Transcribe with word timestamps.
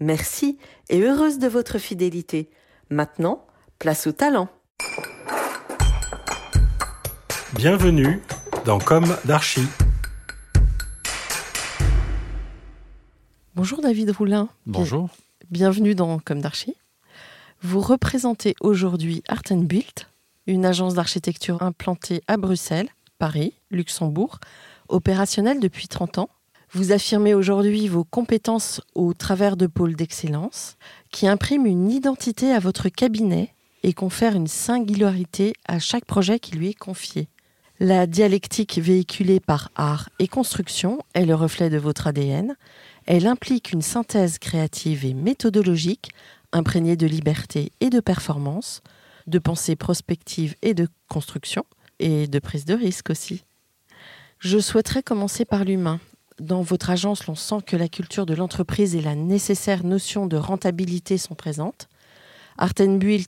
Merci 0.00 0.58
et 0.88 1.00
heureuse 1.00 1.38
de 1.38 1.48
votre 1.48 1.78
fidélité. 1.78 2.50
Maintenant, 2.90 3.46
place 3.78 4.06
au 4.06 4.12
talent. 4.12 4.48
Bienvenue 7.54 8.20
dans 8.64 8.78
Comme 8.78 9.16
d'Archie. 9.24 9.66
Bonjour 13.54 13.80
David 13.80 14.10
Roulin. 14.10 14.48
Bonjour. 14.66 15.10
Bienvenue 15.50 15.94
dans 15.94 16.18
Comme 16.18 16.40
d'Archie. 16.40 16.74
Vous 17.60 17.80
représentez 17.80 18.54
aujourd'hui 18.60 19.22
Art 19.28 19.42
Built, 19.52 20.08
une 20.46 20.64
agence 20.64 20.94
d'architecture 20.94 21.62
implantée 21.62 22.22
à 22.26 22.36
Bruxelles, 22.36 22.88
Paris, 23.18 23.54
Luxembourg, 23.70 24.40
opérationnelle 24.88 25.60
depuis 25.60 25.86
30 25.86 26.18
ans. 26.18 26.30
Vous 26.74 26.92
affirmez 26.92 27.34
aujourd'hui 27.34 27.86
vos 27.86 28.02
compétences 28.02 28.80
au 28.94 29.12
travers 29.12 29.58
de 29.58 29.66
pôles 29.66 29.94
d'excellence 29.94 30.76
qui 31.10 31.28
impriment 31.28 31.66
une 31.66 31.90
identité 31.90 32.50
à 32.50 32.60
votre 32.60 32.88
cabinet 32.88 33.54
et 33.82 33.92
confèrent 33.92 34.36
une 34.36 34.46
singularité 34.46 35.52
à 35.68 35.78
chaque 35.78 36.06
projet 36.06 36.38
qui 36.38 36.56
lui 36.56 36.70
est 36.70 36.78
confié. 36.78 37.28
La 37.78 38.06
dialectique 38.06 38.78
véhiculée 38.78 39.38
par 39.38 39.70
art 39.74 40.08
et 40.18 40.28
construction 40.28 41.00
est 41.12 41.26
le 41.26 41.34
reflet 41.34 41.68
de 41.68 41.76
votre 41.76 42.06
ADN. 42.06 42.56
Elle 43.04 43.26
implique 43.26 43.72
une 43.72 43.82
synthèse 43.82 44.38
créative 44.38 45.04
et 45.04 45.12
méthodologique 45.12 46.12
imprégnée 46.52 46.96
de 46.96 47.06
liberté 47.06 47.70
et 47.80 47.90
de 47.90 48.00
performance, 48.00 48.80
de 49.26 49.38
pensée 49.38 49.76
prospective 49.76 50.54
et 50.62 50.72
de 50.72 50.88
construction, 51.08 51.64
et 51.98 52.28
de 52.28 52.38
prise 52.38 52.64
de 52.64 52.74
risque 52.74 53.10
aussi. 53.10 53.44
Je 54.38 54.58
souhaiterais 54.58 55.02
commencer 55.02 55.44
par 55.44 55.64
l'humain. 55.64 56.00
Dans 56.42 56.62
votre 56.62 56.90
agence, 56.90 57.28
l'on 57.28 57.36
sent 57.36 57.62
que 57.64 57.76
la 57.76 57.86
culture 57.86 58.26
de 58.26 58.34
l'entreprise 58.34 58.96
et 58.96 59.00
la 59.00 59.14
nécessaire 59.14 59.84
notion 59.84 60.26
de 60.26 60.36
rentabilité 60.36 61.16
sont 61.16 61.36
présentes. 61.36 61.88
Art 62.58 62.72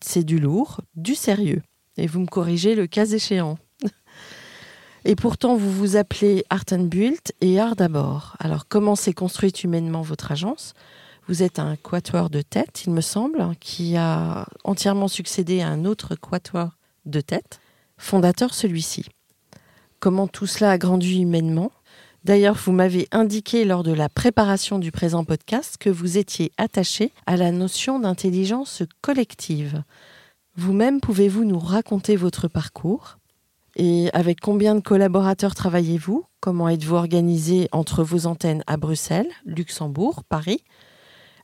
c'est 0.02 0.24
du 0.24 0.40
lourd, 0.40 0.80
du 0.96 1.14
sérieux. 1.14 1.62
Et 1.96 2.08
vous 2.08 2.18
me 2.18 2.26
corrigez 2.26 2.74
le 2.74 2.88
cas 2.88 3.06
échéant. 3.06 3.56
Et 5.04 5.14
pourtant, 5.14 5.54
vous 5.54 5.70
vous 5.70 5.94
appelez 5.94 6.44
Art 6.50 6.64
et 7.40 7.60
Art 7.60 7.76
d'abord. 7.76 8.34
Alors, 8.40 8.66
comment 8.66 8.96
s'est 8.96 9.12
construite 9.12 9.62
humainement 9.62 10.02
votre 10.02 10.32
agence? 10.32 10.74
Vous 11.28 11.44
êtes 11.44 11.60
un 11.60 11.76
quatuor 11.76 12.30
de 12.30 12.42
tête, 12.42 12.82
il 12.84 12.92
me 12.92 13.00
semble, 13.00 13.46
qui 13.60 13.96
a 13.96 14.44
entièrement 14.64 15.06
succédé 15.06 15.60
à 15.60 15.68
un 15.68 15.84
autre 15.84 16.16
quatuor 16.16 16.70
de 17.06 17.20
tête, 17.20 17.60
fondateur 17.96 18.54
celui-ci. 18.54 19.04
Comment 20.00 20.26
tout 20.26 20.46
cela 20.46 20.72
a 20.72 20.78
grandi 20.78 21.20
humainement? 21.20 21.70
D'ailleurs, 22.24 22.54
vous 22.54 22.72
m'avez 22.72 23.06
indiqué 23.12 23.66
lors 23.66 23.82
de 23.82 23.92
la 23.92 24.08
préparation 24.08 24.78
du 24.78 24.90
présent 24.90 25.24
podcast 25.24 25.76
que 25.78 25.90
vous 25.90 26.16
étiez 26.16 26.52
attaché 26.56 27.12
à 27.26 27.36
la 27.36 27.52
notion 27.52 27.98
d'intelligence 27.98 28.82
collective. 29.02 29.82
Vous-même, 30.56 31.02
pouvez-vous 31.02 31.44
nous 31.44 31.58
raconter 31.58 32.16
votre 32.16 32.48
parcours? 32.48 33.18
Et 33.76 34.08
avec 34.14 34.40
combien 34.40 34.74
de 34.74 34.80
collaborateurs 34.80 35.54
travaillez-vous? 35.54 36.24
Comment 36.40 36.70
êtes-vous 36.70 36.94
organisé 36.94 37.68
entre 37.72 38.02
vos 38.02 38.24
antennes 38.24 38.64
à 38.66 38.78
Bruxelles, 38.78 39.30
Luxembourg, 39.44 40.24
Paris? 40.24 40.64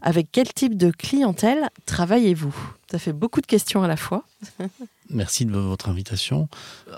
Avec 0.00 0.28
quel 0.32 0.50
type 0.50 0.78
de 0.78 0.90
clientèle 0.90 1.68
travaillez-vous? 1.84 2.56
Ça 2.90 2.98
fait 2.98 3.12
beaucoup 3.12 3.42
de 3.42 3.46
questions 3.46 3.82
à 3.82 3.88
la 3.88 3.98
fois. 3.98 4.24
Merci 5.10 5.44
de 5.44 5.52
votre 5.52 5.90
invitation. 5.90 6.48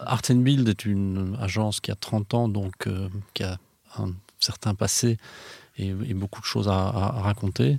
Art 0.06 0.22
Build 0.31 0.69
est 0.69 0.84
une 0.84 1.37
agence 1.41 1.81
qui 1.81 1.91
a 1.91 1.97
30 1.97 2.34
ans, 2.34 2.49
donc 2.49 2.87
euh, 2.87 3.09
qui 3.34 3.43
a 3.43 3.59
un 3.98 4.12
certain 4.41 4.75
passé 4.75 5.19
et, 5.78 5.92
beaucoup 6.14 6.41
de 6.41 6.47
choses 6.47 6.69
à, 6.69 6.91
raconter. 6.91 7.78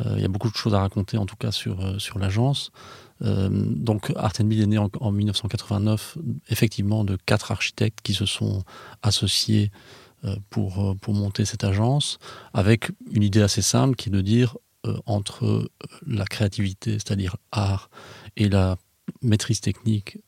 Euh, 0.00 0.14
il 0.16 0.22
y 0.22 0.24
a 0.24 0.28
beaucoup 0.28 0.50
de 0.50 0.56
choses 0.56 0.74
à 0.74 0.80
raconter, 0.80 1.18
en 1.18 1.26
tout 1.26 1.36
cas, 1.36 1.52
sur, 1.52 1.80
euh, 1.80 1.98
sur 1.98 2.18
l'agence. 2.18 2.70
Euh, 3.22 3.48
donc, 3.50 4.12
Art 4.16 4.32
est 4.38 4.44
né 4.44 4.78
en, 4.78 4.90
en, 5.00 5.12
1989, 5.12 6.18
effectivement, 6.48 7.04
de 7.04 7.16
quatre 7.26 7.52
architectes 7.52 8.00
qui 8.02 8.14
se 8.14 8.26
sont 8.26 8.62
associés 9.02 9.70
pour, 10.50 10.96
pour 11.00 11.14
monter 11.14 11.44
cette 11.44 11.64
agence, 11.64 12.20
avec 12.54 12.92
une 13.10 13.24
idée 13.24 13.42
assez 13.42 13.60
simple 13.60 13.96
qui 13.96 14.08
est 14.08 14.12
de 14.12 14.20
dire 14.20 14.56
entre 15.04 15.68
la 16.06 16.24
créativité, 16.24 16.92
c'est-à-dire 16.92 17.36
art, 17.50 17.90
et 18.36 18.48
la 18.48 18.76
maîtrise 19.20 19.60
technique, 19.60 20.18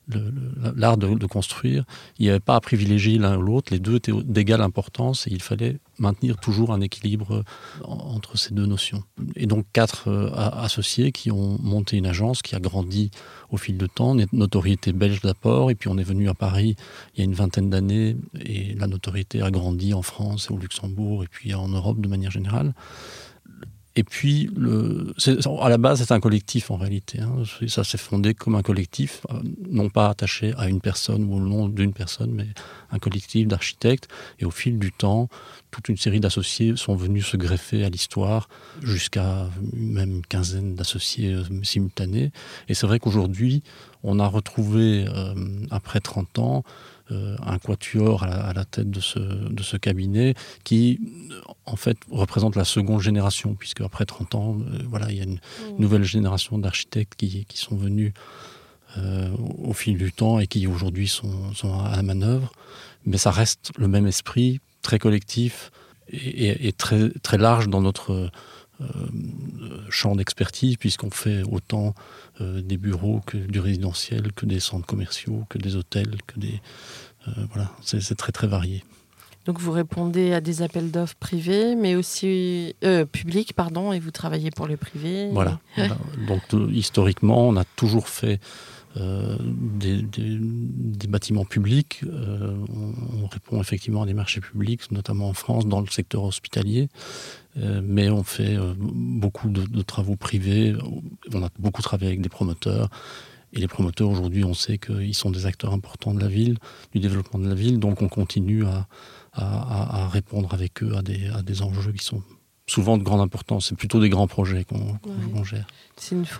l'art 0.75 0.97
de, 0.97 1.25
construire, 1.25 1.85
il 2.19 2.23
n'y 2.23 2.29
avait 2.29 2.39
pas 2.39 2.55
à 2.55 2.61
privilégier 2.61 3.17
l'un 3.17 3.37
ou 3.37 3.41
l'autre, 3.41 3.73
les 3.73 3.79
deux 3.79 3.95
étaient 3.95 4.11
d'égale 4.11 4.61
importance 4.61 5.27
et 5.27 5.31
il 5.31 5.41
fallait 5.41 5.79
maintenir 5.97 6.37
toujours 6.37 6.71
un 6.71 6.81
équilibre 6.81 7.43
entre 7.83 8.37
ces 8.37 8.53
deux 8.53 8.65
notions. 8.65 9.03
Et 9.35 9.47
donc 9.47 9.65
quatre 9.73 10.09
euh, 10.09 10.29
associés 10.33 11.11
qui 11.11 11.31
ont 11.31 11.57
monté 11.61 11.97
une 11.97 12.05
agence 12.05 12.41
qui 12.41 12.55
a 12.55 12.59
grandi 12.59 13.11
au 13.49 13.57
fil 13.57 13.77
de 13.77 13.87
temps, 13.87 14.15
notoriété 14.33 14.91
belge 14.91 15.21
d'abord, 15.21 15.71
et 15.71 15.75
puis 15.75 15.89
on 15.89 15.97
est 15.97 16.03
venu 16.03 16.29
à 16.29 16.33
Paris 16.33 16.75
il 17.13 17.19
y 17.19 17.21
a 17.21 17.25
une 17.25 17.33
vingtaine 17.33 17.69
d'années 17.69 18.17
et 18.43 18.73
la 18.75 18.87
notoriété 18.87 19.41
a 19.41 19.51
grandi 19.51 19.93
en 19.93 20.01
France, 20.01 20.51
au 20.51 20.57
Luxembourg 20.57 21.23
et 21.23 21.27
puis 21.27 21.53
en 21.53 21.69
Europe 21.69 21.99
de 22.01 22.07
manière 22.07 22.31
générale. 22.31 22.73
Et 23.97 24.03
puis, 24.03 24.49
le, 24.55 25.13
à 25.61 25.69
la 25.69 25.77
base, 25.77 26.03
c'est 26.03 26.13
un 26.13 26.19
collectif 26.19 26.69
en 26.69 26.75
réalité. 26.75 27.21
Hein. 27.21 27.43
Ça 27.67 27.85
s'est 27.85 27.97
fondé 27.97 28.33
comme 28.33 28.55
un 28.55 28.61
collectif, 28.61 29.25
euh, 29.29 29.39
non 29.69 29.89
pas 29.89 30.09
attaché 30.09 30.53
à 30.57 30.67
une 30.67 30.81
personne 30.81 31.23
ou 31.23 31.35
au 31.35 31.39
nom 31.39 31.69
d'une 31.69 31.93
personne, 31.93 32.31
mais 32.31 32.47
un 32.91 32.99
collectif 32.99 33.47
d'architectes. 33.47 34.09
Et 34.39 34.45
au 34.45 34.51
fil 34.51 34.79
du 34.79 34.91
temps, 34.91 35.29
toute 35.75 35.89
une 35.89 35.97
série 35.97 36.21
d'associés 36.21 36.77
sont 36.77 36.95
venus 36.95 37.25
se 37.25 37.35
greffer 37.35 37.83
à 37.83 37.89
l'histoire, 37.89 38.47
jusqu'à 38.81 39.49
même 39.73 40.09
une 40.09 40.25
quinzaine 40.25 40.73
d'associés 40.73 41.33
euh, 41.33 41.43
simultanés. 41.63 42.31
Et 42.69 42.73
c'est 42.73 42.87
vrai 42.87 42.97
qu'aujourd'hui, 42.97 43.61
on 44.01 44.19
a 44.19 44.27
retrouvé, 44.27 45.05
euh, 45.05 45.33
après 45.71 45.99
30 45.99 46.39
ans, 46.39 46.63
euh, 47.11 47.35
un 47.45 47.57
quatuor 47.59 48.23
à 48.23 48.53
la, 48.53 48.63
tête 48.63 48.89
de 48.89 49.01
ce, 49.01 49.19
de 49.19 49.63
ce 49.63 49.75
cabinet 49.75 50.33
qui, 50.63 51.01
en 51.65 51.75
fait, 51.75 51.97
représente 52.09 52.55
la 52.55 52.63
seconde 52.63 53.01
génération, 53.01 53.53
puisque 53.53 53.81
après 53.81 54.05
30 54.05 54.35
ans, 54.35 54.57
voilà, 54.87 55.11
il 55.11 55.17
y 55.17 55.19
a 55.19 55.25
une 55.25 55.33
mmh. 55.33 55.39
nouvelle 55.77 56.03
génération 56.03 56.57
d'architectes 56.57 57.15
qui, 57.17 57.43
qui, 57.45 57.57
sont 57.57 57.75
venus 57.75 58.13
au 59.61 59.73
fil 59.73 59.97
du 59.97 60.13
temps 60.13 60.39
et 60.39 60.47
qui 60.47 60.67
aujourd'hui 60.67 61.09
sont, 61.09 61.53
sont, 61.53 61.77
à 61.77 61.97
la 61.97 62.01
manœuvre. 62.01 62.53
Mais 63.05 63.17
ça 63.17 63.29
reste 63.29 63.71
le 63.77 63.89
même 63.89 64.07
esprit, 64.07 64.61
très 64.85 64.99
collectif 64.99 65.71
et, 66.09 66.67
et 66.67 66.71
très, 66.71 67.09
très 67.23 67.37
large 67.37 67.67
dans 67.67 67.81
notre 67.81 68.29
euh, 68.81 68.85
champ 69.89 70.15
d'expertise, 70.15 70.75
puisqu'on 70.75 71.09
fait 71.09 71.43
autant 71.49 71.95
euh, 72.41 72.61
des 72.61 72.75
bureaux 72.75 73.21
que 73.25 73.37
du 73.37 73.61
résidentiel, 73.61 74.33
que 74.33 74.45
des 74.45 74.59
centres 74.59 74.85
commerciaux, 74.85 75.45
que 75.49 75.57
des 75.57 75.77
hôtels, 75.77 76.17
que 76.27 76.39
des. 76.39 76.61
Euh, 77.27 77.31
voilà, 77.53 77.71
c'est 77.81 78.17
très 78.17 78.33
très 78.33 78.47
varié. 78.47 78.83
Donc 79.45 79.59
vous 79.59 79.71
répondez 79.71 80.33
à 80.33 80.41
des 80.41 80.61
appels 80.61 80.91
d'offres 80.91 81.15
privés, 81.15 81.75
mais 81.75 81.95
aussi 81.95 82.75
publics, 83.11 83.53
pardon, 83.53 83.93
et 83.93 83.99
vous 83.99 84.11
travaillez 84.11 84.51
pour 84.51 84.67
les 84.67 84.77
privés. 84.77 85.29
Voilà. 85.31 85.59
Donc 86.27 86.41
historiquement, 86.71 87.47
on 87.47 87.55
a 87.55 87.63
toujours 87.63 88.09
fait 88.09 88.39
des, 88.95 91.07
bâtiments 91.07 91.45
publics. 91.45 92.01
on, 92.03 93.27
répond 93.27 93.61
effectivement 93.61 94.03
à 94.03 94.05
des 94.05 94.13
marchés 94.13 94.41
publics, 94.41 94.91
notamment 94.91 95.29
en 95.29 95.33
France, 95.33 95.67
dans 95.67 95.81
le 95.81 95.87
secteur 95.87 96.23
hospitalier. 96.23 96.89
Euh, 97.57 97.81
mais 97.83 98.09
on 98.09 98.23
fait 98.23 98.55
euh, 98.55 98.73
beaucoup 98.77 99.49
de, 99.49 99.81
travaux 99.81 100.15
privés. 100.15 100.75
On 101.33 101.43
a 101.43 101.49
beaucoup 101.57 101.81
travaillé 101.81 102.11
avec 102.11 102.21
des 102.21 102.29
promoteurs. 102.29 102.89
Et 103.53 103.59
les 103.59 103.67
promoteurs, 103.67 104.09
aujourd'hui, 104.09 104.43
on 104.43 104.53
sait 104.53 104.77
qu'ils 104.77 105.15
sont 105.15 105.31
des 105.31 105.45
acteurs 105.45 105.71
importants 105.71 106.13
de 106.13 106.19
la 106.19 106.27
ville, 106.27 106.57
du 106.93 106.99
développement 106.99 107.39
de 107.39 107.47
la 107.47 107.55
ville. 107.55 107.79
Donc 107.79 108.01
on 108.01 108.09
continue 108.09 108.65
à, 108.65 108.87
répondre 110.11 110.53
avec 110.53 110.83
eux 110.83 110.95
à 110.95 111.01
des, 111.01 111.61
enjeux 111.61 111.93
qui 111.93 112.03
sont 112.03 112.21
souvent 112.67 112.97
de 112.97 113.03
grande 113.03 113.21
importance. 113.21 113.67
C'est 113.69 113.75
plutôt 113.75 113.99
des 113.99 114.09
grands 114.09 114.27
projets 114.27 114.65
qu'on 114.65 115.43
gère. 115.43 115.65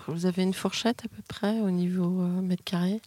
vous 0.08 0.26
avez 0.26 0.44
une 0.44 0.54
fourchette 0.54 1.04
à 1.06 1.08
peu 1.08 1.22
près 1.28 1.60
au 1.60 1.72
niveau 1.72 2.22
euh, 2.22 2.42
mètre 2.42 2.64
carré 2.64 3.02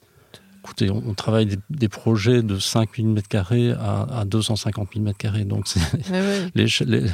Écoutez, 0.65 0.91
on, 0.91 1.15
travaille 1.15 1.57
des, 1.71 1.89
projets 1.89 2.43
de 2.43 2.59
5 2.59 2.97
000 2.97 3.09
mètres 3.09 3.29
carrés 3.29 3.71
à, 3.71 4.25
250 4.27 4.89
000 4.93 5.05
mètres 5.05 5.17
carrés. 5.17 5.45
Donc, 5.45 5.67
l'échelle 6.55 7.11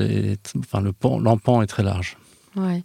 est, 0.00 0.52
enfin, 0.58 0.80
le 0.80 0.92
l'empan 1.20 1.62
est 1.62 1.66
très 1.66 1.82
large. 1.82 2.16
Ouais. 2.56 2.82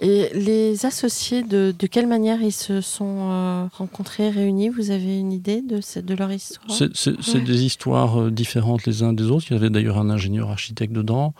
Et 0.00 0.30
les 0.32 0.86
associés, 0.86 1.42
de, 1.42 1.74
de, 1.78 1.86
quelle 1.86 2.06
manière 2.06 2.40
ils 2.40 2.52
se 2.52 2.80
sont 2.80 3.30
euh, 3.30 3.66
rencontrés, 3.72 4.30
réunis? 4.30 4.70
Vous 4.70 4.90
avez 4.90 5.18
une 5.18 5.30
idée 5.30 5.60
de, 5.60 5.80
de 6.00 6.14
leur 6.14 6.32
histoire? 6.32 6.74
C'est 6.94 7.44
des 7.44 7.64
histoires 7.64 8.18
euh, 8.18 8.30
différentes 8.30 8.86
les 8.86 9.02
uns 9.02 9.12
des 9.12 9.24
autres. 9.24 9.46
Il 9.50 9.54
y 9.54 9.56
avait 9.56 9.68
d'ailleurs 9.68 9.98
un 9.98 10.08
ingénieur 10.08 10.50
architecte 10.50 10.94
dedans. 10.94 11.34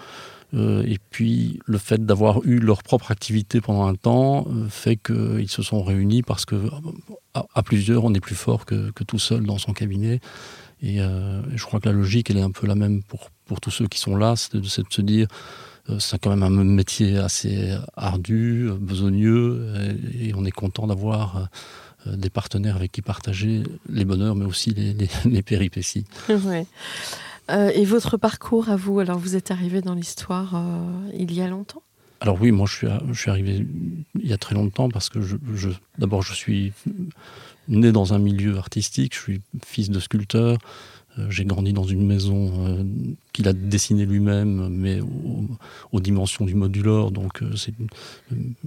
Euh, 0.53 0.83
et 0.83 0.99
puis 1.11 1.61
le 1.65 1.79
fait 1.79 2.05
d'avoir 2.05 2.45
eu 2.45 2.59
leur 2.59 2.83
propre 2.83 3.13
activité 3.13 3.61
pendant 3.61 3.87
un 3.87 3.95
temps 3.95 4.47
euh, 4.51 4.69
fait 4.69 4.97
qu'ils 4.97 5.49
se 5.49 5.63
sont 5.63 5.83
réunis 5.83 6.23
parce 6.23 6.45
que 6.45 6.57
à, 7.35 7.63
plusieurs, 7.63 8.05
on 8.05 8.13
est 8.13 8.21
plus 8.21 8.35
fort 8.35 8.67
que, 8.67 8.91
tout 9.05 9.19
seul 9.19 9.47
dans 9.47 9.59
son 9.59 9.73
cabinet. 9.73 10.21
Et 10.83 10.97
je 10.97 11.65
crois 11.65 11.79
que 11.79 11.89
la 11.89 11.95
logique, 11.95 12.31
elle 12.31 12.39
est 12.39 12.43
un 12.43 12.51
peu 12.51 12.67
la 12.67 12.75
même 12.75 13.03
pour, 13.03 13.31
pour 13.45 13.61
tous 13.61 13.71
ceux 13.71 13.87
qui 13.87 13.99
sont 14.01 14.17
là, 14.17 14.35
c'est 14.35 14.57
de, 14.57 14.67
se 14.67 15.03
dire, 15.03 15.29
c'est 15.99 16.19
quand 16.19 16.31
même 16.31 16.43
un 16.43 16.65
métier 16.65 17.19
assez 17.19 17.75
ardu, 17.97 18.71
besogneux, 18.79 19.75
et, 20.21 20.33
on 20.35 20.45
est 20.45 20.51
content 20.51 20.87
d'avoir 20.87 21.49
des 22.07 22.31
partenaires 22.31 22.77
avec 22.77 22.93
qui 22.93 23.03
partager 23.03 23.63
les 23.89 24.05
bonheurs, 24.05 24.35
mais 24.35 24.45
aussi 24.45 24.71
les, 24.71 24.93
les, 24.95 25.09
les 25.25 25.43
péripéties. 25.43 26.05
Ouais. 26.29 26.67
Euh, 27.51 27.71
et 27.75 27.85
votre 27.85 28.17
parcours 28.17 28.69
à 28.69 28.77
vous, 28.77 29.01
alors 29.01 29.19
vous 29.19 29.37
êtes 29.37 29.51
arrivé 29.51 29.81
dans 29.81 29.95
l'histoire 29.95 30.55
euh, 30.55 31.11
il 31.19 31.33
y 31.33 31.41
a 31.41 31.49
longtemps? 31.49 31.83
Alors 32.21 32.39
oui, 32.41 32.53
moi 32.53 32.67
je 32.67 32.75
suis, 32.75 32.87
je 33.11 33.19
suis 33.19 33.31
arrivé 33.31 33.67
il 34.21 34.27
y 34.27 34.33
a 34.33 34.39
très 34.39 34.55
longtemps 34.55 34.91
parce 34.91 35.09
que 35.09 35.23
je, 35.23 35.37
d'abord 35.99 36.23
je 36.23 36.35
suis 36.35 36.73
né 37.69 37.93
dans 37.93 38.13
un 38.13 38.19
milieu 38.19 38.59
artistique, 38.59 39.15
je 39.15 39.21
suis 39.21 39.41
fils 39.65 39.89
de 39.89 39.99
sculpteur, 40.01 40.59
euh, 41.19 41.31
j'ai 41.31 41.45
grandi 41.45 41.73
dans 41.73 41.85
une 41.85 42.07
maison 42.07 42.67
euh, 42.67 42.85
qu'il 43.33 43.49
a 43.49 43.53
dessinée 43.53 44.07
lui-même, 44.07 44.69
mais 44.71 45.01
aux, 45.93 46.01
dimensions 46.01 46.45
du 46.45 46.55
modulor. 46.55 47.11
Donc, 47.11 47.43
euh, 47.43 47.55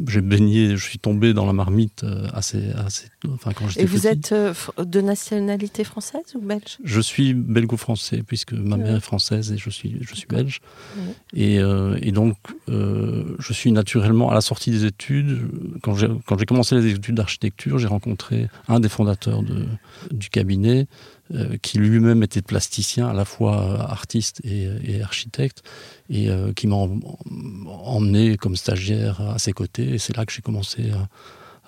j'ai 0.07 0.21
baigné, 0.21 0.77
je 0.77 0.83
suis 0.83 0.99
tombé 0.99 1.33
dans 1.33 1.45
la 1.45 1.53
marmite 1.53 2.05
assez, 2.33 2.69
assez. 2.85 3.07
Enfin, 3.33 3.51
quand 3.53 3.67
j'étais 3.67 3.83
Et 3.83 3.85
vous 3.85 4.07
êtes 4.07 4.33
de 4.77 5.01
nationalité 5.01 5.83
française 5.83 6.21
ou 6.35 6.41
belge? 6.41 6.77
Je 6.83 7.01
suis 7.01 7.33
belgo-français, 7.33 8.23
puisque 8.25 8.53
ma 8.53 8.77
mère 8.77 8.97
est 8.97 9.01
française 9.01 9.51
et 9.51 9.57
je 9.57 9.69
suis, 9.69 9.97
je 10.01 10.15
suis 10.15 10.27
belge. 10.27 10.61
Et, 11.33 11.55
et, 11.55 12.11
donc, 12.11 12.37
je 12.67 13.53
suis 13.53 13.71
naturellement, 13.71 14.29
à 14.29 14.33
la 14.35 14.41
sortie 14.41 14.71
des 14.71 14.85
études, 14.85 15.49
quand 15.81 15.95
j'ai 15.95 16.45
commencé 16.45 16.75
les 16.75 16.91
études 16.91 17.15
d'architecture, 17.15 17.79
j'ai 17.79 17.87
rencontré 17.87 18.47
un 18.67 18.79
des 18.79 18.89
fondateurs 18.89 19.43
de, 19.43 19.65
du 20.11 20.29
cabinet 20.29 20.87
euh, 21.33 21.57
qui 21.61 21.77
lui-même 21.77 22.21
était 22.21 22.41
plasticien, 22.41 23.07
à 23.07 23.13
la 23.13 23.25
fois 23.25 23.61
euh, 23.61 23.77
artiste 23.79 24.41
et, 24.43 24.52
architecte, 25.03 25.63
et 26.09 26.29
euh, 26.29 26.53
qui 26.53 26.67
m'a 26.67 26.75
emmené 26.75 28.37
comme 28.37 28.55
stagiaire 28.55 29.21
à 29.21 29.39
ses 29.39 29.53
côtés. 29.53 29.95
Et 29.95 29.97
c'est 29.97 30.15
là 30.15 30.25
que 30.25 30.31
j'ai 30.31 30.41
commencé 30.41 30.91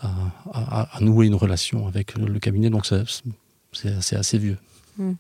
à, 0.02 1.00
nouer 1.02 1.28
une 1.28 1.36
relation 1.36 1.88
avec 1.88 2.16
le, 2.16 2.40
cabinet. 2.40 2.70
Donc 2.70 2.86
c'est 2.86 4.16
assez, 4.16 4.38
vieux. 4.38 4.58
Hmm, 4.98 5.14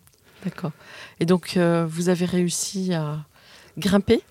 d'accord. 0.43 0.71
Et 1.19 1.25
donc 1.25 1.57
vous 1.57 2.09
avez 2.09 2.25
réussi 2.25 2.93
à 2.93 3.25
grimper? 3.77 4.21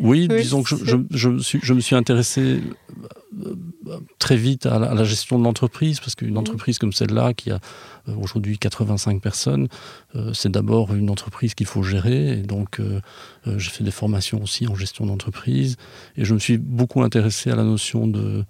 Oui, 0.00 0.28
disons 0.28 0.62
que 0.62 0.74
je, 1.10 1.72
me 1.72 1.80
suis 1.80 1.96
intéressé 1.96 2.60
très 4.18 4.36
vite 4.36 4.66
à 4.66 4.78
la, 4.78 5.04
gestion 5.04 5.38
de 5.38 5.44
l'entreprise, 5.44 6.00
parce 6.00 6.14
qu'une 6.14 6.38
entreprise 6.38 6.78
comme 6.78 6.92
celle-là, 6.92 7.34
qui 7.34 7.50
a 7.50 7.58
euh, 8.08 8.14
aujourd'hui 8.16 8.58
85 8.58 9.20
personnes, 9.20 9.68
euh, 10.16 10.32
c'est 10.32 10.50
d'abord 10.50 10.94
une 10.94 11.10
entreprise 11.10 11.54
qu'il 11.54 11.66
faut 11.66 11.82
gérer. 11.82 12.38
Et 12.38 12.42
donc, 12.42 12.80
euh, 12.80 13.00
j'ai 13.56 13.70
fait 13.70 13.84
des 13.84 13.90
formations 13.90 14.42
aussi 14.42 14.66
en 14.66 14.74
gestion 14.74 15.06
d'entreprise. 15.06 15.76
Et 16.16 16.24
je 16.24 16.34
me 16.34 16.38
suis 16.38 16.58
beaucoup 16.58 17.02
intéressé 17.02 17.50
à 17.50 17.56
la 17.56 17.64
notion 17.64 18.06
de, 18.06 18.44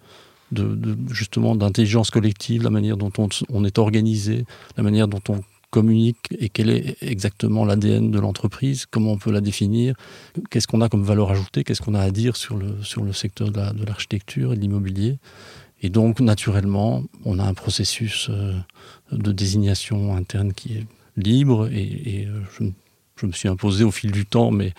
de, 0.52 0.96
justement 1.10 1.56
d'intelligence 1.56 2.10
collective, 2.10 2.62
la 2.62 2.70
manière 2.70 2.96
dont 2.96 3.12
on, 3.18 3.28
on, 3.48 3.64
est 3.64 3.78
organisé, 3.78 4.44
la 4.76 4.82
manière 4.82 5.08
dont 5.08 5.22
on 5.28 5.40
communique 5.74 6.28
et 6.38 6.50
quel 6.50 6.70
est 6.70 6.96
exactement 7.02 7.64
l'ADN 7.64 8.12
de 8.12 8.20
l'entreprise, 8.20 8.86
comment 8.88 9.10
on 9.10 9.18
peut 9.18 9.32
la 9.32 9.40
définir, 9.40 9.96
qu'est-ce 10.48 10.68
qu'on 10.68 10.80
a 10.82 10.88
comme 10.88 11.02
valeur 11.02 11.32
ajoutée, 11.32 11.64
qu'est-ce 11.64 11.82
qu'on 11.82 11.94
a 11.94 12.00
à 12.00 12.12
dire 12.12 12.36
sur 12.36 12.56
le, 12.56 12.80
sur 12.84 13.02
le 13.02 13.12
secteur 13.12 13.50
de 13.50 13.84
l'architecture 13.84 14.52
et 14.52 14.56
de 14.56 14.60
l'immobilier. 14.60 15.18
Et 15.82 15.88
donc, 15.88 16.20
naturellement, 16.20 17.02
on 17.24 17.40
a 17.40 17.44
un 17.44 17.54
processus 17.54 18.28
euh, 18.30 18.54
de 19.10 19.32
désignation 19.32 20.16
interne 20.16 20.52
qui 20.52 20.74
est 20.74 20.86
libre 21.16 21.66
et, 21.72 22.28
euh, 22.28 22.70
je, 23.16 23.26
me 23.26 23.32
suis 23.32 23.48
imposé 23.48 23.82
au 23.82 23.90
fil 23.90 24.12
du 24.12 24.26
temps, 24.26 24.52
mais 24.52 24.74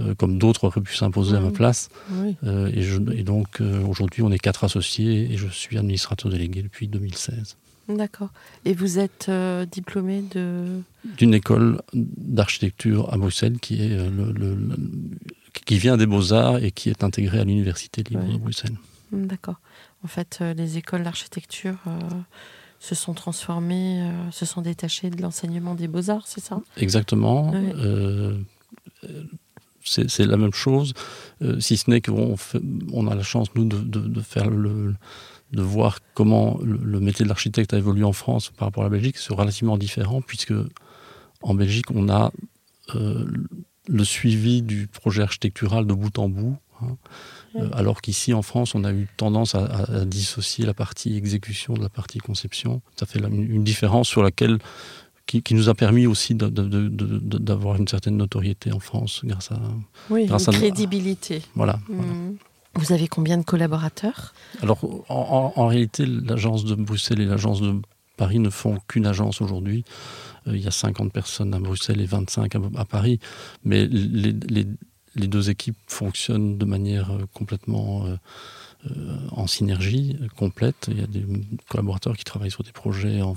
euh, 0.00 0.16
comme 0.16 0.38
d'autres 0.38 0.64
auraient 0.64 0.80
pu 0.80 0.96
s'imposer 0.96 1.36
à 1.36 1.40
ma 1.40 1.52
place. 1.52 1.88
et, 2.42 2.82
je, 2.82 2.96
et, 3.12 3.22
donc, 3.22 3.60
aujourd'hui, 3.88 4.22
on 4.22 4.32
est 4.32 4.40
quatre 4.40 4.64
associés 4.64 5.32
et 5.32 5.36
je 5.36 5.46
suis 5.46 5.78
administrateur 5.78 6.32
délégué 6.32 6.62
depuis 6.62 6.88
2016. 6.88 7.56
D'accord. 7.88 8.30
Et 8.64 8.74
vous 8.74 8.98
êtes 8.98 9.26
euh, 9.28 9.66
diplômé 9.66 10.22
de 10.22 10.80
D'une 11.16 11.34
école 11.34 11.80
d'architecture 11.92 13.12
à 13.12 13.16
Bruxelles 13.16 13.58
qui, 13.58 13.82
est 13.82 13.92
euh, 13.92 14.08
le, 14.10 14.56
qui 15.66 15.78
vient 15.78 15.96
des 15.96 16.06
Beaux-Arts 16.06 16.62
et 16.62 16.70
qui 16.70 16.90
est 16.90 17.02
intégrée 17.02 17.40
à 17.40 17.44
l'Université 17.44 18.02
libre 18.02 18.24
de 18.24 18.38
Bruxelles. 18.38 18.76
Hmm, 19.10 19.26
d'accord. 19.26 19.56
En 20.04 20.08
fait, 20.08 20.38
euh, 20.40 20.54
les 20.54 20.78
écoles 20.78 21.02
d'architecture 21.02 21.78
se 22.78 22.94
sont 22.94 23.14
transformées, 23.14 24.10
se 24.32 24.44
sont 24.44 24.60
détachées 24.60 25.10
de 25.10 25.20
l'enseignement 25.22 25.74
des 25.74 25.86
Beaux-Arts, 25.86 26.26
c'est 26.26 26.40
ça? 26.40 26.60
Exactement. 26.76 27.52
c'est 29.84 30.26
la 30.26 30.36
même 30.36 30.52
chose, 30.52 30.92
si 31.60 31.76
ce 31.76 31.90
n'est 31.90 32.00
qu'on 32.00 32.36
on 32.92 33.06
a 33.06 33.14
la 33.14 33.22
chance, 33.22 33.54
nous, 33.54 33.64
de, 33.64 33.78
de 33.78 34.20
faire 34.20 34.50
le 34.50 34.94
de 35.52 35.62
voir 35.62 35.98
comment 36.14 36.58
le, 36.62 37.00
métier 37.00 37.24
de 37.24 37.28
l'architecte 37.28 37.74
a 37.74 37.78
évolué 37.78 38.04
en 38.04 38.12
France 38.12 38.50
par 38.56 38.68
rapport 38.68 38.84
à 38.84 38.86
la 38.86 38.90
Belgique, 38.90 39.18
c'est 39.18 39.34
relativement 39.34 39.76
différent, 39.76 40.22
puisque 40.22 40.54
en 41.42 41.54
Belgique, 41.54 41.90
on 41.90 42.08
a 42.08 42.32
euh, 42.94 43.26
le 43.88 44.04
suivi 44.04 44.62
du 44.62 44.86
projet 44.86 45.22
architectural 45.22 45.86
de 45.86 45.92
bout 45.92 46.18
en 46.18 46.28
bout, 46.28 46.56
hein. 46.80 46.96
euh, 47.56 47.68
alors 47.72 48.00
qu'ici, 48.00 48.32
en 48.32 48.42
France, 48.42 48.74
on 48.74 48.84
a 48.84 48.92
eu 48.92 49.08
tendance 49.16 49.54
à, 49.54 50.04
dissocier 50.06 50.64
la 50.64 50.74
partie 50.74 51.16
exécution 51.16 51.74
de 51.74 51.82
la 51.82 51.90
partie 51.90 52.18
conception. 52.18 52.80
Ça 52.96 53.06
fait 53.06 53.18
une, 53.18 53.64
différence 53.64 54.08
sur 54.08 54.22
laquelle 54.22 54.58
qui, 55.26 55.42
nous 55.54 55.68
a 55.68 55.74
permis 55.74 56.06
aussi 56.06 56.34
d'avoir 56.34 57.76
une 57.76 57.88
certaine 57.88 58.16
notoriété 58.16 58.72
en 58.72 58.80
France 58.80 59.22
grâce 59.24 59.50
à 59.50 59.60
oui, 60.10 60.28
une 60.28 60.52
crédibilité. 60.52 61.42
voilà. 61.54 61.78
voilà. 61.88 62.12
Mmh. 62.12 62.36
Vous 62.74 62.92
avez 62.92 63.06
combien 63.08 63.38
de 63.38 63.44
collaborateurs? 63.44 64.34
Alors, 64.62 64.78
en, 65.08 65.66
réalité, 65.66 66.06
l'agence 66.06 66.64
de 66.64 66.74
Bruxelles 66.74 67.20
est 67.20 67.26
l'agence 67.26 67.60
de 67.60 67.74
Paris 68.16 68.38
ne 68.38 68.50
font 68.50 68.78
qu'une 68.88 69.06
agence 69.06 69.40
aujourd'hui. 69.40 69.84
il 70.46 70.58
y 70.58 70.66
a 70.66 70.70
50 70.70 71.12
personnes 71.12 71.54
à 71.54 71.58
Bruxelles 71.58 72.00
et 72.00 72.06
25 72.06 72.54
à, 72.76 72.84
Paris. 72.84 73.20
Mais 73.64 73.86
les, 73.86 74.66
deux 75.14 75.50
équipes 75.50 75.76
fonctionnent 75.86 76.56
de 76.56 76.64
manière 76.64 77.10
complètement 77.34 78.06
euh, 78.06 78.16
en 79.30 79.46
synergie 79.46 80.18
complète. 80.36 80.88
Il 80.90 81.00
y 81.00 81.04
a 81.04 81.06
des 81.06 81.24
collaborateurs 81.68 82.16
qui 82.16 82.24
travaillent 82.24 82.50
sur 82.50 82.64
des 82.64 82.72
projets 82.72 83.22
en, 83.22 83.36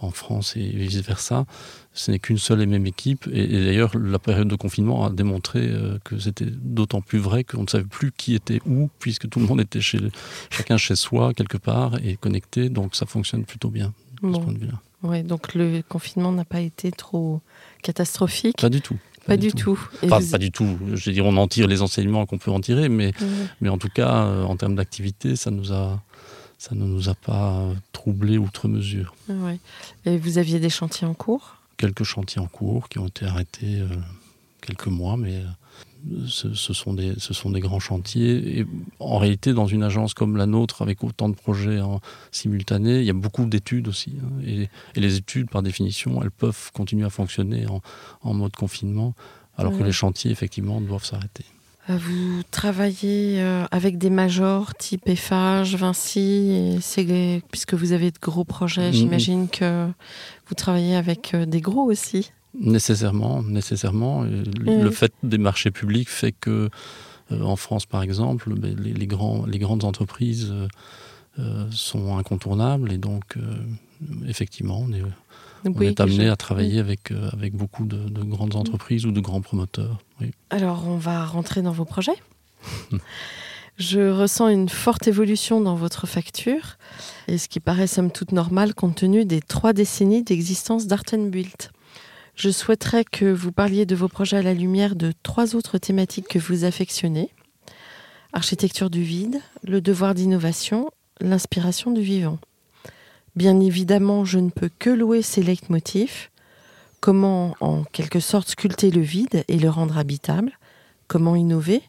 en 0.00 0.10
France 0.10 0.56
et 0.56 0.68
vice-versa. 0.68 1.46
Ce 1.92 2.10
n'est 2.10 2.18
qu'une 2.18 2.38
seule 2.38 2.62
et 2.62 2.66
même 2.66 2.86
équipe. 2.86 3.28
Et, 3.32 3.46
d'ailleurs, 3.46 3.96
la 3.96 4.18
période 4.18 4.48
de 4.48 4.56
confinement 4.56 5.06
a 5.06 5.10
démontré 5.10 5.60
euh, 5.60 5.98
que 6.04 6.18
c'était 6.18 6.46
d'autant 6.46 7.00
plus 7.00 7.18
vrai 7.18 7.44
qu'on 7.44 7.62
ne 7.62 7.68
savait 7.68 7.84
plus 7.84 8.12
qui 8.12 8.34
était 8.34 8.60
où, 8.66 8.88
puisque 8.98 9.28
tout 9.28 9.40
le 9.40 9.46
monde 9.46 9.60
était 9.60 9.80
chez, 9.80 9.98
chacun 10.50 10.76
chez 10.76 10.96
soi, 10.96 11.34
quelque 11.34 11.58
part, 11.58 11.96
et 12.04 12.16
connecté. 12.16 12.68
Donc 12.68 12.94
ça 12.94 13.06
fonctionne 13.06 13.44
plutôt 13.44 13.70
bien, 13.70 13.92
de 14.22 14.32
ce 14.32 14.38
point 14.38 14.52
de 14.52 14.58
vue-là. 14.58 14.80
Ouais, 15.02 15.22
donc 15.22 15.54
le 15.54 15.82
confinement 15.88 16.30
n'a 16.30 16.44
pas 16.44 16.60
été 16.60 16.92
trop 16.92 17.40
catastrophique. 17.82 18.56
Pas 18.60 18.68
du 18.68 18.82
tout. 18.82 18.98
Pas, 19.26 19.36
du 19.36 19.52
tout. 19.52 19.78
Pas, 20.08 20.20
du 20.38 20.50
tout. 20.50 20.78
Je 20.94 21.04
veux 21.04 21.12
dire, 21.12 21.26
on 21.26 21.36
en 21.36 21.46
tire 21.46 21.66
les 21.66 21.82
enseignements 21.82 22.26
qu'on 22.26 22.38
peut 22.38 22.50
en 22.50 22.60
tirer, 22.60 22.88
mais, 22.88 23.12
mais 23.60 23.68
en 23.68 23.78
tout 23.78 23.88
cas, 23.88 24.24
euh, 24.24 24.44
en 24.44 24.56
termes 24.56 24.74
d'activité, 24.74 25.36
ça 25.36 25.50
nous 25.50 25.72
a, 25.72 26.02
ça 26.58 26.74
ne 26.74 26.84
nous 26.84 27.08
a 27.08 27.14
pas 27.14 27.68
troublé 27.92 28.38
outre 28.38 28.66
mesure. 28.68 29.14
Ouais. 29.28 29.58
Et 30.06 30.16
vous 30.16 30.38
aviez 30.38 30.58
des 30.58 30.70
chantiers 30.70 31.06
en 31.06 31.14
cours? 31.14 31.56
Quelques 31.76 32.04
chantiers 32.04 32.40
en 32.40 32.46
cours 32.46 32.88
qui 32.88 32.98
ont 32.98 33.06
été 33.06 33.26
arrêtés 33.26 33.80
euh, 33.80 33.88
quelques 34.60 34.88
mois, 34.88 35.16
mais 35.16 35.42
euh, 36.12 36.26
ce, 36.26 36.72
sont 36.72 36.94
des, 36.94 37.14
ce 37.18 37.34
sont 37.34 37.50
des 37.50 37.60
grands 37.60 37.80
chantiers. 37.80 38.58
Et 38.60 38.66
en 38.98 39.18
réalité, 39.18 39.52
dans 39.52 39.66
une 39.66 39.82
agence 39.82 40.14
comme 40.14 40.36
la 40.36 40.46
nôtre, 40.46 40.82
avec 40.82 41.02
autant 41.04 41.28
de 41.28 41.34
projets 41.34 41.80
en 41.80 42.00
simultané, 42.30 43.00
il 43.00 43.04
y 43.04 43.10
a 43.10 43.14
beaucoup 43.14 43.44
d'études 43.44 43.88
aussi. 43.88 44.14
Hein. 44.22 44.42
et, 44.46 44.68
les 44.96 45.16
études, 45.16 45.50
par 45.50 45.62
définition, 45.62 46.22
elles 46.22 46.30
peuvent 46.30 46.70
continuer 46.72 47.06
à 47.06 47.10
fonctionner 47.10 47.66
en, 47.66 47.80
en 48.22 48.34
mode 48.34 48.54
confinement, 48.54 49.14
alors 49.56 49.76
que 49.76 49.82
les 49.82 49.92
chantiers, 49.92 50.30
effectivement, 50.30 50.80
doivent 50.80 51.04
s'arrêter. 51.04 51.44
Euh, 51.88 51.96
vous 51.96 52.42
travaillez 52.50 53.40
euh, 53.40 53.64
avec 53.70 53.98
des 53.98 54.10
majors 54.10 54.74
type 54.74 55.08
Eiffage, 55.08 55.74
Vinci, 55.76 56.78
et 56.98 57.42
puisque 57.50 57.74
vous 57.74 57.92
avez 57.92 58.10
de 58.10 58.18
gros 58.20 58.44
projets, 58.44 58.90
mm-hmm. 58.90 58.94
j'imagine 58.94 59.48
que 59.48 59.88
vous 60.46 60.54
travaillez 60.54 60.96
avec 60.96 61.34
des 61.34 61.60
gros 61.60 61.90
aussi. 61.90 62.32
Nécessairement, 62.58 63.42
nécessairement. 63.42 64.24
Le 64.24 64.90
fait 64.90 65.12
des 65.22 65.38
marchés 65.38 65.70
publics 65.70 66.08
fait 66.08 66.32
que, 66.32 66.68
euh, 67.30 67.42
en 67.42 67.56
France 67.56 67.86
par 67.86 68.02
exemple, 68.02 68.54
ben, 68.54 68.76
les, 68.78 69.06
grands, 69.06 69.46
les 69.46 69.58
grandes 69.58 69.84
entreprises 69.84 70.48
euh, 70.50 70.68
euh, 71.38 71.66
sont 71.70 72.18
incontournables 72.18 72.92
et 72.92 72.98
donc, 72.98 73.36
effectivement, 74.26 74.84
on 74.84 74.92
est, 74.92 76.00
amené 76.00 76.28
à 76.28 76.36
travailler 76.36 76.80
avec, 76.80 77.12
avec 77.32 77.54
beaucoup 77.54 77.84
de, 77.84 78.22
grandes 78.24 78.56
entreprises 78.56 79.06
ou 79.06 79.12
de 79.12 79.20
grands 79.20 79.42
promoteurs. 79.42 79.98
Alors, 80.50 80.88
on 80.88 80.96
va 80.96 81.24
rentrer 81.24 81.62
dans 81.62 81.72
vos 81.72 81.84
projets. 81.84 82.16
Je 83.78 84.10
ressens 84.10 84.48
une 84.48 84.68
forte 84.68 85.08
évolution 85.08 85.62
dans 85.62 85.74
votre 85.74 86.06
facture, 86.06 86.76
et 87.28 87.38
ce 87.38 87.48
qui 87.48 87.60
paraît 87.60 87.86
somme 87.86 88.10
toute 88.10 88.32
normal 88.32 88.74
compte 88.74 88.96
tenu 88.96 89.24
des 89.24 89.40
trois 89.40 89.72
décennies 89.72 90.22
d'existence 90.22 90.86
d'Artenbuilt. 90.86 91.70
Je 92.42 92.48
souhaiterais 92.48 93.04
que 93.04 93.26
vous 93.26 93.52
parliez 93.52 93.84
de 93.84 93.94
vos 93.94 94.08
projets 94.08 94.38
à 94.38 94.42
la 94.42 94.54
lumière 94.54 94.96
de 94.96 95.12
trois 95.22 95.54
autres 95.54 95.76
thématiques 95.76 96.26
que 96.26 96.38
vous 96.38 96.64
affectionnez. 96.64 97.28
Architecture 98.32 98.88
du 98.88 99.02
vide, 99.02 99.42
le 99.62 99.82
devoir 99.82 100.14
d'innovation, 100.14 100.90
l'inspiration 101.20 101.90
du 101.90 102.00
vivant. 102.00 102.38
Bien 103.36 103.60
évidemment, 103.60 104.24
je 104.24 104.38
ne 104.38 104.48
peux 104.48 104.70
que 104.78 104.88
louer 104.88 105.20
ces 105.20 105.42
leitmotifs. 105.42 106.30
Comment, 107.00 107.56
en 107.60 107.84
quelque 107.84 108.20
sorte, 108.20 108.48
sculpter 108.48 108.90
le 108.90 109.02
vide 109.02 109.44
et 109.46 109.58
le 109.58 109.68
rendre 109.68 109.98
habitable? 109.98 110.52
Comment 111.08 111.36
innover? 111.36 111.82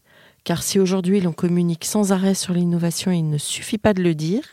Car 0.44 0.64
si 0.64 0.82
aujourd'hui 0.82 1.22
l'on 1.22 1.32
communique 1.32 1.86
sans 1.86 2.12
arrêt 2.12 2.36
sur 2.36 2.54
l'innovation, 2.54 3.14
il 3.14 3.30
ne 3.30 3.38
suffit 3.38 3.78
pas 3.78 3.94
de 3.94 4.04
le 4.04 4.16
dire. 4.16 4.44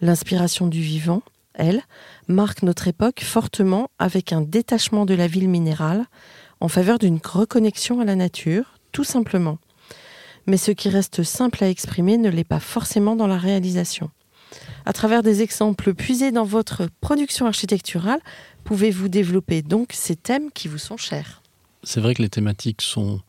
L'inspiration 0.00 0.66
du 0.66 0.80
vivant, 0.80 1.20
elle, 1.56 1.82
marque 2.28 2.62
notre 2.62 2.88
époque 2.88 3.22
fortement 3.22 3.90
avec 3.98 4.32
un 4.32 4.40
détachement 4.40 5.06
de 5.06 5.14
la 5.14 5.26
ville 5.26 5.48
minérale 5.48 6.04
en 6.60 6.68
faveur 6.68 6.98
d'une 6.98 7.20
reconnexion 7.22 8.00
à 8.00 8.04
la 8.04 8.16
nature, 8.16 8.78
tout 8.92 9.04
simplement. 9.04 9.58
Mais 10.46 10.56
ce 10.56 10.70
qui 10.70 10.88
reste 10.88 11.22
simple 11.22 11.64
à 11.64 11.68
exprimer 11.68 12.18
ne 12.18 12.30
l'est 12.30 12.44
pas 12.44 12.60
forcément 12.60 13.16
dans 13.16 13.26
la 13.26 13.38
réalisation. 13.38 14.10
À 14.84 14.92
travers 14.92 15.22
des 15.22 15.42
exemples 15.42 15.92
puisés 15.92 16.30
dans 16.30 16.44
votre 16.44 16.88
production 17.00 17.46
architecturale, 17.46 18.20
pouvez-vous 18.64 19.08
développer 19.08 19.62
donc 19.62 19.90
ces 19.92 20.16
thèmes 20.16 20.50
qui 20.52 20.68
vous 20.68 20.78
sont 20.78 20.96
chers? 20.96 21.42
C'est 21.82 22.00
vrai 22.00 22.14
que 22.14 22.22
les 22.22 22.28
thématiques 22.28 22.82
sont 22.82 23.20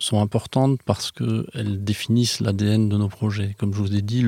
sont 0.00 0.20
importantes 0.20 0.80
parce 0.84 1.12
qu'elles 1.12 1.84
définissent 1.84 2.40
l'ADN 2.40 2.88
de 2.88 2.96
nos 2.96 3.08
projets. 3.08 3.54
Comme 3.58 3.72
je 3.72 3.78
vous 3.78 3.94
ai 3.94 4.02
dit, 4.02 4.24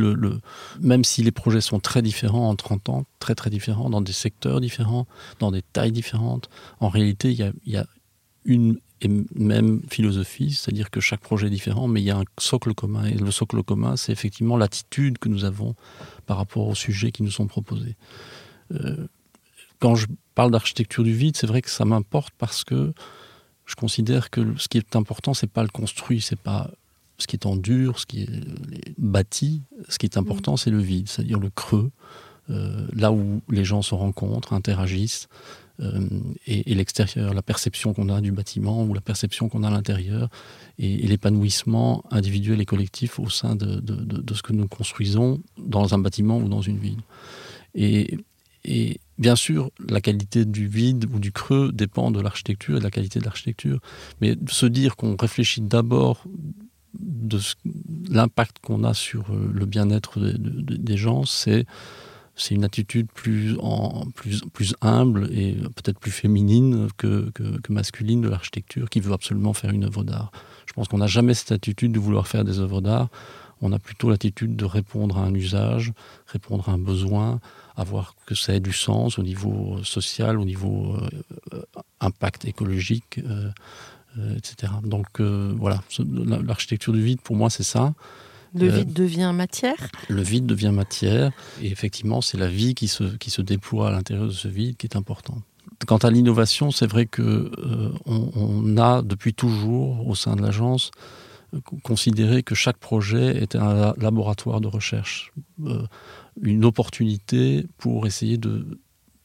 même 0.80 1.04
si 1.04 1.22
les 1.22 1.32
projets 1.32 1.60
sont 1.60 1.80
très 1.80 2.02
différents 2.02 2.48
en 2.48 2.56
30 2.56 2.88
ans, 2.90 3.04
très 3.18 3.34
très 3.34 3.50
différents, 3.50 3.90
dans 3.90 4.00
des 4.00 4.12
secteurs 4.12 4.60
différents, 4.60 5.06
dans 5.40 5.50
des 5.50 5.62
tailles 5.62 5.92
différentes, 5.92 6.48
en 6.80 6.88
réalité, 6.88 7.30
il 7.30 7.38
y 7.38 7.42
a, 7.42 7.52
il 7.64 7.72
y 7.72 7.76
a 7.76 7.86
une 8.44 8.78
et 9.04 9.08
même 9.34 9.82
philosophie, 9.90 10.52
c'est-à-dire 10.52 10.88
que 10.88 11.00
chaque 11.00 11.20
projet 11.20 11.48
est 11.48 11.50
différent, 11.50 11.88
mais 11.88 12.00
il 12.00 12.04
y 12.04 12.12
a 12.12 12.18
un 12.18 12.24
socle 12.38 12.72
commun. 12.72 13.04
Et 13.06 13.14
le 13.14 13.32
socle 13.32 13.60
commun, 13.64 13.96
c'est 13.96 14.12
effectivement 14.12 14.56
l'attitude 14.56 15.18
que 15.18 15.28
nous 15.28 15.44
avons 15.44 15.74
par 16.26 16.36
rapport 16.36 16.68
aux 16.68 16.76
sujets 16.76 17.10
qui 17.10 17.24
nous 17.24 17.32
sont 17.32 17.48
proposés. 17.48 17.96
Euh, 18.72 19.08
quand 19.80 19.96
je 19.96 20.06
parle 20.36 20.52
d'architecture 20.52 21.02
du 21.02 21.12
vide, 21.12 21.36
c'est 21.36 21.48
vrai 21.48 21.62
que 21.62 21.70
ça 21.70 21.84
m'importe 21.84 22.32
parce 22.38 22.62
que 22.62 22.94
je 23.72 23.76
considère 23.76 24.28
que 24.28 24.54
ce 24.58 24.68
qui 24.68 24.76
est 24.76 24.96
important, 24.96 25.32
c'est 25.32 25.50
pas 25.50 25.62
le 25.62 25.70
construit, 25.70 26.20
c'est 26.20 26.38
pas 26.38 26.70
ce 27.16 27.26
qui 27.26 27.36
est 27.36 27.46
en 27.46 27.56
dur, 27.56 27.98
ce 27.98 28.04
qui 28.04 28.24
est 28.24 28.28
bâti. 28.98 29.62
Ce 29.88 29.98
qui 29.98 30.04
est 30.04 30.18
important, 30.18 30.58
c'est 30.58 30.70
le 30.70 30.78
vide, 30.78 31.08
c'est-à-dire 31.08 31.38
le 31.38 31.48
creux, 31.48 31.90
euh, 32.50 32.86
là 32.92 33.12
où 33.12 33.40
les 33.48 33.64
gens 33.64 33.80
se 33.80 33.94
rencontrent, 33.94 34.52
interagissent, 34.52 35.28
euh, 35.80 36.06
et, 36.46 36.74
l'extérieur, 36.74 37.32
la 37.32 37.40
perception 37.40 37.94
qu'on 37.94 38.10
a 38.10 38.20
du 38.20 38.30
bâtiment 38.30 38.84
ou 38.84 38.92
la 38.92 39.00
perception 39.00 39.48
qu'on 39.48 39.62
a 39.62 39.68
à 39.68 39.70
l'intérieur, 39.70 40.28
et, 40.78 41.06
l'épanouissement 41.06 42.04
individuel 42.10 42.60
et 42.60 42.66
collectif 42.66 43.18
au 43.18 43.30
sein 43.30 43.56
de, 43.56 43.80
de, 43.80 44.34
ce 44.34 44.42
que 44.42 44.52
nous 44.52 44.68
construisons 44.68 45.40
dans 45.56 45.94
un 45.94 45.98
bâtiment 45.98 46.36
ou 46.36 46.48
dans 46.50 46.60
une 46.60 46.78
ville. 46.78 47.00
Et, 47.74 48.18
et 48.66 49.00
Bien 49.22 49.36
sûr, 49.36 49.70
la 49.88 50.00
qualité 50.00 50.44
du 50.44 50.66
vide 50.66 51.06
ou 51.14 51.20
du 51.20 51.30
creux 51.30 51.70
dépend 51.72 52.10
de 52.10 52.20
l'architecture 52.20 52.74
et 52.74 52.78
de 52.80 52.84
la 52.84 52.90
qualité 52.90 53.20
de 53.20 53.24
l'architecture. 53.24 53.78
Mais 54.20 54.36
se 54.48 54.66
dire 54.66 54.96
qu'on 54.96 55.14
réfléchit 55.14 55.60
d'abord 55.60 56.24
de 56.98 57.38
l'impact 58.10 58.56
qu'on 58.58 58.82
a 58.82 58.94
sur 58.94 59.30
euh, 59.30 59.48
le 59.54 59.64
bien-être 59.64 60.18
des 60.18 60.96
gens, 60.96 61.24
c'est 61.24 61.66
c'est 62.34 62.56
une 62.56 62.64
attitude 62.64 63.06
plus, 63.14 63.56
plus 64.54 64.74
humble 64.80 65.28
et 65.32 65.52
peut-être 65.76 66.00
plus 66.00 66.10
féminine 66.10 66.88
que, 66.96 67.30
que, 67.30 67.60
que 67.60 67.72
masculine 67.72 68.22
de 68.22 68.28
l'architecture 68.28 68.90
qui 68.90 68.98
veut 68.98 69.12
absolument 69.12 69.52
faire 69.52 69.70
une 69.70 69.84
œuvre 69.84 70.02
d'art. 70.02 70.32
Je 70.66 70.72
pense 70.72 70.88
qu'on 70.88 70.98
n'a 70.98 71.06
jamais 71.06 71.34
cette 71.34 71.52
attitude 71.52 71.92
de 71.92 72.00
vouloir 72.00 72.26
faire 72.26 72.42
des 72.42 72.58
œuvres 72.58 72.80
d'art. 72.80 73.08
On 73.60 73.70
a 73.70 73.78
plutôt 73.78 74.10
l'attitude 74.10 74.56
de 74.56 74.64
répondre 74.64 75.18
à 75.18 75.24
un 75.24 75.34
usage, 75.34 75.92
répondre 76.26 76.68
à 76.68 76.72
un 76.72 76.78
besoin, 76.78 77.40
avoir 77.76 78.14
que 78.26 78.34
ça 78.34 78.54
ait 78.54 78.60
du 78.60 78.72
sens 78.72 79.18
au 79.18 79.22
niveau 79.22 79.82
social, 79.84 80.38
au 80.38 80.44
niveau 80.44 80.96
euh, 81.52 81.62
impact 82.00 82.44
écologique, 82.44 83.18
euh, 83.18 83.50
euh, 84.18 84.36
etc. 84.36 84.72
Donc 84.82 85.20
voilà, 85.20 85.82
l'architecture 86.46 86.92
du 86.92 87.02
vide, 87.02 87.20
pour 87.20 87.36
moi, 87.36 87.50
c'est 87.50 87.62
ça. 87.62 87.94
Le 88.54 88.68
vide 88.68 88.92
devient 88.92 89.32
matière? 89.34 89.90
Le 90.10 90.20
vide 90.20 90.44
devient 90.44 90.72
matière, 90.72 91.32
et 91.62 91.70
effectivement, 91.70 92.20
c'est 92.20 92.36
la 92.36 92.48
vie 92.48 92.74
qui 92.74 92.86
se, 92.86 93.04
qui 93.16 93.30
se 93.30 93.40
déploie 93.40 93.88
à 93.88 93.90
l'intérieur 93.90 94.26
de 94.26 94.32
ce 94.32 94.48
vide 94.48 94.76
qui 94.76 94.86
est 94.86 94.96
important. 94.96 95.38
Quant 95.86 95.96
à 95.96 96.10
l'innovation, 96.10 96.70
c'est 96.70 96.86
vrai 96.86 97.06
que 97.06 97.50
on, 98.04 98.76
a 98.76 99.02
depuis 99.02 99.32
toujours 99.32 100.06
au 100.06 100.14
sein 100.14 100.36
de 100.36 100.42
l'agence 100.42 100.90
considéré 101.82 102.42
que 102.42 102.54
chaque 102.54 102.76
projet 102.76 103.42
était 103.42 103.58
un 103.58 103.94
laboratoire 103.98 104.60
de 104.60 104.68
recherche 104.68 105.32
une 106.40 106.64
opportunité 106.64 107.66
pour 107.78 108.06
essayer 108.06 108.38
de 108.38 108.78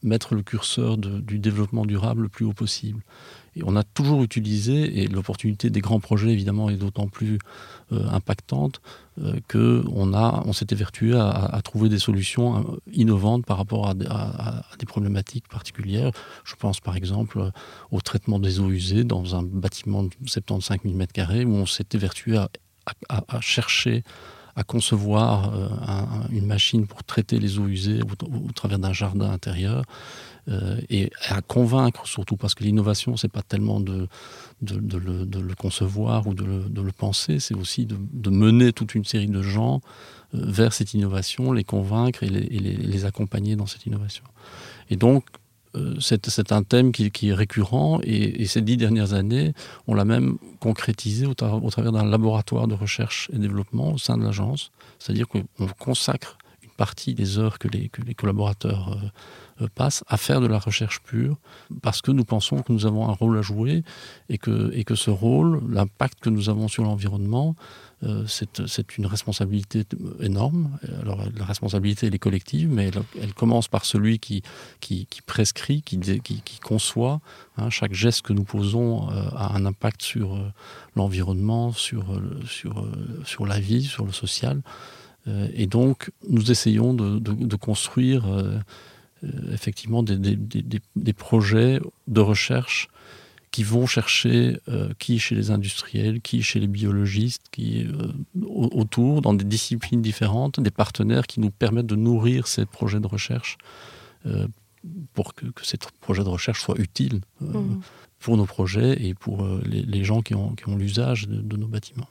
mettre 0.04 0.36
le 0.36 0.44
curseur 0.44 0.98
du 0.98 1.40
développement 1.40 1.86
durable 1.86 2.24
le 2.24 2.30
plus 2.30 2.46
haut 2.46 2.54
possible. 2.54 3.02
Et 3.56 3.62
on 3.66 3.76
a 3.76 3.84
toujours 3.84 4.22
utilisé, 4.22 5.02
et 5.02 5.08
l'opportunité 5.08 5.72
des 5.72 5.82
grands 5.82 6.00
projets 6.00 6.30
évidemment 6.30 6.70
est 6.70 6.76
d'autant 6.76 7.08
plus 7.08 7.40
euh, 7.92 8.08
impactante, 8.10 8.82
euh, 9.20 9.34
qu'on 9.50 10.14
on 10.14 10.54
s'était 10.54 10.76
vertué 10.76 11.16
à, 11.16 11.60
trouver 11.64 11.90
des 11.90 11.98
solutions 11.98 12.60
euh, 12.60 12.78
innovantes 12.94 13.46
par 13.46 13.58
rapport 13.58 13.88
à, 13.90 13.96
des 13.96 14.86
problématiques 14.86 15.48
particulières. 15.48 16.12
Je 16.44 16.54
pense 16.56 16.80
par 16.80 16.96
exemple 16.96 17.50
au 17.90 18.02
traitement 18.02 18.38
des 18.38 18.60
eaux 18.60 18.70
usées 18.70 19.04
dans 19.04 19.36
un 19.36 19.42
bâtiment 19.42 20.04
de 20.04 20.12
75 20.28 20.78
000 20.84 20.96
m2 20.96 21.46
où 21.46 21.56
on 21.56 21.66
s'était 21.66 21.98
vertué 21.98 22.38
à, 22.38 23.42
chercher 23.42 24.04
à 24.58 24.64
concevoir 24.64 25.54
euh, 25.54 25.68
une 26.32 26.48
machine 26.48 26.88
pour 26.88 27.04
traiter 27.04 27.38
les 27.38 27.60
eaux 27.60 27.68
usées 27.68 28.02
au, 28.02 28.52
travers 28.54 28.80
d'un 28.80 28.92
jardin 28.92 29.30
intérieur 29.30 29.84
euh, 30.50 30.82
et 30.90 31.12
à 31.30 31.42
convaincre 31.42 32.08
surtout 32.08 32.38
parce 32.38 32.56
que 32.56 32.64
l'innovation 32.64 33.18
c'est 33.18 33.32
pas 33.32 33.44
tellement 33.44 33.80
de, 33.80 34.08
le, 34.64 35.54
concevoir 35.54 36.26
ou 36.26 36.34
de 36.34 36.44
le, 36.44 36.92
penser, 36.92 37.40
c'est 37.40 37.54
aussi 37.54 37.86
de, 37.86 38.30
mener 38.32 38.74
toute 38.74 38.96
une 38.96 39.06
série 39.06 39.28
de 39.28 39.44
gens 39.44 39.82
euh, 40.34 40.40
vers 40.44 40.74
cette 40.74 40.96
innovation, 40.96 41.52
les 41.52 41.64
convaincre 41.64 42.24
et 42.24 42.30
les, 42.30 42.50
les 42.50 43.06
accompagner 43.06 43.56
dans 43.56 43.68
cette 43.68 43.86
innovation. 43.86 44.24
Et 44.90 44.96
donc 44.96 45.24
c'est 46.00 46.52
un 46.52 46.64
thème 46.64 46.92
qui, 46.92 47.30
est 47.30 47.34
récurrent 47.34 48.00
et, 48.04 48.46
ces 48.46 48.62
dix 48.62 48.78
dernières 48.78 49.14
années, 49.14 49.54
on 49.88 49.94
l'a 49.94 50.06
même 50.06 50.38
concrétisé 50.60 51.26
au, 51.26 51.34
travers 51.34 51.92
d'un 51.92 52.06
laboratoire 52.06 52.68
de 52.68 52.74
recherche 52.74 53.30
et 53.34 53.38
développement 53.38 53.94
au 53.94 53.98
sein 53.98 54.18
de 54.18 54.24
l'agence. 54.24 54.72
C'est-à-dire 55.00 55.28
qu'on 55.28 55.46
consacre 55.80 56.38
une 56.64 56.70
partie 56.72 57.14
des 57.14 57.38
heures 57.38 57.60
que 57.60 57.68
les, 57.68 57.90
collaborateurs 58.16 58.94
euh, 58.94 59.64
euh, 59.64 59.68
passent 59.74 60.04
à 60.08 60.18
faire 60.18 60.42
de 60.42 60.48
la 60.48 60.60
recherche 60.60 61.02
pure 61.02 61.38
parce 61.82 62.02
que 62.02 62.12
nous 62.12 62.26
pensons 62.26 62.62
que 62.62 62.72
nous 62.72 62.86
avons 62.86 63.08
un 63.10 63.14
rôle 63.14 63.38
à 63.38 63.42
jouer 63.42 63.84
et 64.30 64.38
que, 64.38 64.96
ce 64.96 65.10
rôle, 65.10 65.62
l'impact 65.70 66.20
que 66.20 66.30
nous 66.30 66.50
avons 66.50 66.68
sur 66.68 66.84
l'environnement, 66.84 67.56
euh, 67.58 67.87
c'est 68.28 68.98
une 68.98 69.08
responsabilité 69.08 69.84
énorme. 70.20 70.78
Alors 71.02 71.24
la 71.36 71.46
responsabilité 71.46 72.08
est 72.08 72.20
collective, 72.20 72.70
mais 72.70 72.92
elle, 73.20 73.34
commence 73.34 73.68
par 73.68 73.86
celui 73.86 74.20
qui, 74.20 74.44
prescrit, 75.26 75.82
qui, 75.82 76.60
conçoit. 76.62 77.22
Hein. 77.58 77.70
chaque 77.70 77.94
geste 77.94 78.22
que 78.22 78.34
nous 78.34 78.44
posons 78.44 79.10
euh, 79.10 79.30
a 79.36 79.56
un 79.56 79.66
impact 79.66 80.04
sur 80.04 80.36
euh, 80.36 80.52
l'environnement, 80.96 81.72
sur, 81.72 82.06
la 83.46 83.60
vie, 83.60 83.84
sur 83.84 84.06
le 84.06 84.12
social. 84.12 84.62
et 85.54 85.66
donc 85.66 86.12
nous 86.30 86.52
essayons 86.52 86.94
de, 86.94 87.56
construire 87.56 88.26
effectivement 89.52 90.04
des, 90.04 91.14
projets 91.14 91.80
de 92.08 92.22
recherche 92.22 92.90
qui 93.58 93.64
vont 93.64 93.88
chercher 93.88 94.60
euh, 94.70 94.92
qui 95.00 95.18
chez 95.18 95.34
les 95.34 95.50
industriels, 95.50 96.22
qui 96.22 96.44
chez 96.44 96.60
les 96.60 96.68
biologistes, 96.68 97.42
qui 97.50 97.88
euh, 97.88 98.12
autour, 98.46 99.24
dans 99.24 99.34
des 99.34 99.46
disciplines 99.46 100.00
différentes, 100.00 100.60
des 100.60 100.70
partenaires 100.70 101.26
qui 101.26 101.40
nous 101.40 101.50
permettent 101.50 101.88
de 101.88 101.96
nourrir 101.96 102.46
ces 102.46 102.68
projets 102.68 103.00
de 103.00 103.08
recherche 103.08 103.58
euh, 104.28 104.46
pour 105.16 105.34
que, 105.34 105.48
ces 105.64 105.80
projets 106.02 106.24
de 106.24 106.30
recherche 106.30 106.62
soient 106.62 106.78
utiles 106.78 107.22
mmh. 107.42 107.80
pour 108.20 108.38
nos 108.38 108.46
projets 108.46 109.04
et 109.04 109.16
pour 109.16 109.44
les, 109.66 110.04
gens 110.04 110.22
qui 110.22 110.36
ont, 110.36 110.54
qui 110.54 110.70
ont 110.70 110.76
l'usage 110.76 111.28
de 111.28 111.58
nos 111.58 111.68
bâtiments. 111.68 112.10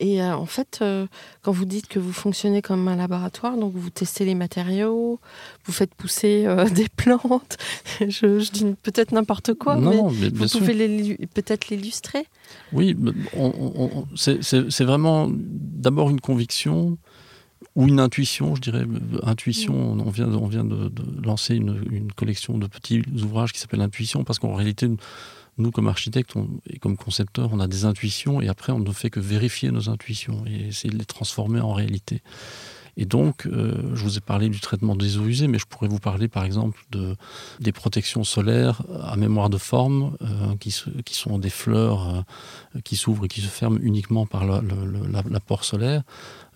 Et 0.00 0.20
euh, 0.20 0.34
en 0.34 0.46
fait, 0.46 0.80
euh, 0.82 1.06
quand 1.42 1.52
vous 1.52 1.64
dites 1.64 1.86
que 1.86 1.98
vous 1.98 2.12
fonctionnez 2.12 2.62
comme 2.62 2.88
un 2.88 2.96
laboratoire, 2.96 3.56
donc 3.56 3.72
vous 3.74 3.90
testez 3.90 4.24
les 4.24 4.34
matériaux, 4.34 5.20
vous 5.64 5.72
faites 5.72 5.94
pousser 5.94 6.44
euh, 6.46 6.68
des 6.70 6.88
plantes, 6.88 7.56
je, 8.00 8.50
dis 8.50 8.74
peut-être 8.82 9.12
n'importe 9.12 9.54
quoi, 9.54 9.76
mais, 9.76 9.96
vous 9.96 10.48
pouvez 10.48 11.16
peut-être 11.32 11.68
l'illustrer. 11.68 12.26
Oui, 12.72 12.96
c'est 14.16 14.84
vraiment 14.84 15.30
d'abord 15.30 16.10
une 16.10 16.20
conviction 16.20 16.98
ou 17.76 17.88
une 17.88 17.98
intuition, 17.98 18.54
je 18.54 18.60
dirais. 18.60 18.84
Intuition, 19.22 19.74
on 19.74 20.10
vient, 20.10 20.32
on 20.32 20.46
vient 20.46 20.64
de, 20.64 20.92
lancer 21.24 21.54
une, 21.56 21.82
une, 21.90 22.12
collection 22.12 22.58
de 22.58 22.66
petits 22.66 23.02
ouvrages 23.22 23.52
qui 23.52 23.58
s'appelle 23.58 23.80
Intuition, 23.80 24.22
parce 24.22 24.38
qu'en 24.38 24.54
réalité, 24.54 24.88
nous, 25.58 25.70
comme 25.70 25.88
architectes 25.88 26.34
et 26.68 26.78
comme 26.78 26.96
concepteurs, 26.96 27.50
on 27.52 27.60
a 27.60 27.66
des 27.66 27.84
intuitions 27.84 28.40
et 28.40 28.48
après, 28.48 28.72
on 28.72 28.78
ne 28.78 28.92
fait 28.92 29.10
que 29.10 29.20
vérifier 29.20 29.70
nos 29.70 29.88
intuitions 29.88 30.44
et 30.46 30.68
essayer 30.68 30.92
de 30.92 30.98
les 30.98 31.04
transformer 31.04 31.60
en 31.60 31.72
réalité. 31.72 32.22
Et 32.96 33.06
donc, 33.06 33.46
euh, 33.46 33.74
je 33.94 34.04
vous 34.04 34.18
ai 34.18 34.20
parlé 34.20 34.48
du 34.48 34.60
traitement 34.60 34.94
des 34.94 35.18
eaux 35.18 35.26
usées, 35.26 35.48
mais 35.48 35.58
je 35.58 35.66
pourrais 35.66 35.88
vous 35.88 35.98
parler 35.98 36.28
par 36.28 36.44
exemple 36.44 36.80
de, 36.90 37.16
des 37.60 37.72
protections 37.72 38.22
solaires 38.22 38.82
à 39.02 39.16
mémoire 39.16 39.50
de 39.50 39.58
forme, 39.58 40.16
euh, 40.22 40.54
qui, 40.60 40.70
sont 40.70 41.38
des 41.38 41.50
fleurs 41.50 42.24
euh, 42.76 42.80
qui 42.84 42.96
s'ouvrent 42.96 43.24
et 43.24 43.28
qui 43.28 43.40
se 43.40 43.48
ferment 43.48 43.78
uniquement 43.82 44.26
par 44.26 44.44
l'apport 44.44 45.64
solaire. 45.64 46.02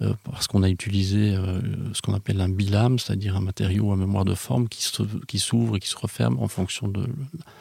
Euh, 0.00 0.12
parce 0.30 0.46
qu'on 0.46 0.62
a 0.62 0.68
utilisé 0.68 1.34
euh, 1.34 1.60
ce 1.92 2.02
qu'on 2.02 2.14
appelle 2.14 2.40
un 2.40 2.48
bilame, 2.48 3.00
c'est-à-dire 3.00 3.36
un 3.36 3.40
matériau 3.40 3.90
à 3.90 3.96
mémoire 3.96 4.24
de 4.24 4.34
forme 4.34 4.68
qui, 4.68 4.88
qui 5.26 5.40
s'ouvre 5.40 5.74
et 5.74 5.80
qui 5.80 5.88
se 5.88 5.96
referme 5.96 6.38
en 6.38 6.46
fonction 6.46 6.86
de 6.86 7.04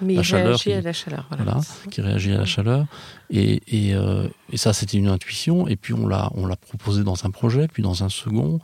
la 0.02 0.22
chaleur. 0.22 0.60
Qui 0.60 0.70
réagit 0.70 0.74
à 0.74 0.82
la 0.82 0.94
chaleur. 0.94 1.28
Voilà. 1.32 1.62
qui 1.90 2.02
réagit 2.02 2.34
à 2.34 2.38
la 2.38 2.46
chaleur. 2.46 2.86
Et, 3.32 3.62
et, 3.68 3.96
euh, 3.96 4.28
et 4.52 4.58
ça, 4.58 4.72
c'était 4.72 4.98
une 4.98 5.08
intuition. 5.08 5.68
Et 5.68 5.78
puis, 5.78 5.96
on 5.96 6.06
l'a, 6.06 6.30
on 6.36 6.46
l'a 6.46 6.56
proposé 6.56 7.04
dans 7.04 7.26
un 7.26 7.32
projet, 7.32 7.68
puis 7.68 7.82
dans 7.82 8.04
un 8.04 8.10
second. 8.10 8.60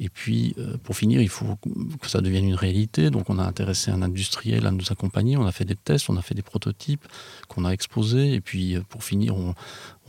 Et 0.00 0.08
puis, 0.08 0.56
pour 0.84 0.96
finir, 0.96 1.20
il 1.20 1.28
faut 1.28 1.58
que 2.00 2.08
ça 2.08 2.20
devienne 2.20 2.46
une 2.46 2.54
réalité. 2.54 3.10
Donc, 3.10 3.28
on 3.28 3.38
a 3.38 3.44
intéressé 3.44 3.90
un 3.90 4.00
industriel 4.00 4.66
à 4.66 4.70
nous 4.70 4.90
accompagner. 4.90 5.36
On 5.36 5.46
a 5.46 5.52
fait 5.52 5.64
des 5.64 5.76
tests, 5.76 6.08
on 6.08 6.16
a 6.16 6.22
fait 6.22 6.34
des 6.34 6.42
prototypes 6.42 7.06
qu'on 7.48 7.64
a 7.64 7.70
exposés. 7.70 8.32
Et 8.32 8.40
puis, 8.40 8.78
pour 8.88 9.04
finir, 9.04 9.36
on, 9.36 9.54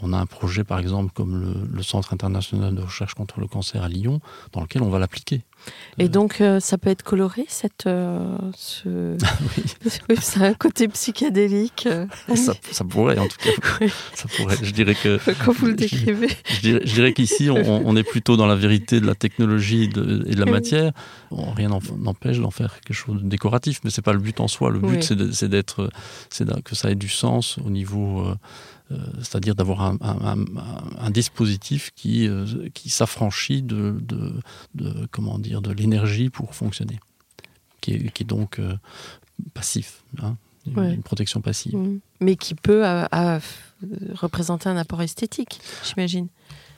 on 0.02 0.14
a 0.14 0.18
un 0.18 0.26
projet, 0.26 0.64
par 0.64 0.80
exemple, 0.80 1.12
comme 1.14 1.68
le, 1.74 1.84
Centre 1.84 2.14
international 2.14 2.76
de 2.76 2.82
recherche 2.82 3.16
contre 3.16 3.40
le 3.40 3.48
cancer 3.48 3.82
à 3.82 3.88
Lyon, 3.88 4.20
dans 4.52 4.62
lequel 4.62 4.84
on 4.84 4.90
va 4.90 5.00
l'appliquer. 5.00 5.42
Et 5.98 6.08
donc, 6.08 6.40
euh, 6.40 6.60
ça 6.60 6.78
peut 6.78 6.90
être 6.90 7.04
coloré, 7.04 7.46
cette, 7.48 7.88
euh, 7.88 8.38
ce... 8.56 9.18
oui. 10.10 10.16
ça 10.22 10.42
a 10.42 10.48
un 10.48 10.54
côté 10.54 10.88
psychédélique. 10.88 11.88
Euh. 11.88 12.06
Ça, 12.36 12.84
pourrait, 12.84 13.18
en 13.18 13.28
tout 13.28 13.38
cas. 13.38 13.88
Ça 14.14 14.28
pourrait. 14.36 14.58
Je 14.62 14.72
dirais 14.72 14.94
que. 14.94 15.20
Quand 15.44 15.54
vous 15.54 15.68
le 15.68 15.74
décrivez. 15.74 16.30
Je, 16.62 16.78
dirais, 16.78 17.14
qu'ici, 17.14 17.50
on, 17.50 17.96
est 17.96 18.04
plutôt 18.04 18.38
dans 18.38 18.46
la 18.46 18.56
vérité 18.56 19.00
de 19.00 19.08
la 19.08 19.16
technologie 19.16 19.84
et 19.84 19.88
de 19.88 20.40
la 20.40 20.46
matière. 20.46 20.92
rien 21.32 21.70
n'empêche 21.98 22.40
d'en 22.40 22.52
faire 22.52 22.80
quelque 22.82 22.96
chose 22.96 23.24
de 23.24 23.28
décoratif, 23.28 23.80
mais 23.84 23.90
c'est 23.90 24.02
pas 24.02 24.14
le 24.14 24.20
but 24.20 24.40
en 24.40 24.48
soi. 24.48 24.70
Le 24.70 24.80
but, 24.80 25.04
c'est 25.04 25.50
d'être, 25.50 25.90
c'est 26.30 26.46
que 26.64 26.76
ça 26.76 26.92
ait 26.92 26.96
du 26.96 27.10
sens 27.10 27.58
au 27.66 27.70
niveau 27.70 28.22
euh, 28.22 28.36
c'est-à-dire 29.20 29.56
d'avoir 29.56 29.82
un, 30.02 31.12
dispositif 31.12 31.92
qui, 31.96 32.28
euh, 32.28 32.70
qui 32.74 32.90
s'affranchit 32.90 33.62
de, 33.62 33.98
de, 34.02 35.08
comment 35.12 35.38
dire, 35.38 35.62
de 35.62 35.72
l'énergie 35.72 36.30
pour 36.30 36.56
fonctionner, 36.56 37.00
qui 37.82 37.94
est, 37.94 38.12
qui 38.12 38.24
est 38.24 38.26
donc 38.26 38.60
euh, 38.60 38.76
passif, 39.54 40.04
hein, 40.22 40.38
une, 40.66 41.04
protection 41.04 41.42
passive. 41.42 41.76
Mmh. 41.76 42.00
Mais 42.22 42.36
qui 42.36 42.56
peut 42.56 42.84
représenter 44.14 44.70
un 44.70 44.78
apport 44.78 45.02
esthétique, 45.02 45.62
j'imagine 45.84 46.28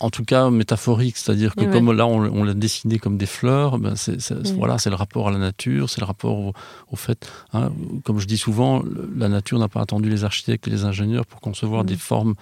en 0.02 0.10
tout 0.10 0.26
cas 0.26 0.50
métaphorique, 0.50 1.18
c'est-à-dire 1.18 1.56
que 1.56 1.66
comme 1.66 1.92
là 1.92 2.08
on, 2.08 2.44
l'a 2.44 2.54
dessiné 2.54 2.98
comme 2.98 3.18
des 3.18 3.28
fleurs, 3.28 3.78
ben 3.78 3.96
c'est, 3.96 4.18
voilà, 4.56 4.78
c'est 4.80 4.90
le 4.90 4.96
rapport 4.96 5.28
à 5.28 5.32
la 5.32 5.38
nature, 5.38 5.90
c'est 5.90 6.02
le 6.02 6.08
rapport 6.08 6.54
au, 6.92 6.96
fait, 6.96 7.32
hein, 7.54 7.72
comme 8.04 8.20
je 8.20 8.26
dis 8.26 8.38
souvent, 8.38 8.84
la 9.16 9.30
nature 9.30 9.60
n'a 9.60 9.68
pas 9.68 9.82
attendu 9.82 10.10
les 10.10 10.24
architectes 10.24 10.68
et 10.68 10.72
les 10.72 10.86
ingénieurs 10.86 11.26
pour 11.26 11.40
concevoir 11.40 11.84
des 11.84 11.98
formes 11.98 12.34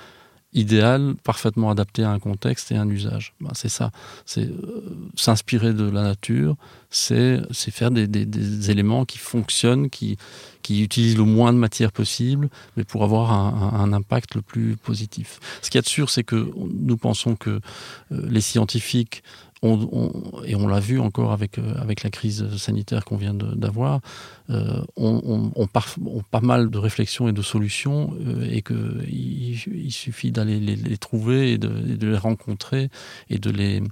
idéal, 0.53 1.15
parfaitement 1.23 1.69
adapté 1.69 2.03
à 2.03 2.09
un 2.09 2.19
contexte 2.19 2.71
et 2.71 2.75
un 2.75 2.89
usage. 2.89 3.33
Ben, 3.39 3.51
c'est 3.53 3.69
ça, 3.69 3.91
c'est 4.25 4.45
euh, 4.45 5.09
s'inspirer 5.15 5.73
de 5.73 5.87
la 5.89 6.01
nature, 6.01 6.55
c'est 6.89 7.41
faire 7.71 7.91
des, 7.91 8.07
des, 8.07 8.71
éléments 8.71 9.05
qui 9.05 9.19
fonctionnent, 9.19 9.91
qui, 9.91 10.17
qui 10.63 10.81
utilisent 10.81 11.17
le 11.17 11.23
moins 11.23 11.53
de 11.53 11.59
matière 11.59 11.91
possible, 11.91 12.49
mais 12.77 12.83
pour 12.83 13.03
avoir 13.03 13.31
un, 13.31 13.79
un, 13.79 13.93
impact 13.93 14.35
le 14.35 14.41
plus 14.41 14.75
positif. 14.75 15.39
Ce 15.61 15.69
qu'il 15.69 15.77
y 15.77 15.79
a 15.79 15.83
de 15.83 15.87
sûr, 15.87 16.09
c'est 16.09 16.23
que 16.23 16.51
nous 16.55 16.97
pensons 16.97 17.35
que 17.35 17.49
euh, 17.49 17.59
les 18.09 18.41
scientifiques 18.41 19.23
et 19.61 20.55
on 20.55 20.67
l'a 20.67 20.79
vu 20.79 20.99
encore 20.99 21.33
avec, 21.33 21.57
euh, 21.57 21.73
avec 21.81 22.03
la 22.03 22.09
crise 22.09 22.55
sanitaire 22.55 23.03
qu'on 23.03 23.17
vient 23.17 23.33
d'avoir, 23.33 23.99
euh, 24.49 24.81
on, 24.95 25.51
on, 25.55 25.67
pas 25.67 26.39
mal 26.41 26.69
de 26.69 26.77
réflexions 26.77 27.27
et 27.27 27.33
de 27.33 27.41
solutions 27.41 28.15
euh, 28.25 28.47
et 28.49 28.61
qu'il 28.61 29.59
il 29.67 29.91
suffit 29.91 30.31
d'aller 30.31 30.59
les, 30.59 30.97
trouver 30.97 31.53
et 31.53 31.57
de, 31.57 32.07
les 32.07 32.17
rencontrer 32.17 32.89
et 33.29 33.37
de 33.37 33.49
les, 33.49 33.83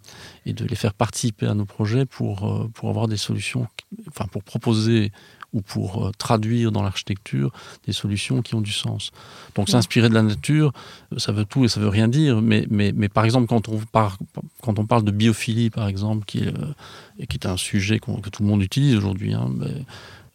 et 0.46 0.54
de 0.54 0.66
les 0.66 0.76
faire 0.76 0.94
participer 0.94 1.48
à 1.48 1.54
nos 1.54 1.66
projets 1.66 2.06
pour, 2.06 2.70
pour 2.74 2.90
avoir 2.90 3.08
des 3.08 3.18
solutions, 3.18 3.68
enfin 4.08 4.26
pour 4.32 4.44
proposer 4.44 5.12
ou 5.58 5.62
pour 5.62 6.08
euh, 6.08 6.12
traduire 6.18 6.72
dans 6.72 6.84
l'architecture 6.84 7.52
des 7.86 7.94
solutions 7.94 8.42
qui 8.42 8.56
ont 8.56 8.62
du 8.62 8.72
sens. 8.72 9.12
Donc 9.56 9.70
s'inspirer 9.70 10.08
de 10.10 10.14
la 10.14 10.22
nature, 10.22 10.72
ça 11.18 11.32
veut 11.32 11.46
tout 11.46 11.66
et 11.66 11.68
ça 11.68 11.80
veut 11.80 11.90
rien 11.90 12.08
dire, 12.08 12.42
mais, 12.42 12.66
mais, 12.70 12.94
mais 12.96 13.10
par 13.10 13.26
exemple 13.26 13.48
quand 13.48 13.68
on, 13.70 13.80
parle, 13.80 14.14
quand 14.62 14.78
on 14.80 14.86
parle 14.86 15.04
de 15.04 15.12
biophilie, 15.12 15.70
par 15.70 15.88
exemple, 15.88 16.26
qui 16.26 16.40
est, 16.40 16.48
euh, 16.48 17.26
qui 17.28 17.38
est 17.38 17.48
un 17.48 17.58
sujet 17.58 18.00
que 18.00 18.30
tout 18.30 18.44
le 18.44 18.48
monde 18.48 18.62
utilise 18.62 18.96
aujourd'hui, 18.96 19.34
hein, 19.34 19.50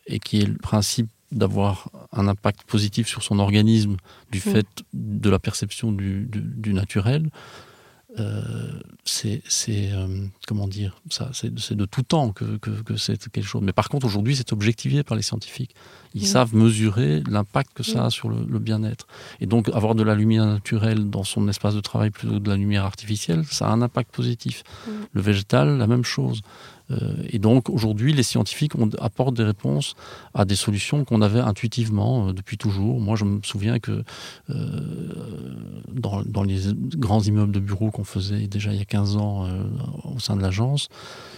et 0.06 0.18
qui 0.18 0.40
est 0.40 0.46
le 0.46 0.56
principe 0.56 1.08
d'avoir 1.30 1.88
un 2.12 2.28
impact 2.28 2.64
positif 2.64 3.08
sur 3.08 3.22
son 3.22 3.38
organisme 3.38 3.96
du 4.30 4.40
fait 4.40 4.66
de 4.92 5.30
la 5.30 5.38
perception 5.38 5.92
du, 5.92 6.28
du 6.30 6.74
naturel, 6.74 7.30
euh, 8.18 8.42
c'est 9.04 9.42
euh, 9.68 10.26
comment 10.46 10.68
dire 10.68 11.00
ça 11.08 11.30
c'est 11.32 11.52
de 11.52 11.84
tout 11.86 12.02
temps 12.02 12.32
que, 12.32 12.56
que, 12.58 12.96
c'est 12.96 13.30
quelque 13.30 13.46
chose. 13.46 13.62
Mais 13.62 13.72
par 13.72 13.88
contre 13.88 14.06
aujourd'hui 14.06 14.36
c'est 14.36 14.52
objectivé 14.52 15.02
par 15.02 15.16
les 15.16 15.22
scientifiques 15.22 15.74
Ils 16.14 16.22
Mm. 16.22 16.26
savent 16.26 16.54
mesurer 16.54 17.22
l'impact 17.28 17.70
que 17.74 17.82
ça 17.82 18.06
a 18.06 18.10
sur 18.10 18.28
le, 18.28 18.36
le 18.48 18.58
bien-être. 18.58 19.06
Et 19.40 19.46
donc, 19.46 19.68
avoir 19.70 19.94
de 19.94 20.02
la 20.02 20.14
lumière 20.14 20.46
naturelle 20.46 21.10
dans 21.10 21.24
son 21.24 21.48
espace 21.48 21.74
de 21.74 21.80
travail 21.80 22.10
plutôt 22.10 22.34
que 22.34 22.38
de 22.40 22.50
la 22.50 22.56
lumière 22.56 22.84
artificielle, 22.84 23.44
ça 23.44 23.68
a 23.68 23.72
un 23.72 23.82
impact 23.82 24.14
positif. 24.14 24.62
Mm. 24.86 24.90
Le 25.12 25.20
végétal, 25.20 25.78
la 25.78 25.86
même 25.86 26.04
chose. 26.04 26.42
Euh, 26.90 27.14
et 27.30 27.38
donc, 27.38 27.68
aujourd'hui, 27.68 28.12
les 28.12 28.22
scientifiques 28.22 28.72
apportent 28.98 29.36
des 29.36 29.44
réponses 29.44 29.94
à 30.34 30.44
des 30.44 30.56
solutions 30.56 31.04
qu'on 31.04 31.22
avait 31.22 31.40
intuitivement 31.40 32.28
euh, 32.28 32.32
depuis 32.32 32.58
toujours. 32.58 33.00
Moi, 33.00 33.16
je 33.16 33.24
me 33.24 33.40
souviens 33.42 33.78
que 33.78 34.02
euh, 34.50 35.12
dans, 35.92 36.22
dans 36.22 36.42
les 36.42 36.60
grands 36.96 37.22
immeubles 37.22 37.52
de 37.52 37.60
bureaux 37.60 37.90
qu'on 37.90 38.04
faisait 38.04 38.46
déjà 38.48 38.72
il 38.72 38.78
y 38.78 38.82
a 38.82 38.84
15 38.84 39.16
ans 39.16 39.46
au 40.04 40.18
sein 40.18 40.36
de 40.36 40.42
l'agence, 40.42 40.88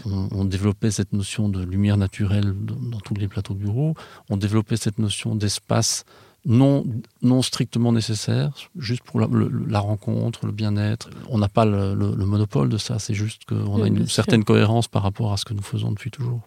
on, 0.06 0.28
on 0.32 0.44
développait 0.44 0.90
cette 0.90 1.12
notion 1.12 1.48
de 1.48 1.62
lumière 1.62 1.96
naturelle 1.96 2.54
dans, 2.60 2.76
dans 2.76 3.00
tous 3.00 3.14
les 3.14 3.28
plateaux 3.28 3.54
bureaux, 3.54 3.94
on 4.30 4.36
développait 4.36 4.63
cette 4.76 4.98
notion 4.98 5.34
d'espace 5.34 6.04
non, 6.46 6.84
non 7.22 7.40
strictement 7.40 7.90
nécessaire, 7.90 8.50
juste 8.76 9.02
pour 9.02 9.18
la, 9.18 9.26
le- 9.28 9.64
la 9.66 9.80
rencontre, 9.80 10.44
le 10.44 10.52
bien-être. 10.52 11.08
On 11.30 11.38
n'a 11.38 11.48
pas 11.48 11.64
le, 11.64 11.94
le- 11.94 12.14
le 12.14 12.26
monopole 12.26 12.68
de 12.68 12.76
ça, 12.76 12.98
c'est 12.98 13.14
juste 13.14 13.46
qu'on 13.46 13.76
Oui, 13.76 13.82
a 13.84 13.86
une 13.86 13.96
sûr. 14.06 14.10
certaine 14.10 14.44
cohérence 14.44 14.86
par 14.86 15.02
rapport 15.02 15.32
à 15.32 15.38
ce 15.38 15.46
que 15.46 15.54
nous 15.54 15.62
faisons 15.62 15.90
depuis 15.90 16.10
toujours. 16.10 16.42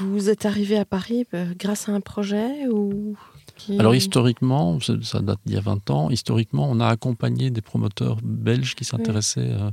Vous 0.00 0.30
êtes 0.30 0.46
arrivé 0.46 0.78
à 0.78 0.84
Paris 0.86 1.26
euh, 1.34 1.52
grâce 1.58 1.90
à 1.90 1.92
un 1.92 2.00
projet 2.00 2.68
ou 2.72 3.16
qui- 3.56 3.78
Alors 3.78 3.94
historiquement, 3.94 4.78
ça 4.80 5.20
date 5.20 5.40
d'il 5.44 5.56
y 5.56 5.58
a 5.58 5.60
20 5.60 5.90
ans, 5.90 6.08
historiquement, 6.08 6.66
on 6.70 6.80
a 6.80 6.86
accompagné 6.86 7.50
des 7.50 7.60
promoteurs 7.60 8.16
belges 8.22 8.74
qui 8.76 8.84
s'intéressaient 8.86 9.52
euh, 9.52 9.70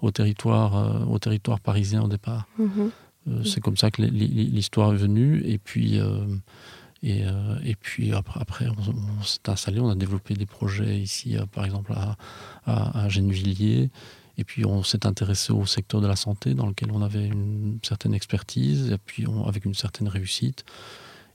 au, 0.00 0.10
territoire, 0.12 0.76
euh, 0.78 1.04
au 1.04 1.18
territoire 1.18 1.60
parisien 1.60 2.00
au 2.02 2.08
départ. 2.08 2.46
Mhm. 2.58 2.90
Euh, 3.28 3.44
C'est 3.44 3.60
comme 3.60 3.76
ça 3.76 3.90
que 3.90 4.00
l'histoire 4.00 4.94
est 4.94 4.96
venue. 4.96 5.42
Et 5.44 5.58
puis, 5.58 5.98
et, 7.02 7.24
euh, 7.24 7.58
et 7.64 7.74
puis 7.76 8.12
après, 8.12 8.40
après, 8.40 8.66
on, 8.68 8.90
on 9.18 9.22
s'est 9.22 9.38
installé, 9.48 9.80
on 9.80 9.88
a 9.90 9.94
développé 9.94 10.34
des 10.34 10.46
projets 10.46 10.98
ici, 10.98 11.36
euh, 11.36 11.46
par 11.46 11.64
exemple 11.64 11.92
à, 11.94 12.16
à, 12.66 13.04
à 13.04 13.08
Gennevilliers. 13.08 13.90
Et 14.38 14.44
puis 14.44 14.64
on 14.64 14.82
s'est 14.82 15.04
intéressé 15.06 15.52
au 15.52 15.66
secteur 15.66 16.00
de 16.00 16.06
la 16.06 16.16
santé 16.16 16.54
dans 16.54 16.66
lequel 16.66 16.90
on 16.92 17.02
avait 17.02 17.26
une 17.26 17.78
certaine 17.82 18.14
expertise 18.14 18.90
et 18.90 18.96
puis 18.98 19.26
on- 19.26 19.44
avec 19.46 19.64
une 19.66 19.74
certaine 19.74 20.08
réussite. 20.08 20.64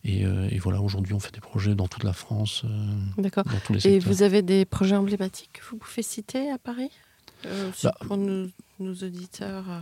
Et, 0.03 0.25
euh, 0.25 0.47
et 0.51 0.59
voilà, 0.59 0.81
aujourd'hui 0.81 1.13
on 1.13 1.19
fait 1.19 1.33
des 1.33 1.39
projets 1.41 1.73
dans 1.75 1.87
toute 1.87 2.03
la 2.03 2.13
France, 2.13 2.61
euh, 2.65 2.95
D'accord. 3.17 3.43
dans 3.45 3.59
tous 3.65 3.73
les 3.73 3.87
Et 3.87 3.99
vous 3.99 4.21
avez 4.23 4.41
des 4.43 4.65
projets 4.65 4.95
emblématiques 4.95 5.51
que 5.53 5.61
vous 5.69 5.77
pouvez 5.77 6.01
citer 6.03 6.49
à 6.51 6.57
Paris? 6.59 6.89
Euh, 7.45 7.69
Bah, 7.83 7.93
Pour 8.07 8.17
nos, 8.17 8.47
nos 8.79 8.93
auditeurs. 8.93 9.63
euh, 9.69 9.79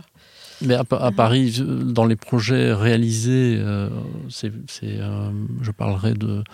Mais 0.62 0.74
à, 0.74 0.84
Pa- 0.84 0.98
à. 0.98 1.10
Paris, 1.12 1.60
dans 1.66 2.04
les 2.06 2.16
projets 2.16 2.72
réalisés, 2.72 3.56
euh, 3.58 3.88
c'est, 4.28 4.52
c'est, 4.68 4.98
euh, 5.00 5.30
je 5.62 5.70
parlerai 5.70 6.14
de, 6.14 6.44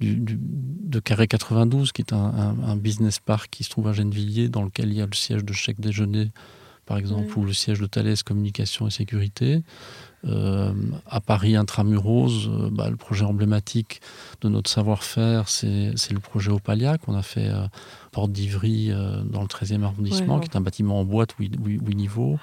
du, 0.00 0.16
du- 0.16 0.38
de 0.40 0.98
Carré 1.00 1.26
92, 1.28 1.92
qui 1.92 2.02
est 2.02 2.12
un, 2.12 2.16
un- 2.16 2.62
un 2.64 2.76
business 2.76 3.18
park 3.18 3.48
qui 3.50 3.64
se 3.64 3.70
trouve 3.70 3.88
à 3.88 3.92
Gennevilliers, 3.92 4.48
dans 4.48 4.62
lequel 4.62 4.88
il 4.90 4.94
y 4.98 5.02
a 5.02 5.06
le 5.06 5.14
siège 5.14 5.44
de 5.44 5.52
chèque 5.52 5.80
déjeuner, 5.80 6.30
par 6.84 6.98
exemple, 6.98 7.32
Oui. 7.36 7.42
ou 7.42 7.46
le 7.46 7.52
siège 7.52 7.80
de 7.80 7.86
Thales 7.86 8.14
Communication 8.24 8.86
et 8.86 8.90
Sécurité. 8.90 9.62
Euh, 10.26 10.72
à 11.06 11.20
Paris 11.20 11.54
intramuros, 11.54 12.48
euh, 12.48 12.68
bah, 12.72 12.90
le 12.90 12.96
projet 12.96 13.24
emblématique 13.24 14.00
de 14.40 14.48
notre 14.48 14.68
savoir-faire, 14.68 15.48
c'est, 15.48 15.92
le 16.10 16.18
projet 16.20 16.50
Opalia 16.50 16.98
qu'on 16.98 17.14
a 17.14 17.22
fait 17.22 17.48
euh, 17.48 17.66
Porte 18.10 18.32
d'Ivry 18.32 18.90
euh, 18.90 19.22
dans 19.22 19.42
le 19.42 19.46
13e 19.46 19.82
arrondissement, 19.84 20.36
Ouais, 20.38 20.40
qui 20.44 20.50
est 20.50 20.56
un 20.56 20.60
bâtiment 20.60 20.98
en 21.00 21.04
boîte 21.04 21.32
huit 21.38 21.54
huit- 21.64 21.80
huit 21.80 21.94
niveaux. 21.94 22.38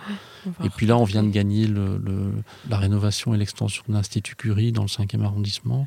on 0.45 0.51
va 0.51 0.65
Et 0.65 0.69
puis 0.69 0.85
là, 0.85 0.97
on 0.97 1.03
vient 1.03 1.23
de 1.23 1.29
gagner 1.29 1.67
le, 1.67 1.97
le- 1.97 2.33
la 2.69 2.77
rénovation 2.77 3.33
et 3.33 3.37
l'extension 3.37 3.83
de 3.89 3.93
l'Institut 3.93 4.35
Curie 4.35 4.71
dans 4.71 4.83
le 4.83 4.87
5e 4.87 5.21
arrondissement. 5.23 5.85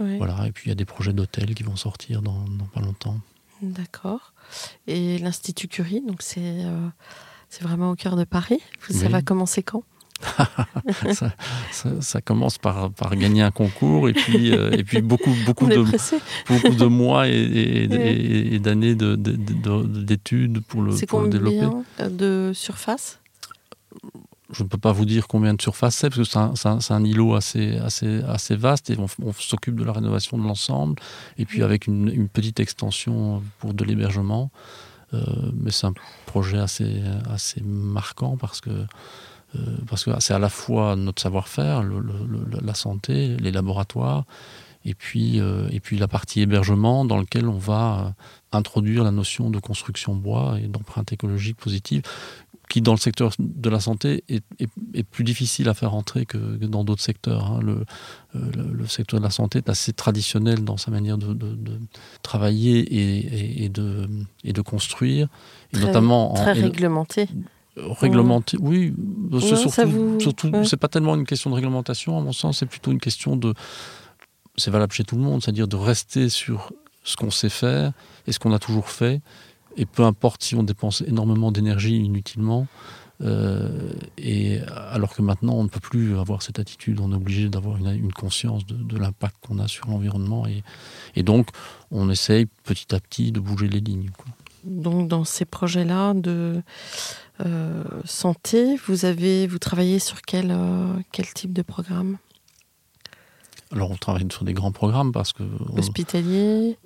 Ouais, 0.00 0.18
Voilà. 0.18 0.46
Et 0.46 0.52
puis 0.52 0.66
il 0.66 0.68
y 0.68 0.72
a 0.72 0.76
des 0.76 0.84
projets 0.84 1.12
d'hôtels 1.12 1.54
qui 1.54 1.64
vont 1.64 1.76
sortir 1.76 2.22
dans, 2.22 2.44
dans 2.58 2.66
pas 2.66 2.80
longtemps. 2.80 3.16
D'accord. 3.62 4.32
Et 4.86 5.18
l'Institut 5.18 5.68
Curie, 5.68 6.02
donc 6.06 6.22
c'est 6.22 6.40
euh, 6.40 6.88
c'est 7.48 7.62
vraiment 7.62 7.90
au 7.90 7.94
cœur 7.96 8.16
de 8.16 8.24
Paris. 8.24 8.60
Ça 8.90 9.06
Oui. 9.06 9.12
va 9.12 9.22
commencer 9.22 9.62
quand? 9.62 9.82
Ça, 11.12 11.32
ça- 11.70 12.00
ça 12.00 12.20
commence 12.20 12.58
par, 12.58 12.90
par 12.90 13.16
gagner 13.16 13.42
un 13.42 13.50
concours 13.50 14.08
et 14.08 14.12
puis, 14.12 14.52
euh, 14.52 14.70
et 14.70 14.84
puis 14.84 15.02
beaucoup, 15.02 15.30
de, 15.30 15.82
pressé. 15.82 16.18
beaucoup 16.48 16.74
de 16.74 16.86
mois 16.86 17.28
et, 17.28 17.32
et- 17.32 17.88
Ouais. 17.88 18.12
et- 18.14 18.54
et 18.54 18.58
d'années 18.58 18.94
de- 18.94 19.16
de- 19.16 19.36
de- 19.36 19.86
d'études 20.04 20.60
pour 20.60 20.82
le, 20.82 20.92
C'est 20.96 21.06
pour 21.06 21.20
le 21.22 21.28
développer. 21.28 21.66
combien 21.66 22.10
de 22.10 22.52
surface? 22.54 23.18
Je 24.54 24.62
ne 24.64 24.68
peux 24.68 24.76
pas 24.78 24.92
vous 24.92 25.06
dire 25.06 25.28
combien 25.28 25.54
de 25.54 25.62
surface 25.62 25.96
c'est, 25.96 26.10
parce 26.10 26.18
que 26.18 26.24
c'est 26.24 26.38
un, 26.38 26.54
c'est 26.56 26.68
un- 26.68 26.80
c'est 26.80 26.92
un 26.92 27.02
îlot 27.04 27.34
assez, 27.34 27.78
assez, 27.78 28.22
assez 28.28 28.54
vaste 28.54 28.90
et 28.90 28.96
on, 28.98 29.06
on 29.24 29.32
s'occupe 29.32 29.76
de 29.76 29.84
la 29.84 29.92
rénovation 29.92 30.36
de 30.36 30.42
l'ensemble, 30.42 30.96
et 31.38 31.46
puis 31.46 31.62
avec 31.62 31.86
une, 31.86 32.08
une 32.08 32.28
petite 32.28 32.60
extension 32.60 33.42
pour 33.58 33.72
de 33.72 33.82
l'hébergement. 33.84 34.50
Euh, 35.14 35.20
mais 35.54 35.70
c'est 35.70 35.86
un 35.86 35.92
projet 36.24 36.58
assez, 36.58 37.02
assez 37.30 37.62
marquant 37.62 38.36
parce 38.38 38.60
que, 38.62 38.70
euh, 39.56 39.60
parce 39.88 40.04
que 40.04 40.10
c'est 40.20 40.34
à 40.34 40.38
la 40.38 40.48
fois 40.48 40.96
notre 40.96 41.20
savoir-faire, 41.22 41.82
le- 41.82 42.00
le- 42.00 42.26
le- 42.26 42.60
la 42.64 42.74
santé, 42.74 43.36
les 43.38 43.52
laboratoires, 43.52 44.24
et 44.84 44.94
puis, 44.94 45.38
euh, 45.40 45.68
et 45.70 45.78
puis 45.80 45.96
la 45.98 46.08
partie 46.08 46.40
hébergement 46.40 47.04
dans 47.04 47.18
lequel 47.18 47.46
on 47.48 47.58
va 47.58 48.06
euh, 48.08 48.56
introduire 48.58 49.04
la 49.04 49.12
notion 49.12 49.48
de 49.50 49.58
construction 49.60 50.14
bois 50.16 50.58
et 50.62 50.66
d'empreinte 50.66 51.12
écologique 51.12 51.56
positive 51.56 52.02
qui 52.68 52.80
dans 52.80 52.92
le 52.92 52.98
secteur 52.98 53.32
de 53.38 53.68
la 53.68 53.80
santé 53.80 54.24
est, 54.30 54.42
est- 54.58 54.70
est 54.94 55.02
plus 55.02 55.24
difficile 55.24 55.68
à 55.68 55.74
faire 55.74 55.94
entrer 55.94 56.24
que, 56.24 56.38
que 56.56 56.64
dans 56.64 56.84
d'autres 56.84 57.02
secteurs. 57.02 57.44
hein. 57.52 57.60
Le, 57.62 57.84
le, 58.34 58.62
le 58.72 58.86
secteur 58.86 59.20
de 59.20 59.24
la 59.24 59.30
santé 59.30 59.58
est 59.58 59.68
assez 59.68 59.92
traditionnel 59.92 60.64
dans 60.64 60.78
sa 60.78 60.90
manière 60.90 61.18
de, 61.18 61.34
de- 61.34 61.54
de 61.54 61.78
travailler 62.22 62.78
et, 62.80 63.18
et- 63.18 63.64
et 63.64 63.68
de, 63.68 64.08
et 64.42 64.54
de 64.54 64.62
construire, 64.62 65.28
et 65.72 65.76
Très- 65.76 65.86
notamment 65.86 66.32
en, 66.32 66.34
Très 66.34 66.52
réglementé. 66.52 67.28
Réglementé. 67.76 68.56
Oui, 68.60 68.92
c'est 69.40 69.56
surtout, 69.56 69.88
vous- 69.88 70.20
surtout 70.20 70.48
ouais. 70.48 70.64
c'est 70.64 70.76
pas 70.76 70.88
tellement 70.88 71.14
une 71.14 71.24
question 71.26 71.50
de 71.50 71.54
réglementation, 71.54 72.18
à 72.18 72.20
mon 72.20 72.32
sens, 72.32 72.58
c'est 72.58 72.66
plutôt 72.66 72.90
une 72.92 73.00
question 73.00 73.36
de. 73.36 73.54
C'est 74.56 74.70
valable 74.70 74.92
chez 74.92 75.04
tout 75.04 75.16
le 75.16 75.22
monde, 75.22 75.42
c'est-à-dire 75.42 75.68
de 75.68 75.76
rester 75.76 76.28
sur 76.28 76.72
ce 77.04 77.16
qu'on 77.16 77.30
sait 77.30 77.48
faire 77.48 77.92
et 78.26 78.32
ce 78.32 78.38
qu'on 78.38 78.52
a 78.52 78.58
toujours 78.58 78.88
fait, 78.90 79.22
et 79.76 79.86
peu 79.86 80.04
importe 80.04 80.42
si 80.42 80.54
on 80.54 80.62
dépense 80.62 81.02
énormément 81.06 81.50
d'énergie 81.50 81.96
inutilement. 81.96 82.66
euh, 83.22 83.92
et 84.18 84.58
alors 84.90 85.14
que 85.14 85.22
maintenant, 85.22 85.54
on 85.54 85.62
ne 85.64 85.68
peut 85.68 85.80
plus 85.80 86.18
avoir 86.18 86.42
cette 86.42 86.58
attitude, 86.58 86.98
on 87.00 87.12
est 87.12 87.16
obligé 87.16 87.48
d'avoir 87.48 87.76
une, 87.78 87.86
une 87.94 88.12
conscience 88.12 88.66
de, 88.66 88.74
de 88.74 88.98
l'impact 88.98 89.36
qu'on 89.46 89.58
a 89.60 89.68
sur 89.68 89.86
l'environnement, 89.88 90.46
et, 90.46 90.62
et 91.16 91.22
donc 91.22 91.48
on 91.90 92.10
essaye 92.10 92.46
petit 92.64 92.94
à 92.94 93.00
petit 93.00 93.30
de 93.32 93.40
bouger 93.40 93.68
les 93.68 93.80
lignes. 93.80 94.10
quoi. 94.16 94.26
Donc 94.64 95.08
dans 95.08 95.24
ces 95.24 95.44
projets-là 95.44 96.14
de 96.14 96.62
euh, 97.44 97.82
santé, 98.04 98.76
vous 98.86 99.04
avez 99.04 99.46
vous 99.46 99.58
travaillez 99.58 99.98
sur 99.98 100.22
quel, 100.22 100.50
euh, 100.50 101.22
type 101.34 101.52
de 101.52 101.62
programme? 101.62 102.18
Alors 103.72 103.90
on 103.90 103.96
travaille 103.96 104.26
sur 104.30 104.44
des 104.44 104.52
grands 104.52 104.72
programmes 104.72 105.12
parce 105.12 105.32
que 105.32 105.42
euh, 105.42 105.78
hospitalier, 105.78 106.76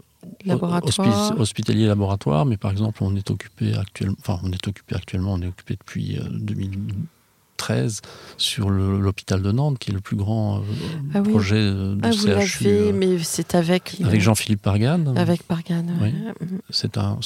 laboratoire, 0.45 1.39
hospitalier 1.39 1.87
laboratoire, 1.87 2.47
mais 2.47 2.57
par 2.57 2.71
exemple 2.71 3.03
on 3.03 3.15
est 3.17 3.31
occupé 3.31 3.75
actuellement, 3.75 4.17
on 4.43 4.53
est 4.53 4.69
occupé 4.69 4.95
actuellement, 4.95 5.33
on 5.35 5.43
est 5.43 5.49
occupé 5.49 5.75
depuis 5.75 6.19
2000 6.31 6.95
sur 8.39 8.71
l'hôpital 8.71 9.43
de 9.43 9.53
Nantes, 9.53 9.79
qui 9.79 9.91
est 9.91 9.95
le 9.95 10.01
plus 10.01 10.17
grand 10.17 10.59
euh, 10.59 10.61
ah 11.15 11.23
projet 11.23 11.57
euh, 11.57 11.95
de 11.95 12.01
ah, 12.03 12.09
euh, 12.09 13.19
c'est 13.23 13.55
avec... 13.55 13.97
Jean-Philippe 14.19 14.63
Pargan. 14.63 15.15
Avec 15.17 15.43
Pargan, 15.43 15.85
oui. 16.01 16.13
Mm, 16.13 16.55
mm. 16.55 16.59
C'est 16.71 16.99
un, 16.99 17.19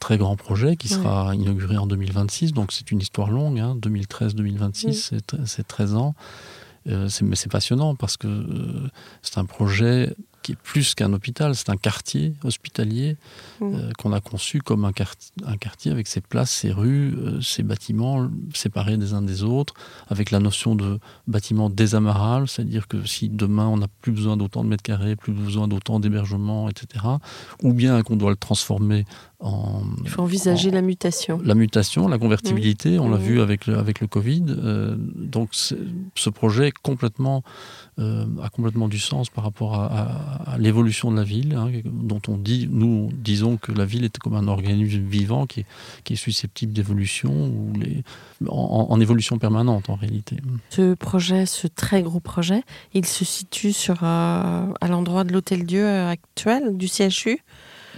très 0.00 0.18
grand 0.18 0.36
projet 0.36 0.76
qui 0.76 0.88
sera 0.88 1.34
inauguré 1.34 1.76
en 1.76 1.86
2026, 1.86 2.52
donc 2.52 2.72
c'est 2.72 2.90
une 2.90 3.00
histoire 3.00 3.30
longue, 3.30 3.58
hein. 3.58 3.76
2013-2026, 3.80 5.20
c'est 5.46 5.66
13 5.66 5.94
ans. 5.94 6.14
Mais 6.86 7.36
c'est 7.36 7.50
passionnant 7.50 7.94
parce 7.94 8.16
que 8.16 8.28
c'est 9.22 9.38
un 9.38 9.44
projet 9.44 10.14
qui 10.42 10.52
est 10.52 10.56
plus 10.62 10.94
qu'un 10.94 11.12
hôpital, 11.12 11.54
c'est 11.54 11.70
un 11.70 11.76
quartier 11.76 12.34
hospitalier 12.44 13.16
Mm. 13.60 13.74
euh, 13.74 13.90
qu'on 13.98 14.12
a 14.12 14.20
conçu 14.20 14.60
comme 14.60 14.84
un, 14.84 14.92
quart- 14.92 15.14
un 15.46 15.56
quartier 15.56 15.90
avec 15.92 16.08
ses 16.08 16.20
places, 16.20 16.50
ses 16.50 16.72
rues, 16.72 17.14
euh, 17.16 17.40
ses 17.40 17.62
bâtiments 17.62 18.28
séparés 18.54 18.96
des 18.96 19.14
uns 19.14 19.22
des 19.22 19.42
autres, 19.44 19.74
avec 20.08 20.30
la 20.30 20.38
notion 20.40 20.74
de 20.74 20.98
bâtiment 21.28 21.70
désamarrable, 21.70 22.48
c'est-à-dire 22.48 22.88
que 22.88 23.04
si 23.06 23.28
demain 23.28 23.66
on 23.68 23.76
n'a 23.76 23.88
plus 24.00 24.12
besoin 24.12 24.36
d'autant 24.36 24.64
de 24.64 24.68
mètres 24.68 24.82
carrés, 24.82 25.14
plus 25.16 25.32
besoin 25.32 25.68
d'autant 25.68 26.00
d'hébergement, 26.00 26.68
etc., 26.68 27.04
ou 27.62 27.72
bien 27.72 28.02
qu'on 28.02 28.16
doit 28.16 28.30
le 28.30 28.36
transformer 28.36 29.04
en, 29.42 29.82
Il 30.04 30.08
faut 30.08 30.22
envisager 30.22 30.70
en- 30.70 30.74
la 30.74 30.82
mutation. 30.82 31.40
la 31.44 31.54
mutation, 31.54 32.08
la 32.08 32.18
convertibilité, 32.18 32.98
on 32.98 33.10
l'a 33.10 33.16
vu 33.18 33.40
avec 33.40 33.66
le, 33.66 33.76
avec 33.76 34.00
le 34.00 34.06
Covid. 34.06 34.44
euh, 34.48 34.94
donc 34.98 35.50
ce 35.54 36.30
projet 36.30 36.68
est 36.68 36.78
complètement, 36.82 37.42
euh, 37.98 38.24
a 38.42 38.48
complètement 38.50 38.88
du 38.88 38.98
sens 38.98 39.28
par 39.30 39.44
rapport 39.44 39.74
à, 39.74 39.86
à- 39.86 40.52
à 40.54 40.58
l'évolution 40.58 41.10
de 41.10 41.16
la 41.16 41.24
ville, 41.24 41.54
hein, 41.56 41.70
dont 41.84 42.22
on 42.28 42.36
dit, 42.36 42.68
nous 42.70 43.10
disons 43.12 43.56
que 43.56 43.72
la 43.72 43.84
ville 43.84 44.04
est 44.04 44.16
comme 44.18 44.34
un 44.34 44.46
organisme 44.48 45.02
vivant 45.08 45.46
qui 45.46 45.60
est, 45.60 45.66
qui 46.04 46.12
est 46.12 46.16
susceptible 46.16 46.72
d'évolution, 46.72 47.32
ou 47.32 47.72
les, 47.78 48.04
en, 48.48 48.86
en 48.90 49.00
évolution 49.00 49.38
permanente 49.38 49.90
en 49.90 49.96
réalité. 49.96 50.36
Ce 50.70 50.94
projet, 50.94 51.46
ce 51.46 51.66
très 51.66 52.02
gros 52.02 52.20
projet, 52.20 52.62
il 52.94 53.06
se 53.06 53.24
situe 53.24 53.72
sur, 53.72 54.04
euh, 54.04 54.66
à 54.80 54.88
l'endroit 54.88 55.24
de 55.24 55.32
l'hôtel-dieu 55.32 55.84
euh, 55.84 56.08
actuel, 56.10 56.76
du 56.76 56.86
CHU. 56.88 57.38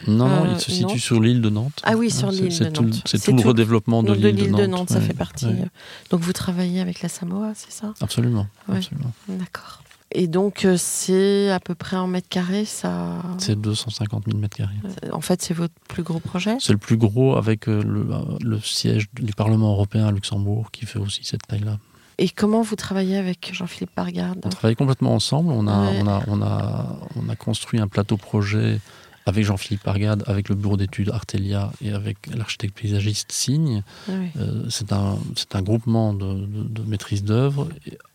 Non, 0.07 0.29
non, 0.29 0.45
Euh, 0.45 0.53
il 0.55 0.61
se 0.61 0.71
situe 0.71 0.99
sur 1.01 1.21
l'île 1.21 1.41
de 1.41 1.51
Nantes. 1.51 1.81
Ah 1.85 1.95
oui, 1.97 2.11
sur 2.11 2.31
l'île 2.31 2.57
de 2.59 2.65
Nantes. 2.69 3.03
C'est 3.07 3.19
tout 3.25 3.37
le 3.37 3.43
redéveloppement 3.43 4.03
de 4.03 4.13
l'île 4.13 4.53
de 4.53 4.67
Nantes. 4.67 4.91
ça 4.91 4.97
ouais, 4.99 5.01
fait 5.07 5.15
partie. 5.15 5.47
ouais. 5.47 5.53
euh, 5.63 5.67
Donc 6.11 6.21
vous 6.21 6.33
travaillez 6.33 6.81
avec 6.81 7.03
la 7.03 7.09
Samoa, 7.09 7.53
c'est 7.55 7.73
ça? 7.73 7.95
Absolument. 8.01 8.47
Ouais. 8.69 8.77
absolument. 8.79 9.13
D'accord. 9.29 9.81
Et 10.17 10.29
donc 10.29 10.65
euh, 10.65 10.77
c'est 10.79 11.51
à 11.51 11.59
peu 11.59 11.75
près 11.75 11.97
en 11.97 12.07
mètres 12.07 12.29
carrés, 12.29 12.65
ça? 12.65 13.17
C'est 13.39 13.61
250 13.61 14.25
000 14.27 14.39
mètres 14.39 14.57
carrés. 14.57 14.75
En 15.13 15.21
fait, 15.21 15.43
c'est 15.43 15.55
votre 15.55 15.75
plus 15.89 16.05
gros 16.05 16.21
projet? 16.21 16.57
C'est 16.61 16.73
le 16.73 16.79
plus 16.79 16.97
gros 16.97 17.37
avec 17.37 17.67
le, 17.67 18.07
le 18.41 18.61
siège 18.61 19.07
du 19.15 19.33
Parlement 19.33 19.73
européen 19.73 20.07
à 20.07 20.13
Luxembourg 20.13 20.71
qui 20.71 20.87
fait 20.87 21.01
aussi 21.01 21.25
cette 21.25 21.45
taille-là. 21.49 21.79
Et 22.19 22.29
comment 22.29 22.63
vous 22.63 22.77
travaillez 22.77 23.17
avec 23.17 23.51
Jean-Philippe 23.53 23.91
Bargarde 23.97 24.39
On 24.45 24.49
travaille 24.49 24.77
complètement 24.77 25.15
ensemble. 25.17 25.51
On 25.51 25.67
a, 25.67 25.91
Ouais. 25.91 25.99
on 26.01 26.07
a, 26.07 26.23
on 26.29 26.43
a, 26.43 26.97
on 27.17 27.29
a 27.29 27.35
construit 27.35 27.81
un 27.81 27.89
plateau 27.89 28.17
projet 28.17 28.81
avec 29.27 29.45
Jean-Philippe 29.45 29.87
Argade, 29.89 30.23
avec 30.27 30.49
le 30.51 30.55
bureau 30.55 30.77
d'études 30.77 31.11
Artelia 31.11 31.73
et 31.81 31.93
avec 31.93 32.17
l'architecte 32.35 32.79
paysagiste 32.79 33.33
Signe. 33.33 33.83
Oui. 34.09 34.29
Euh, 34.37 34.67
c'est 34.69 34.93
un, 34.93 35.17
groupement 35.63 36.13
de, 36.13 36.35
de- 36.47 36.69
de 36.69 36.83
maîtrise 36.83 37.25
d'œuvre 37.25 37.69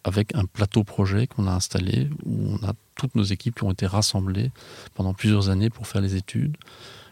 avec 0.03 0.35
un 0.35 0.45
plateau 0.45 0.83
projet 0.83 1.25
qu'on 1.27 1.47
a 1.47 1.51
installé 1.53 2.09
où 2.25 2.57
on 2.61 2.67
a 2.67 2.73
toutes 2.95 3.15
nos 3.15 3.23
équipes 3.23 3.55
qui 3.55 3.63
ont 3.63 3.71
été 3.71 3.87
rassemblées 3.87 4.51
pendant 4.93 5.13
plusieurs 5.13 5.49
années 5.49 5.69
pour 5.71 5.87
faire 5.87 6.01
les 6.01 6.15
études. 6.15 6.55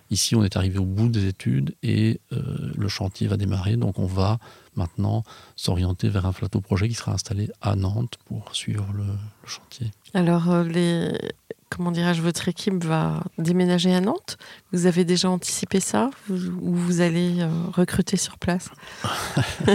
Ici, 0.09 0.35
on 0.35 0.43
est 0.43 0.55
arrivé 0.55 0.77
au 0.79 0.85
bout 0.85 1.09
des 1.09 1.25
études 1.27 1.75
et 1.83 2.21
euh, 2.31 2.71
le 2.77 2.87
chantier 2.87 3.27
va 3.27 3.35
démarrer. 3.35 3.75
Donc, 3.75 3.99
on 3.99 4.05
va 4.05 4.39
maintenant 4.75 5.23
s'orienter 5.57 6.07
vers 6.07 6.25
un 6.25 6.31
plateau 6.31 6.61
projet 6.61 6.87
qui 6.87 6.93
sera 6.93 7.11
installé 7.13 7.49
à 7.61 7.75
Nantes 7.75 8.17
pour 8.25 8.55
suivre 8.55 8.85
le, 8.93 9.03
le 9.03 9.47
chantier. 9.47 9.91
Alors, 10.13 10.49
euh, 10.49 10.63
les... 10.63 11.11
comment 11.69 11.91
dirais-je, 11.91 12.21
votre 12.21 12.47
équipe 12.47 12.83
va 12.83 13.23
déménager 13.37 13.93
à 13.93 14.01
Nantes. 14.01 14.37
Vous 14.73 14.85
avez 14.85 15.05
déjà 15.05 15.29
anticipé 15.29 15.79
ça 15.79 16.09
Vous- 16.27 16.47
Ou 16.61 16.73
vous 16.73 17.01
allez 17.01 17.41
euh, 17.41 17.47
recruter 17.73 18.17
sur 18.17 18.37
place? 18.37 18.69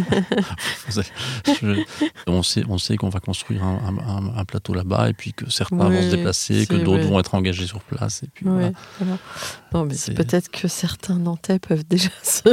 Je- 0.90 1.82
on 2.26 2.42
sait, 2.42 2.64
on 2.68 2.78
sait 2.78 2.96
qu'on 2.96 3.08
va 3.08 3.20
construire 3.20 3.62
un, 3.64 3.78
un- 3.86 4.08
un- 4.08 4.36
un 4.38 4.44
plateau 4.44 4.74
là-bas 4.74 5.10
et 5.10 5.12
puis 5.14 5.32
que 5.32 5.48
certains 5.50 5.88
Oui, 5.88 5.96
vont 5.96 6.02
se 6.10 6.16
déplacer, 6.16 6.66
que 6.66 6.76
d'autres 6.76 7.04
vont 7.06 7.18
être 7.20 7.34
engagés 7.34 7.66
sur 7.66 7.80
place. 7.80 8.22
Et 8.22 8.28
puis 8.32 8.46
Ouais, 8.46 8.52
voilà. 8.52 8.72
voilà. 9.00 9.18
Non, 9.72 9.84
mais 9.84 9.94
C'est- 9.94 10.14
peut-être 10.14 10.50
que 10.50 10.68
certains 10.68 11.18
Nantais 11.18 11.58
peuvent 11.58 11.84
déjà 11.86 12.10
se, 12.22 12.48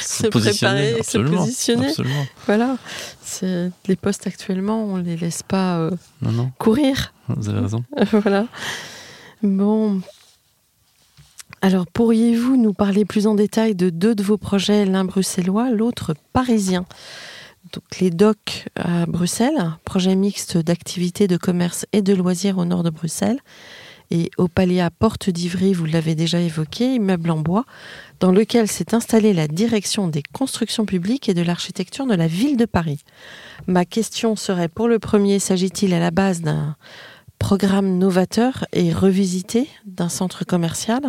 se 0.00 0.26
préparer, 0.26 1.02
se 1.02 1.18
positionner. 1.18 1.88
absolument. 1.88 2.26
Voilà. 2.46 2.76
Les 3.86 3.96
postes 3.96 4.26
actuellement, 4.26 4.84
on 4.84 4.96
les 4.96 5.16
laisse 5.16 5.42
pas 5.42 5.78
euh, 5.78 5.90
Non, 6.22 6.32
non, 6.32 6.52
courir. 6.58 7.12
vous 7.28 7.48
avez 7.48 7.60
raison. 7.60 7.84
voilà. 8.12 8.46
Bon. 9.42 10.00
Alors, 11.62 11.86
pourriez-vous 11.86 12.56
nous 12.56 12.72
parler 12.72 13.04
plus 13.04 13.26
en 13.26 13.34
détail 13.34 13.74
de 13.74 13.90
deux 13.90 14.14
de 14.14 14.22
vos 14.22 14.38
projets, 14.38 14.86
l'un 14.86 15.04
bruxellois, 15.04 15.70
l'autre 15.70 16.14
parisien? 16.32 16.86
Donc, 17.72 18.00
les 18.00 18.10
docks 18.10 18.68
à 18.76 19.06
Bruxelles, 19.06 19.72
projet 19.84 20.16
mixte 20.16 20.56
d'activités 20.56 21.28
de 21.28 21.36
commerce 21.36 21.86
et 21.92 22.02
de 22.02 22.14
loisirs 22.14 22.58
au 22.58 22.64
nord 22.64 22.82
de 22.82 22.90
Bruxelles. 22.90 23.38
Et 24.10 24.30
au 24.38 24.48
palais 24.48 24.80
à 24.80 24.90
Porte 24.90 25.30
d'Ivry, 25.30 25.72
vous 25.72 25.84
l'avez 25.84 26.16
déjà 26.16 26.40
évoqué, 26.40 26.94
immeuble 26.94 27.30
en 27.30 27.38
bois, 27.38 27.64
dans 28.20 28.32
lequel 28.32 28.68
s'est 28.68 28.94
installée 28.94 29.32
la 29.32 29.48
direction 29.48 30.06
des 30.06 30.22
constructions 30.22 30.84
publiques 30.84 31.28
et 31.28 31.34
de 31.34 31.42
l'architecture 31.42 32.06
de 32.06 32.14
la 32.14 32.26
ville 32.26 32.58
de 32.58 32.66
Paris. 32.66 33.02
Ma 33.66 33.86
question 33.86 34.36
serait 34.36 34.68
pour 34.68 34.88
le 34.88 34.98
premier, 34.98 35.38
s'agit-il 35.38 35.94
à 35.94 35.98
la 35.98 36.10
base 36.10 36.42
d'un 36.42 36.76
programme 37.38 37.96
novateur 37.96 38.66
et 38.72 38.92
revisité 38.92 39.68
d'un 39.86 40.10
centre 40.10 40.44
commercial? 40.44 41.00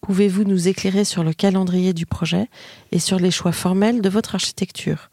Pouvez-vous 0.00 0.44
nous 0.44 0.68
éclairer 0.68 1.04
sur 1.04 1.22
le 1.22 1.32
calendrier 1.32 1.94
du 1.94 2.04
projet 2.04 2.48
et 2.90 2.98
sur 2.98 3.18
les 3.18 3.30
choix 3.30 3.52
formels 3.52 4.02
de 4.02 4.08
votre 4.08 4.34
architecture? 4.34 5.10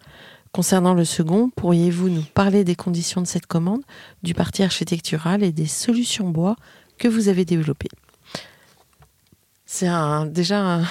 Concernant 0.51 0.95
le 0.95 1.05
second, 1.05 1.49
pourriez-vous 1.55 2.09
nous 2.09 2.25
parler 2.33 2.65
des 2.65 2.75
conditions 2.75 3.21
de 3.21 3.27
cette 3.27 3.45
commande, 3.45 3.83
du 4.23 4.33
parti 4.33 4.63
architectural 4.63 5.43
et 5.43 5.53
des 5.53 5.67
solutions 5.67 6.29
bois 6.29 6.57
que 6.97 7.07
vous 7.07 7.29
avez 7.29 7.45
développées? 7.45 7.91
C'est 9.65 9.87
déjà 10.31 10.59
un, 10.59 10.83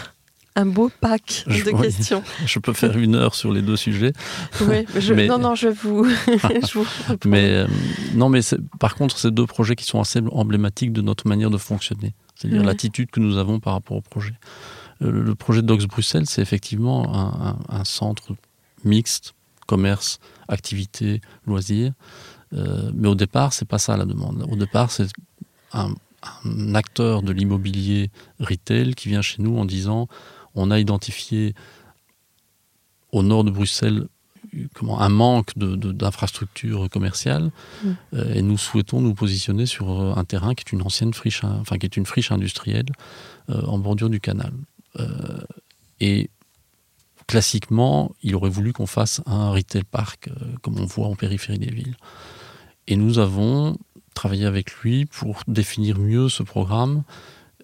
un 0.60 0.66
beau 0.66 0.90
pack 1.00 1.44
Je- 1.46 1.64
de 1.64 1.70
oui. 1.72 1.82
questions. 1.82 2.22
Je 2.46 2.58
peux 2.58 2.72
faire 2.72 2.96
une 2.98 3.14
heure 3.16 3.34
sur 3.34 3.52
les 3.52 3.62
deux 3.62 3.76
sujets. 3.76 4.12
Oui, 4.62 4.86
je- 4.96 5.14
Mais- 5.14 5.26
Non, 5.26 5.38
non, 5.38 5.54
je 5.54 5.68
vous. 5.68 6.04
je 6.26 6.78
vous. 6.78 6.86
Mais 7.26 7.48
euh, 7.50 7.66
non, 8.14 8.28
mais 8.28 8.40
par 8.78 8.94
contre, 8.94 9.18
c'est 9.18 9.30
deux 9.32 9.46
projets 9.46 9.76
qui 9.76 9.84
sont 9.84 10.00
assez 10.00 10.20
emblématiques 10.32 10.92
de 10.92 11.02
notre 11.02 11.26
manière 11.28 11.50
de 11.50 11.58
fonctionner, 11.58 12.14
c'est-à-dire 12.34 12.60
Ouais. 12.60 12.66
l'attitude 12.66 13.10
que 13.10 13.20
nous 13.20 13.36
avons 13.38 13.60
par 13.60 13.72
rapport 13.74 13.96
au 13.96 14.00
projet. 14.02 14.34
Euh, 15.02 15.10
Le, 15.10 15.22
le 15.22 15.34
projet 15.34 15.62
Docs 15.62 15.86
Bruxelles, 15.86 16.26
c'est 16.26 16.42
effectivement 16.42 17.14
un, 17.14 17.48
un- 17.50 17.80
un 17.80 17.84
centre 17.84 18.34
mixte, 18.84 19.34
commerce, 19.66 20.18
activité, 20.48 21.20
loisirs. 21.46 21.92
Euh, 22.52 22.90
mais 22.94 23.08
au 23.08 23.14
départ, 23.14 23.52
c'est 23.52 23.64
pas 23.68 23.78
ça 23.78 23.96
la 23.96 24.04
demande. 24.04 24.44
Au 24.50 24.56
départ, 24.56 24.90
c'est 24.90 25.06
un, 25.72 25.94
un 26.44 26.74
acteur 26.74 27.22
de 27.22 27.32
l'immobilier 27.32 28.10
retail 28.40 28.94
qui 28.94 29.08
vient 29.08 29.22
chez 29.22 29.40
nous 29.42 29.56
en 29.56 29.64
disant 29.64 30.08
on 30.54 30.70
a 30.70 30.78
identifié 30.78 31.54
au 33.12 33.22
nord 33.22 33.44
de 33.44 33.50
Bruxelles 33.50 34.06
comment, 34.74 35.00
un 35.00 35.08
manque 35.08 35.56
d'infrastructures 35.56 36.88
commerciales 36.90 37.50
Mm. 37.82 37.88
euh, 38.14 38.34
et 38.34 38.42
nous 38.42 38.58
souhaitons 38.58 39.00
nous 39.00 39.14
positionner 39.14 39.66
sur 39.66 39.90
euh, 39.90 40.12
un 40.16 40.24
terrain 40.24 40.54
qui 40.54 40.64
est 40.66 40.72
une 40.72 40.82
ancienne 40.82 41.14
friche, 41.14 41.44
hein, 41.44 41.58
enfin 41.60 41.78
qui 41.78 41.86
est 41.86 41.96
une 41.96 42.06
friche 42.06 42.32
industrielle 42.32 42.86
euh, 43.50 43.62
en 43.66 43.78
bordure 43.78 44.10
du 44.10 44.20
canal. 44.20 44.52
Euh, 44.98 45.40
et 46.00 46.30
classiquement, 47.26 48.14
il 48.22 48.34
aurait 48.34 48.50
voulu 48.50 48.72
qu'on 48.72 48.86
fasse 48.86 49.20
un 49.26 49.50
retail 49.50 49.84
park 49.84 50.28
comme 50.62 50.78
on 50.80 50.84
voit 50.84 51.06
en 51.06 51.14
périphérie 51.14 51.58
des 51.58 51.70
villes. 51.70 51.96
Et 52.88 52.96
nous 52.96 53.18
avons 53.18 53.78
travaillé 54.14 54.46
avec 54.46 54.72
lui 54.78 55.06
pour 55.06 55.42
définir 55.46 55.98
mieux 55.98 56.28
ce 56.28 56.42
programme 56.42 57.04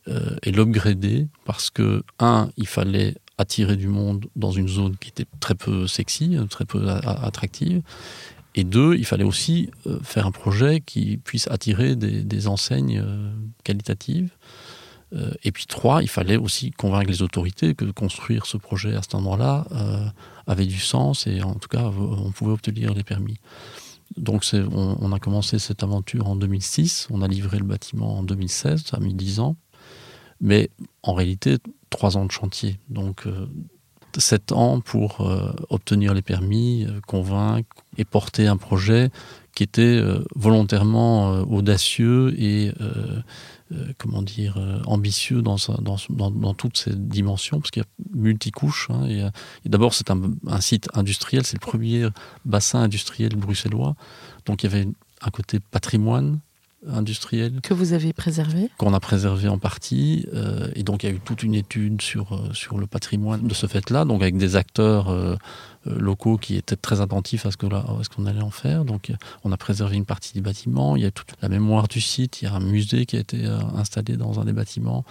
euh, 0.09 0.37
et 0.43 0.53
l'upgrader 0.53 1.27
parce 1.45 1.71
que, 1.71 2.03
un, 2.19 2.51
il 2.57 2.67
fallait 2.67 3.15
attirer 3.39 3.77
du 3.77 3.89
monde 3.89 4.27
dans 4.37 4.53
une 4.53 4.69
zone 4.69 4.97
qui 4.97 5.11
était 5.11 5.27
très 5.41 5.55
peu 5.55 5.87
sexy, 5.87 6.37
très 6.49 6.65
peu 6.65 6.89
attractive. 6.89 7.83
Et 8.55 8.65
deux, 8.65 8.95
il 8.95 9.05
fallait 9.05 9.25
aussi 9.25 9.71
euh, 9.87 9.99
faire 10.03 10.27
un 10.27 10.31
projet 10.31 10.81
qui 10.81 11.19
puisse 11.19 11.47
attirer 11.49 11.97
des, 11.97 12.49
enseignes 12.49 13.03
euh, 13.05 13.31
qualitatives. 13.65 14.31
Et 15.45 15.53
puis 15.53 15.65
trois, 15.67 16.03
il 16.03 16.09
fallait 16.09 16.37
aussi 16.37 16.73
convaincre 16.73 17.09
les 17.09 17.23
autorités 17.23 17.75
que 17.75 17.87
construire 17.87 18.45
ce 18.45 18.59
projet 18.59 18.95
à 18.97 19.03
cet 19.03 19.15
endroit-là 19.15 19.65
avait 20.47 20.67
du 20.67 20.81
sens 20.81 21.27
et 21.27 21.43
en 21.43 21.55
tout 21.55 21.69
cas, 21.69 21.85
on 21.85 22.33
pouvait 22.33 22.53
obtenir 22.53 22.93
les 22.93 23.05
permis. 23.05 23.39
Donc 24.17 24.45
on, 24.53 24.97
on 25.01 25.13
a 25.13 25.19
commencé 25.19 25.59
cette 25.59 25.83
aventure 25.83 26.29
en 26.29 26.37
2006, 26.37 27.09
on 27.11 27.23
a 27.23 27.29
livré 27.29 27.59
le 27.59 27.65
bâtiment 27.65 28.19
en 28.19 28.25
2016, 28.25 28.85
ça 28.85 28.97
a 28.99 29.01
mis 29.01 29.15
10 29.15 29.41
ans, 29.41 29.57
mais 30.41 30.71
en 31.03 31.15
réalité, 31.15 31.59
trois 31.91 32.17
ans 32.17 32.25
de 32.25 32.33
chantier. 32.33 32.79
Donc 32.89 33.27
euh, 33.27 33.47
sept 34.19 34.53
ans 34.53 34.81
pour 34.81 35.21
euh, 35.21 35.53
obtenir 35.69 36.15
les 36.15 36.23
permis, 36.23 36.85
euh, 36.85 37.01
convaincre 37.07 37.69
et 37.99 38.05
porter 38.05 38.47
un 38.47 38.57
projet 38.57 39.11
qui 39.55 39.63
était 39.63 40.03
volontairement 40.35 41.41
audacieux 41.45 42.35
et 42.39 42.75
comment 43.97 44.21
dire 44.21 44.59
ambitieux 44.85 45.41
dans, 45.41 45.57
toutes 46.53 46.77
ses 46.77 46.95
dimensions, 46.95 47.59
parce 47.59 47.71
qu'il 47.71 47.83
y 47.83 47.87
a 47.87 47.89
multicouches. 48.15 48.91
hein, 48.91 49.09
et, 49.65 49.69
D'abord, 49.71 49.95
c'est 49.95 50.11
un 50.11 50.61
site 50.61 50.89
industriel, 50.93 51.47
c'est 51.47 51.57
le 51.57 51.67
premier 51.67 52.07
bassin 52.45 52.83
industriel 52.83 53.35
bruxellois. 53.35 53.97
Donc 54.45 54.63
il 54.63 54.71
y 54.71 54.75
avait 54.75 54.89
un 55.23 55.31
côté 55.31 55.59
patrimoine, 55.59 56.41
industriel. 56.87 57.61
Que 57.63 57.75
vous 57.75 57.93
avez 57.93 58.13
préservé 58.13 58.71
Qu'on 58.79 58.95
a 58.95 59.01
préservé 59.01 59.49
en 59.49 59.59
partie. 59.59 60.27
Euh, 60.35 60.69
et 60.75 60.83
donc, 60.83 61.03
il 61.03 61.11
y 61.11 61.13
a 61.13 61.15
eu 61.15 61.21
toute 61.21 61.43
une 61.43 61.55
étude 61.55 62.03
sur, 62.03 62.33
euh, 62.33 62.53
sur 62.53 62.79
le 62.79 62.87
patrimoine 62.87 63.47
de 63.47 63.55
ce 63.55 63.67
fait-là, 63.67 64.05
donc 64.05 64.23
avec 64.23 64.37
des 64.37 64.57
acteurs 64.57 65.11
euh, 65.11 65.37
locaux 65.85 66.37
qui 66.37 66.57
étaient 66.57 66.77
très 66.77 67.01
attentifs 67.01 67.47
à 67.47 67.51
ce 67.51 67.57
qu'on 67.57 68.27
allait 68.27 68.43
en 68.43 68.51
faire. 68.51 68.85
Donc, 68.85 69.13
on 69.45 69.53
a 69.53 69.57
préservé 69.57 69.97
une 69.97 70.05
partie 70.05 70.33
du 70.33 70.41
bâtiment. 70.41 70.97
Il 70.97 71.03
y 71.03 71.07
a 71.07 71.11
toute 71.11 71.33
la 71.41 71.49
mémoire 71.49 71.89
du 71.89 72.01
site. 72.01 72.43
Il 72.43 72.47
y 72.47 72.49
a 72.49 72.55
un 72.55 72.61
musée 72.61 73.07
qui 73.07 73.17
a 73.17 73.21
été 73.21 73.45
installé 73.77 74.17
dans 74.17 74.41
un 74.41 74.45
des 74.45 74.53
bâtiments. 74.53 75.05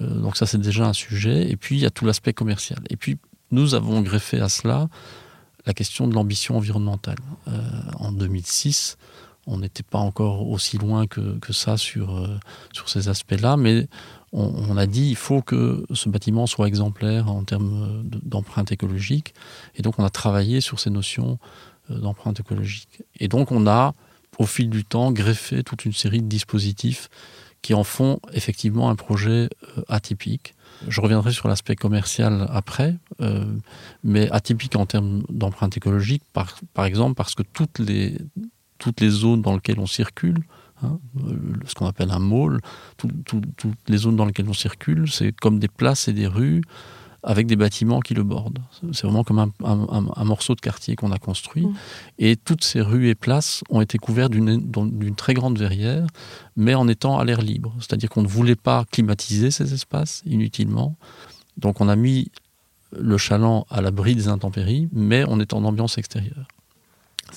donc, 0.00 0.36
ça, 0.36 0.46
c'est 0.46 0.60
déjà 0.60 0.86
un 0.86 0.92
sujet. 0.92 1.48
Et 1.48 1.56
puis, 1.56 1.76
il 1.76 1.82
y 1.82 1.86
a 1.86 1.90
tout 1.90 2.04
l'aspect 2.04 2.32
commercial. 2.32 2.80
Et 2.90 2.96
puis, 2.96 3.18
nous 3.52 3.74
avons 3.74 4.00
greffé 4.00 4.40
à 4.40 4.48
cela 4.48 4.88
la 5.64 5.74
question 5.74 6.08
de 6.08 6.14
l'ambition 6.14 6.56
environnementale. 6.56 7.18
en 8.00 8.10
2006, 8.10 8.96
on 9.46 9.58
n'était 9.58 9.82
pas 9.82 9.98
encore 9.98 10.48
aussi 10.48 10.76
loin 10.76 11.06
que, 11.06 11.52
ça 11.52 11.76
sur, 11.76 12.16
euh, 12.16 12.38
sur 12.72 12.88
ces 12.88 13.08
aspects-là, 13.08 13.56
mais 13.56 13.88
on, 14.32 14.76
a 14.76 14.86
dit 14.86 15.08
il 15.08 15.16
faut 15.16 15.40
que 15.40 15.86
ce 15.94 16.08
bâtiment 16.08 16.46
soit 16.46 16.66
exemplaire 16.66 17.30
en 17.30 17.44
termes 17.44 18.02
d'empreinte 18.04 18.72
écologique, 18.72 19.34
et 19.76 19.82
donc 19.82 19.98
on 19.98 20.04
a 20.04 20.10
travaillé 20.10 20.60
sur 20.60 20.80
ces 20.80 20.90
notions 20.90 21.38
euh, 21.90 21.98
d'empreinte 22.00 22.40
écologique. 22.40 23.02
Et 23.18 23.28
donc 23.28 23.52
on 23.52 23.66
a, 23.66 23.94
au 24.38 24.44
fil 24.46 24.68
du 24.68 24.84
temps, 24.84 25.12
greffé 25.12 25.62
toute 25.62 25.84
une 25.84 25.92
série 25.92 26.20
de 26.20 26.26
dispositifs 26.26 27.08
qui 27.62 27.72
en 27.72 27.84
font 27.84 28.20
effectivement 28.32 28.90
un 28.90 28.96
projet 28.96 29.48
euh, 29.78 29.82
atypique. 29.88 30.54
Je 30.88 31.00
reviendrai 31.00 31.32
sur 31.32 31.48
l'aspect 31.48 31.74
commercial 31.74 32.46
après, 32.52 32.96
mais 34.04 34.30
atypique 34.30 34.76
en 34.76 34.84
termes 34.84 35.22
d'empreinte 35.30 35.74
écologique, 35.74 36.22
par 36.34 36.84
exemple 36.84 37.14
parce 37.14 37.34
que 37.34 37.42
toutes 37.42 37.78
les, 37.78 38.18
toutes 38.78 39.00
les 39.00 39.10
zones 39.10 39.42
dans 39.42 39.54
lesquelles 39.54 39.80
on 39.80 39.86
circule, 39.86 40.38
hein, 40.82 40.98
ce 41.66 41.74
qu'on 41.74 41.86
appelle 41.86 42.10
un 42.10 42.18
mall, 42.18 42.60
toutes 42.96 43.88
les 43.88 43.96
zones 43.98 44.16
dans 44.16 44.24
lesquelles 44.24 44.48
on 44.48 44.54
circule, 44.54 45.10
c'est 45.10 45.32
comme 45.32 45.58
des 45.58 45.68
places 45.68 46.08
et 46.08 46.12
des 46.12 46.26
rues 46.26 46.62
avec 47.26 47.48
des 47.48 47.56
bâtiments 47.56 48.00
qui 48.00 48.14
le 48.14 48.22
bordent. 48.22 48.60
C'est 48.92 49.02
vraiment 49.02 49.24
comme 49.24 49.50
un, 49.64 50.24
morceau 50.24 50.54
de 50.54 50.60
quartier 50.60 50.94
qu'on 50.94 51.10
a 51.10 51.18
construit. 51.18 51.66
Mmh. 51.66 51.74
Et 52.20 52.36
toutes 52.36 52.62
ces 52.62 52.80
rues 52.80 53.08
et 53.08 53.16
places 53.16 53.64
ont 53.68 53.80
été 53.80 53.98
couvertes 53.98 54.30
d'une 54.30 55.14
très 55.16 55.34
grande 55.34 55.58
verrière, 55.58 56.06
mais 56.54 56.76
en 56.76 56.86
étant 56.86 57.18
à 57.18 57.24
l'air 57.24 57.42
libre. 57.42 57.74
C'est-à-dire 57.80 58.10
qu'on 58.10 58.22
ne 58.22 58.28
voulait 58.28 58.54
pas 58.54 58.84
climatiser 58.92 59.50
ces 59.50 59.74
espaces 59.74 60.22
inutilement. 60.24 60.94
Donc 61.56 61.80
on 61.80 61.88
a 61.88 61.96
mis 61.96 62.30
le 62.96 63.18
chaland 63.18 63.66
à 63.70 63.80
l'abri 63.80 64.14
des 64.14 64.28
intempéries, 64.28 64.88
mais 64.92 65.24
on 65.26 65.40
est 65.40 65.52
en 65.52 65.64
ambiance 65.64 65.98
extérieure. 65.98 66.46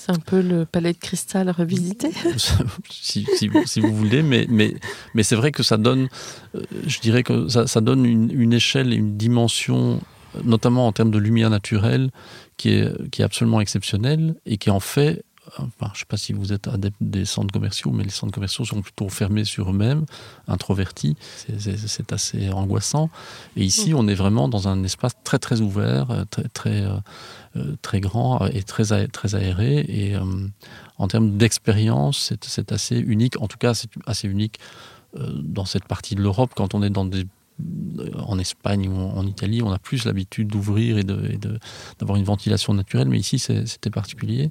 C'est 0.00 0.12
un 0.12 0.18
peu 0.18 0.40
le 0.40 0.64
palais 0.64 0.94
de 0.94 0.98
cristal 0.98 1.50
revisité. 1.50 2.10
si, 2.90 3.26
vous 3.48 3.94
voulez, 3.94 4.22
mais, 4.22 4.76
c'est 5.22 5.36
vrai 5.36 5.52
que 5.52 5.62
ça 5.62 5.76
donne, 5.76 6.08
euh, 6.54 6.62
je 6.86 7.00
dirais 7.00 7.22
que 7.22 7.48
ça, 7.48 7.80
donne 7.82 8.06
une, 8.06 8.30
une, 8.30 8.54
échelle 8.54 8.94
et 8.94 8.96
une 8.96 9.18
dimension, 9.18 10.00
notamment 10.42 10.86
en 10.86 10.92
termes 10.92 11.10
de 11.10 11.18
lumière 11.18 11.50
naturelle, 11.50 12.10
qui 12.56 12.70
est 12.70 13.20
absolument 13.20 13.60
exceptionnelle 13.60 14.36
et 14.46 14.56
qui 14.56 14.70
en 14.70 14.80
fait 14.80 15.22
je 15.58 15.62
ne 15.62 15.94
sais 15.94 16.04
pas 16.06 16.16
si 16.16 16.32
vous 16.32 16.52
êtes 16.52 16.68
adepte 16.68 16.96
des 17.00 17.24
centres 17.24 17.52
commerciaux, 17.52 17.90
mais 17.90 18.04
les 18.04 18.10
centres 18.10 18.32
commerciaux 18.32 18.64
sont 18.64 18.82
plutôt 18.82 19.08
fermés 19.08 19.44
sur 19.44 19.70
eux-mêmes, 19.70 20.04
introvertis. 20.48 21.16
C'est 21.58 22.12
assez 22.12 22.50
angoissant. 22.50 23.10
Et 23.56 23.64
ici, 23.64 23.92
on 23.94 24.06
est 24.08 24.14
vraiment 24.14 24.48
dans 24.48 24.68
un 24.68 24.82
espace 24.84 25.12
très 25.24 25.38
très 25.38 25.60
ouvert, 25.60 26.10
euh, 26.10 26.24
très 26.30 26.48
très 26.48 26.82
euh, 26.82 26.96
euh, 27.56 27.76
très 27.82 28.00
grand 28.00 28.46
et 28.46 28.62
très 28.62 29.08
très 29.08 29.34
aéré. 29.34 29.84
Et 29.88 30.14
en 30.98 31.08
termes 31.08 31.36
d'expérience, 31.36 32.32
c'est 32.42 32.72
assez 32.72 32.98
unique. 32.98 33.40
En 33.40 33.48
tout 33.48 33.58
cas, 33.58 33.74
c'est 33.74 33.90
assez 34.06 34.28
unique 34.28 34.58
dans 35.16 35.64
cette 35.64 35.86
partie 35.86 36.14
de 36.14 36.22
l'Europe 36.22 36.52
quand 36.54 36.74
on 36.74 36.82
est 36.84 36.90
dans 36.90 37.04
des 37.04 37.26
en 38.16 38.38
Espagne 38.38 38.88
ou 38.88 38.96
en 38.96 39.26
Italie, 39.26 39.62
on 39.62 39.70
a 39.70 39.78
plus 39.78 40.04
l'habitude 40.04 40.48
d'ouvrir 40.48 40.98
et 40.98 41.04
d'avoir 41.04 42.16
une 42.16 42.24
ventilation 42.24 42.74
naturelle, 42.74 43.08
mais 43.08 43.18
ici 43.18 43.38
c'était 43.38 43.90
particulier. 43.90 44.50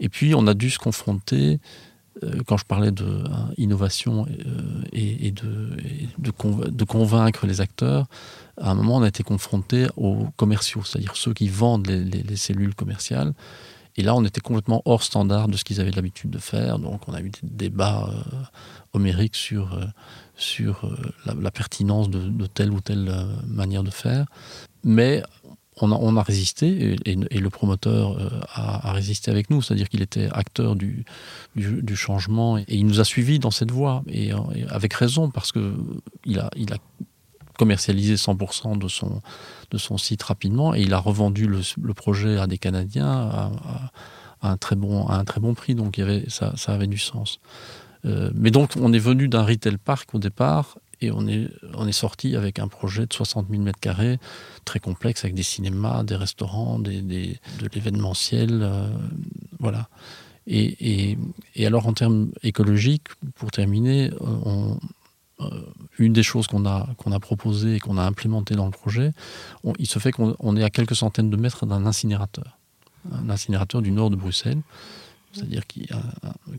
Et 0.00 0.08
puis, 0.08 0.34
on 0.34 0.46
a 0.46 0.54
dû 0.54 0.70
se 0.70 0.78
confronter, 0.78 1.60
euh, 2.22 2.40
quand 2.46 2.56
je 2.56 2.64
parlais 2.64 2.92
d'innovation 2.92 4.26
euh, 4.26 4.82
et, 4.92 5.30
de, 5.30 5.70
de, 6.18 6.84
convaincre 6.84 7.46
les 7.46 7.60
acteurs, 7.60 8.06
à 8.60 8.70
un 8.70 8.74
moment, 8.74 8.96
on 8.96 9.02
a 9.02 9.08
été 9.08 9.22
confronté 9.22 9.86
aux 9.96 10.28
commerciaux, 10.36 10.82
c'est-à-dire 10.84 11.16
ceux 11.16 11.32
qui 11.32 11.48
vendent 11.48 11.86
les, 11.86 12.36
cellules 12.36 12.74
commerciales. 12.74 13.32
Et 13.96 14.02
là, 14.02 14.16
on 14.16 14.24
était 14.24 14.40
complètement 14.40 14.82
hors 14.86 15.04
standard 15.04 15.46
de 15.46 15.56
ce 15.56 15.62
qu'ils 15.62 15.80
avaient 15.80 15.92
l'habitude 15.92 16.30
de 16.30 16.38
faire. 16.38 16.80
Donc, 16.80 17.08
on 17.08 17.14
a 17.14 17.20
eu 17.20 17.30
des 17.30 17.68
débats 17.68 18.08
euh, 18.08 18.42
homériques 18.92 19.36
sur, 19.36 19.78
sur 20.36 20.96
la, 21.26 21.50
pertinence 21.52 22.10
de, 22.10 22.18
de, 22.18 22.46
telle 22.46 22.72
ou 22.72 22.80
telle 22.80 23.12
manière 23.46 23.84
de 23.84 23.90
faire. 23.90 24.26
Mais 24.82 25.22
on 25.80 26.16
a, 26.16 26.22
résisté 26.22 26.96
et, 27.04 27.38
le 27.40 27.50
promoteur 27.50 28.18
euh, 28.18 28.28
a, 28.52 28.92
résisté 28.92 29.30
avec 29.30 29.50
nous, 29.50 29.62
c'est-à-dire 29.62 29.88
qu'il 29.88 30.02
était 30.02 30.28
acteur 30.32 30.76
du, 30.76 31.04
changement 31.94 32.58
et, 32.58 32.64
il 32.68 32.86
nous 32.86 33.00
a 33.00 33.04
suivis 33.04 33.38
dans 33.38 33.50
cette 33.50 33.70
voie 33.70 34.02
et, 34.08 34.30
avec 34.68 34.94
raison 34.94 35.30
parce 35.30 35.52
que 35.52 35.74
il 36.24 36.38
a, 36.38 36.50
commercialisé 37.58 38.16
100% 38.16 38.78
de 38.78 39.78
son, 39.78 39.98
site 39.98 40.22
rapidement 40.24 40.74
et 40.74 40.82
il 40.82 40.92
a 40.92 40.98
revendu 40.98 41.46
le, 41.46 41.94
projet 41.94 42.38
à 42.38 42.46
des 42.46 42.58
Canadiens 42.58 43.10
à, 43.10 43.50
un 44.42 44.56
très 44.56 44.76
bon, 44.76 45.54
prix, 45.54 45.74
donc 45.74 46.00
ça 46.28 46.52
avait 46.66 46.86
du 46.86 46.98
sens. 46.98 47.40
Euh, 48.04 48.30
mais 48.34 48.50
donc 48.50 48.72
on 48.76 48.92
est 48.92 48.98
venu 48.98 49.28
d'un 49.28 49.44
retail 49.44 49.78
park 49.78 50.14
au 50.14 50.18
départ 50.18 50.76
et 51.00 51.10
on 51.10 51.26
est, 51.26 51.48
on 51.74 51.86
est 51.86 51.92
sorti 51.92 52.36
avec 52.36 52.58
un 52.58 52.68
projet 52.68 53.06
de 53.06 53.12
60 53.12 53.48
000 53.50 53.62
mètres 53.62 53.80
carrés, 53.80 54.18
très 54.64 54.80
complexe, 54.80 55.24
avec 55.24 55.34
des 55.34 55.42
cinémas, 55.42 56.02
des 56.04 56.16
restaurants, 56.16 56.78
des, 56.78 57.00
de 57.02 57.68
l'événementiel. 57.72 58.60
Euh, 58.62 58.88
voilà. 59.58 59.88
Et, 60.46 61.16
et, 61.54 61.66
alors, 61.66 61.86
en 61.86 61.94
termes 61.94 62.30
écologiques, 62.42 63.08
pour 63.36 63.50
terminer, 63.50 64.10
on, 64.20 64.78
euh, 65.40 65.60
une 65.98 66.12
des 66.12 66.22
choses 66.22 66.46
qu'on 66.46 66.66
a, 66.66 66.88
a 67.04 67.20
proposées 67.20 67.76
et 67.76 67.80
qu'on 67.80 67.96
a 67.96 68.02
implémentées 68.02 68.54
dans 68.54 68.66
le 68.66 68.70
projet, 68.70 69.12
il 69.78 69.86
se 69.86 69.98
fait 69.98 70.12
qu'on 70.12 70.56
est 70.56 70.64
à 70.64 70.70
quelques 70.70 70.96
centaines 70.96 71.30
de 71.30 71.36
mètres 71.36 71.66
d'un 71.66 71.86
incinérateur. 71.86 72.58
Un 73.12 73.30
incinérateur 73.30 73.82
du 73.82 73.90
nord 73.90 74.10
de 74.10 74.16
Bruxelles, 74.16 74.60
c'est-à-dire 75.32 75.66
qui, 75.66 75.88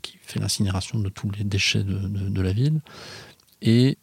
qui 0.01 0.17
fait 0.21 0.39
l'incinération 0.39 0.99
de 0.99 1.09
tous 1.09 1.29
les 1.31 1.43
déchets 1.43 1.83
de, 1.83 1.93
de, 1.93 2.29
de 2.29 2.41
la 2.41 2.53
ville. 2.53 2.81
Et 3.61 3.97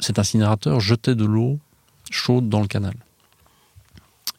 cet 0.00 0.18
incinérateur 0.18 0.80
jetait 0.80 1.14
de 1.14 1.24
l'eau 1.24 1.58
chaude 2.10 2.48
dans 2.48 2.60
le 2.60 2.66
canal. 2.66 2.94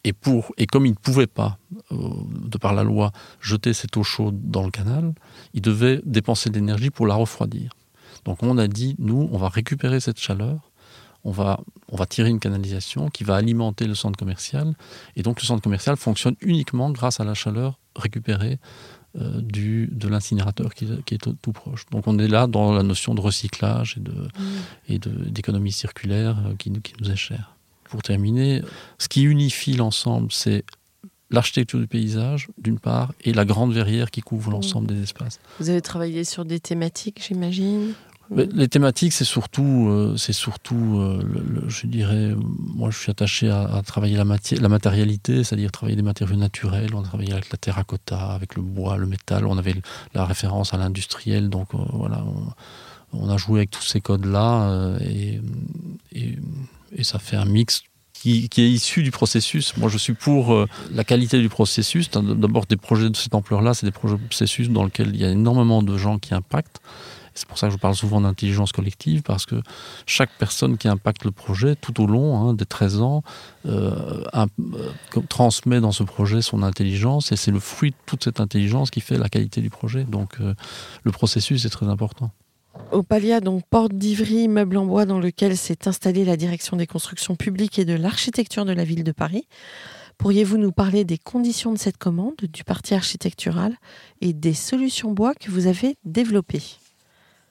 Et, 0.03 0.13
pour, 0.13 0.51
et 0.57 0.65
comme 0.65 0.85
il 0.85 0.91
ne 0.91 0.95
pouvait 0.95 1.27
pas, 1.27 1.57
euh, 1.91 1.95
de 2.33 2.57
par 2.57 2.73
la 2.73 2.83
loi, 2.83 3.11
jeter 3.39 3.73
cette 3.73 3.95
eau 3.97 4.03
chaude 4.03 4.49
dans 4.49 4.63
le 4.63 4.71
canal, 4.71 5.13
il 5.53 5.61
devait 5.61 6.01
dépenser 6.05 6.49
de 6.49 6.55
l'énergie 6.55 6.89
pour 6.89 7.05
la 7.05 7.15
refroidir. 7.15 7.71
Donc 8.25 8.41
on 8.41 8.57
a 8.57 8.67
dit, 8.67 8.95
nous, 8.99 9.29
on 9.31 9.37
va 9.37 9.49
récupérer 9.49 9.99
cette 9.99 10.19
chaleur, 10.19 10.71
on 11.23 11.31
va, 11.31 11.59
on 11.89 11.95
va 11.95 12.07
tirer 12.07 12.29
une 12.29 12.39
canalisation 12.39 13.09
qui 13.09 13.23
va 13.23 13.35
alimenter 13.35 13.85
le 13.85 13.93
centre 13.93 14.17
commercial, 14.17 14.73
et 15.15 15.21
donc 15.21 15.39
le 15.39 15.45
centre 15.45 15.61
commercial 15.61 15.95
fonctionne 15.97 16.35
uniquement 16.41 16.89
grâce 16.89 17.19
à 17.19 17.23
la 17.23 17.35
chaleur 17.35 17.77
récupérée 17.95 18.57
euh, 19.19 19.41
du, 19.41 19.89
de 19.91 20.07
l'incinérateur 20.07 20.73
qui, 20.73 20.85
est 20.85 21.17
tout, 21.17 21.51
proche. 21.51 21.85
Donc 21.91 22.07
on 22.07 22.17
est 22.17 22.29
là 22.29 22.47
dans 22.47 22.71
la 22.71 22.81
notion 22.81 23.13
de 23.13 23.19
recyclage 23.19 23.97
et, 24.87 24.97
de, 24.99 25.09
mm. 25.09 25.31
d'économie 25.31 25.73
circulaire 25.73 26.37
euh, 26.45 26.55
qui, 26.57 26.71
qui 26.81 26.93
nous 27.01 27.11
est 27.11 27.17
chère. 27.17 27.55
Pour 27.83 28.01
terminer, 28.01 28.61
ce 28.99 29.09
qui 29.09 29.23
unifie 29.23 29.73
l'ensemble, 29.73 30.31
c'est 30.31 30.63
l'architecture 31.29 31.79
du 31.79 31.87
paysage, 31.87 32.47
d'une 32.57 32.79
part, 32.79 33.11
et 33.21 33.33
la 33.33 33.43
grande 33.43 33.73
verrière 33.73 34.11
qui 34.11 34.21
couvre 34.21 34.49
mm. 34.49 34.53
l'ensemble 34.53 34.87
des 34.87 35.03
espaces. 35.03 35.41
Vous 35.59 35.69
avez 35.69 35.81
travaillé 35.81 36.23
sur 36.23 36.45
des 36.45 36.61
thématiques, 36.61 37.21
j'imagine? 37.27 37.93
Les 38.33 38.67
thématiques, 38.69 39.11
c'est 39.11 39.25
surtout, 39.25 39.87
euh, 39.89 40.15
surtout, 40.15 40.99
euh, 40.99 41.65
je 41.67 41.85
dirais, 41.85 42.33
moi 42.37 42.89
je 42.89 42.97
suis 42.97 43.11
attaché 43.11 43.49
à, 43.49 43.81
travailler 43.85 44.15
la, 44.15 44.23
la 44.23 44.69
matérialité, 44.69 45.43
c'est-à-dire 45.43 45.71
travailler 45.71 45.97
des 45.97 46.01
matériaux 46.01 46.37
naturels. 46.37 46.95
On 46.95 47.01
a 47.01 47.03
travaillé 47.03 47.33
avec 47.33 47.51
la 47.51 47.57
terracotta, 47.57 48.31
avec 48.31 48.55
le 48.55 48.61
bois, 48.61 48.95
le 48.97 49.05
métal. 49.05 49.45
On 49.45 49.57
avait 49.57 49.75
la 50.13 50.25
référence 50.25 50.73
à 50.73 50.77
l'industriel, 50.77 51.49
donc 51.49 51.73
euh, 51.73 51.79
voilà, 51.91 52.23
on, 53.11 53.29
a 53.29 53.35
joué 53.35 53.59
avec 53.59 53.71
tous 53.71 53.83
ces 53.83 53.99
codes-là 53.99 54.97
et, 55.01 55.41
et, 56.13 57.03
ça 57.03 57.19
fait 57.19 57.35
un 57.35 57.45
mix 57.45 57.83
qui, 58.13 58.47
qui, 58.47 58.61
est 58.61 58.69
issu 58.69 59.03
du 59.03 59.11
processus. 59.11 59.75
Moi, 59.75 59.89
je 59.89 59.97
suis 59.97 60.13
pour 60.13 60.65
la 60.93 61.03
qualité 61.03 61.39
du 61.39 61.49
processus. 61.49 62.09
D'abord, 62.11 62.65
des 62.67 62.77
projets 62.77 63.09
de 63.09 63.15
cette 63.17 63.35
ampleur-là, 63.35 63.73
c'est 63.73 63.85
des 63.85 63.91
projets 63.91 64.15
de 64.15 64.21
processus 64.21 64.69
dans 64.69 64.85
lesquels 64.85 65.09
il 65.13 65.19
y 65.19 65.25
a 65.25 65.29
énormément 65.29 65.83
de 65.83 65.97
gens 65.97 66.19
qui 66.19 66.33
impactent. 66.33 66.79
C'est 67.33 67.47
pour 67.47 67.57
ça 67.57 67.67
que 67.67 67.73
je 67.73 67.77
parle 67.77 67.95
souvent 67.95 68.21
d'intelligence 68.21 68.71
collective, 68.71 69.21
parce 69.21 69.45
que 69.45 69.55
chaque 70.05 70.31
personne 70.37 70.77
qui 70.77 70.87
impacte 70.87 71.23
le 71.23 71.31
projet 71.31 71.75
tout 71.75 72.01
au 72.01 72.07
long 72.07 72.37
hein, 72.37 72.53
des 72.53 72.65
13 72.65 73.01
ans 73.01 73.23
euh, 73.65 74.23
euh, 74.35 74.47
transmet 75.29 75.79
dans 75.79 75.91
ce 75.91 76.03
projet 76.03 76.41
son 76.41 76.63
intelligence, 76.63 77.31
et 77.31 77.35
c'est 77.35 77.51
le 77.51 77.59
fruit 77.59 77.91
de 77.91 77.95
toute 78.05 78.23
cette 78.23 78.39
intelligence 78.39 78.91
qui 78.91 79.01
fait 79.01 79.17
la 79.17 79.29
qualité 79.29 79.61
du 79.61 79.69
projet. 79.69 80.03
Donc 80.03 80.35
euh, 80.41 80.53
le 81.03 81.11
processus 81.11 81.65
est 81.65 81.69
très 81.69 81.87
important. 81.87 82.31
Opalia, 82.91 83.39
donc 83.39 83.63
porte 83.69 83.93
d'Ivry, 83.93 84.43
immeuble 84.43 84.77
en 84.77 84.85
bois 84.85 85.05
dans 85.05 85.19
lequel 85.19 85.57
s'est 85.57 85.87
installée 85.87 86.25
la 86.25 86.37
direction 86.37 86.77
des 86.77 86.87
constructions 86.87 87.35
publiques 87.35 87.79
et 87.79 87.85
de 87.85 87.93
l'architecture 87.93 88.65
de 88.65 88.73
la 88.73 88.83
ville 88.83 89.03
de 89.03 89.11
Paris. 89.11 89.45
Pourriez-vous 90.17 90.57
nous 90.57 90.71
parler 90.71 91.03
des 91.03 91.17
conditions 91.17 91.73
de 91.73 91.79
cette 91.79 91.97
commande, 91.97 92.35
du 92.41 92.63
parti 92.63 92.93
architectural 92.93 93.75
et 94.21 94.33
des 94.33 94.53
solutions 94.53 95.11
bois 95.11 95.33
que 95.33 95.49
vous 95.49 95.67
avez 95.67 95.97
développées? 96.05 96.61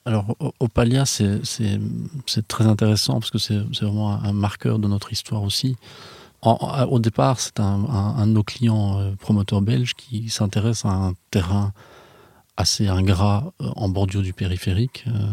Alors, 0.07 0.35
Opalia, 0.61 1.05
c'est 1.05 2.49
très 2.49 2.65
intéressant 2.65 3.21
parce 3.21 3.31
que 3.31 3.39
c'est 3.39 3.59
vraiment 3.59 4.13
un 4.13 4.33
marqueur 4.33 4.79
de 4.79 4.89
notre 4.89 5.13
histoire 5.13 5.43
aussi. 5.43 5.77
au 6.43 6.99
départ, 6.99 7.39
c'est 7.39 7.61
un, 7.61 8.27
de 8.27 8.33
nos 8.33 8.43
clients 8.43 8.99
euh, 8.99 9.13
promoteurs 9.17 9.61
belges 9.61 9.95
qui 9.95 10.31
s'intéresse 10.31 10.87
à 10.87 10.89
un 10.89 11.13
terrain 11.31 11.73
assez 12.57 12.89
ingrat 12.89 13.53
euh, 13.61 13.69
en 13.77 13.91
bordure 13.91 14.23
du 14.23 14.33
périphérique, 14.33 15.05
euh, 15.09 15.33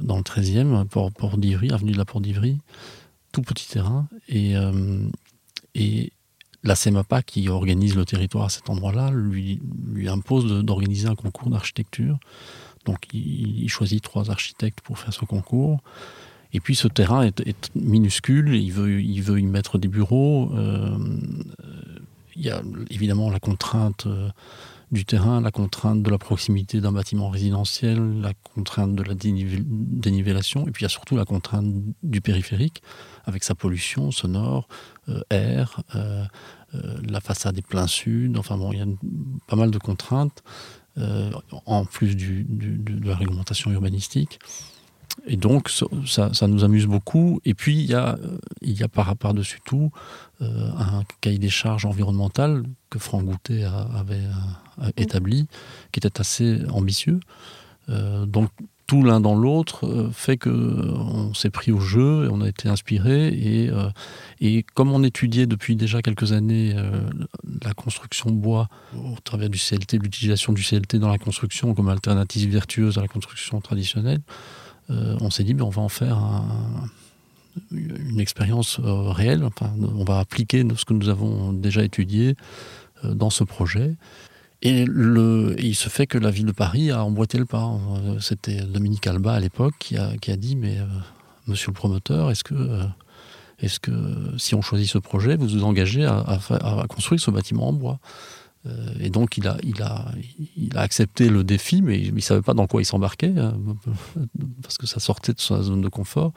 dans 0.00 0.16
le 0.16 0.22
13e, 0.22 0.86
Port, 0.86 1.36
d'Ivry, 1.36 1.70
avenue 1.70 1.92
de 1.92 1.98
la 1.98 2.06
Porte 2.06 2.24
d'Ivry. 2.24 2.58
Tout 3.32 3.42
petit 3.42 3.68
terrain. 3.68 4.08
Et, 4.28 4.54
la 6.64 6.74
CEMAPA, 6.74 7.22
qui 7.22 7.48
organise 7.48 7.94
le 7.94 8.04
territoire 8.04 8.46
à 8.46 8.48
cet 8.48 8.68
endroit-là, 8.68 9.10
lui 9.12 9.60
impose 10.08 10.64
d'organiser 10.64 11.06
un 11.06 11.14
concours 11.14 11.50
d'architecture 11.50 12.18
donc 12.84 13.06
il, 13.12 13.68
choisit 13.68 14.02
trois 14.02 14.30
architectes 14.30 14.80
pour 14.80 14.98
faire 14.98 15.12
ce 15.12 15.24
concours. 15.24 15.80
Et 16.52 16.60
puis 16.60 16.74
ce 16.74 16.88
terrain 16.88 17.22
est, 17.22 17.70
minuscule, 17.74 18.54
il 18.54 18.72
veut, 18.72 19.02
il 19.02 19.22
veut 19.22 19.38
y 19.38 19.46
mettre 19.46 19.78
des 19.78 19.88
bureaux. 19.88 20.50
Euh, 20.54 20.96
il 22.34 22.42
y 22.42 22.50
a 22.50 22.62
évidemment 22.90 23.30
la 23.30 23.40
contrainte 23.40 24.06
euh, 24.06 24.30
du 24.90 25.04
terrain, 25.04 25.40
la 25.40 25.50
contrainte 25.50 26.02
de 26.02 26.10
la 26.10 26.16
proximité 26.16 26.80
d'un 26.80 26.92
bâtiment 26.92 27.28
résidentiel, 27.28 28.20
la 28.20 28.32
contrainte 28.54 28.94
de 28.94 29.02
la 29.02 29.14
dénivellation, 29.14 30.66
et 30.66 30.70
puis 30.70 30.82
il 30.82 30.84
y 30.84 30.86
a 30.86 30.88
surtout 30.88 31.16
la 31.16 31.26
contrainte 31.26 31.66
du 32.02 32.20
périphérique, 32.22 32.82
avec 33.26 33.44
sa 33.44 33.54
pollution 33.54 34.10
sonore, 34.10 34.68
euh, 35.08 35.20
air, 35.28 35.82
la 37.02 37.20
façade 37.20 37.56
est 37.56 37.66
plein 37.66 37.86
sud, 37.86 38.36
enfin 38.36 38.58
bon, 38.58 38.72
il 38.72 38.78
y 38.78 38.82
a 38.82 38.86
pas 39.46 39.56
mal 39.56 39.70
de 39.70 39.78
contraintes. 39.78 40.42
Euh, 40.98 41.30
en 41.66 41.84
plus 41.84 42.16
de 42.16 43.06
la 43.06 43.14
réglementation 43.14 43.70
urbanistique. 43.70 44.40
Et 45.26 45.36
donc, 45.36 45.70
ça, 46.06 46.48
nous 46.48 46.64
amuse 46.64 46.86
beaucoup. 46.86 47.40
Et 47.44 47.54
puis, 47.54 47.76
il 47.76 47.86
y 47.86 47.94
a, 47.94 48.18
il 48.62 48.72
y 48.72 48.82
a 48.82 48.88
par, 48.88 49.14
par-dessus 49.16 49.60
tout 49.64 49.90
euh, 50.40 50.70
un 50.76 51.04
cahier 51.20 51.38
des 51.38 51.50
charges 51.50 51.84
environnementales 51.84 52.64
que 52.90 52.98
Franck 52.98 53.26
Goutet 53.26 53.64
avait 53.64 54.24
euh, 54.80 54.90
établi, 54.96 55.46
qui 55.92 56.00
était 56.00 56.20
assez 56.20 56.62
ambitieux. 56.70 57.20
donc, 57.88 58.50
tout 58.88 59.02
l'un 59.02 59.20
dans 59.20 59.36
l'autre 59.36 59.86
euh, 59.86 60.10
fait 60.10 60.38
que 60.38 60.48
euh, 60.48 60.94
on 60.96 61.34
s'est 61.34 61.50
pris 61.50 61.70
au 61.70 61.78
jeu 61.78 62.24
et 62.24 62.28
on 62.32 62.40
a 62.40 62.48
été 62.48 62.68
inspiré 62.68 63.28
et, 63.28 63.68
euh, 63.68 63.90
et 64.40 64.64
comme 64.74 64.90
on 64.90 65.04
étudiait 65.04 65.46
depuis 65.46 65.76
déjà 65.76 66.00
quelques 66.00 66.32
années 66.32 66.74
la 67.62 67.74
construction 67.74 68.30
bois 68.30 68.68
au 68.96 69.20
travers 69.22 69.50
du 69.50 69.58
CLT, 69.58 69.98
l'utilisation 69.98 70.52
du 70.52 70.62
CLT 70.62 70.98
dans 70.98 71.10
la 71.10 71.18
construction 71.18 71.74
comme 71.74 71.90
alternative 71.90 72.50
vertueuse 72.50 72.96
à 72.96 73.02
la 73.02 73.08
construction 73.08 73.60
traditionnelle, 73.60 74.20
on 74.88 75.28
s'est 75.30 75.44
dit 75.44 75.52
ben, 75.52 75.64
on 75.64 75.70
va 75.70 75.82
en 75.82 75.88
faire 75.88 76.18
une 77.70 78.20
expérience 78.20 78.80
réelle. 78.80 79.46
On 79.62 80.04
va 80.04 80.20
appliquer 80.20 80.64
ce 80.76 80.84
que 80.84 80.94
nous 80.94 81.08
avons 81.08 81.52
déjà 81.52 81.82
étudié 81.84 82.36
dans 83.04 83.30
ce 83.30 83.44
projet. 83.44 83.96
Et, 84.62 84.84
le, 84.86 85.54
il 85.58 85.74
se 85.74 85.88
fait 85.88 86.06
que 86.06 86.18
la 86.18 86.30
ville 86.30 86.46
de 86.46 86.52
Paris 86.52 86.90
a 86.90 87.04
emboîté 87.04 87.38
le 87.38 87.44
pas. 87.44 87.70
C'était 88.20 88.62
Dominique 88.62 89.06
Alba 89.06 89.34
à 89.34 89.40
l'époque 89.40 89.74
qui 89.78 89.96
a, 89.96 90.16
qui 90.16 90.32
a, 90.32 90.36
dit 90.36 90.56
Mais 90.56 90.78
euh, 90.78 90.86
monsieur 91.46 91.68
le 91.68 91.74
promoteur, 91.74 92.30
est-ce 92.30 92.42
que, 92.42 92.54
euh, 92.54 92.84
est 93.60 93.78
que 93.78 93.92
si 94.36 94.54
on 94.54 94.62
choisit 94.62 94.88
ce 94.88 94.98
projet, 94.98 95.36
vous 95.36 95.46
vous 95.46 95.64
engagez 95.64 96.04
à, 96.04 96.24
à, 96.50 96.86
construire 96.88 97.20
ce 97.20 97.30
bâtiment 97.30 97.68
en 97.68 97.72
bois? 97.72 98.00
Euh, 98.66 98.94
Et 99.00 99.10
donc 99.10 99.38
il 99.38 99.46
a, 99.46 99.56
il, 99.62 99.80
a, 99.82 100.06
il 100.56 100.76
a 100.76 100.80
accepté 100.80 101.28
le 101.28 101.44
défi, 101.44 101.80
mais 101.80 102.00
il 102.00 102.12
ne 102.12 102.20
savait 102.20 102.42
pas 102.42 102.54
dans 102.54 102.66
quoi 102.66 102.82
il 102.82 102.84
s'embarquait, 102.84 103.34
hein, 103.38 103.54
parce 104.62 104.76
que 104.76 104.88
ça 104.88 104.98
sortait 104.98 105.34
de 105.34 105.40
sa 105.40 105.62
zone 105.62 105.82
de 105.82 105.88
confort. 105.88 106.32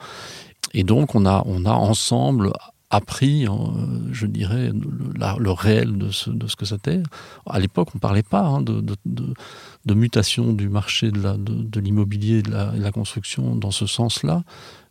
Et 0.74 0.84
donc 0.84 1.16
on 1.16 1.26
a, 1.26 1.42
on 1.46 1.64
a 1.64 1.72
ensemble 1.72 2.52
appris, 2.92 3.46
hein, 3.46 3.72
je 4.12 4.26
dirais, 4.26 4.70
le, 4.70 5.50
réel 5.50 5.96
de 5.96 6.10
ce, 6.10 6.28
de 6.28 6.46
ce 6.46 6.56
que 6.56 6.66
c'était. 6.66 7.02
À 7.46 7.58
l'époque, 7.58 7.88
on 7.94 7.96
ne 7.96 8.00
parlait 8.00 8.22
pas 8.22 8.42
hein, 8.42 8.60
de, 8.62 9.94
mutation 9.94 10.52
du 10.52 10.68
marché 10.68 11.10
de 11.10 11.80
l'immobilier 11.80 12.38
et 12.38 12.42
de 12.42 12.50
la, 12.50 12.92
construction 12.92 13.56
dans 13.56 13.70
ce 13.70 13.86
sens-là, 13.86 14.44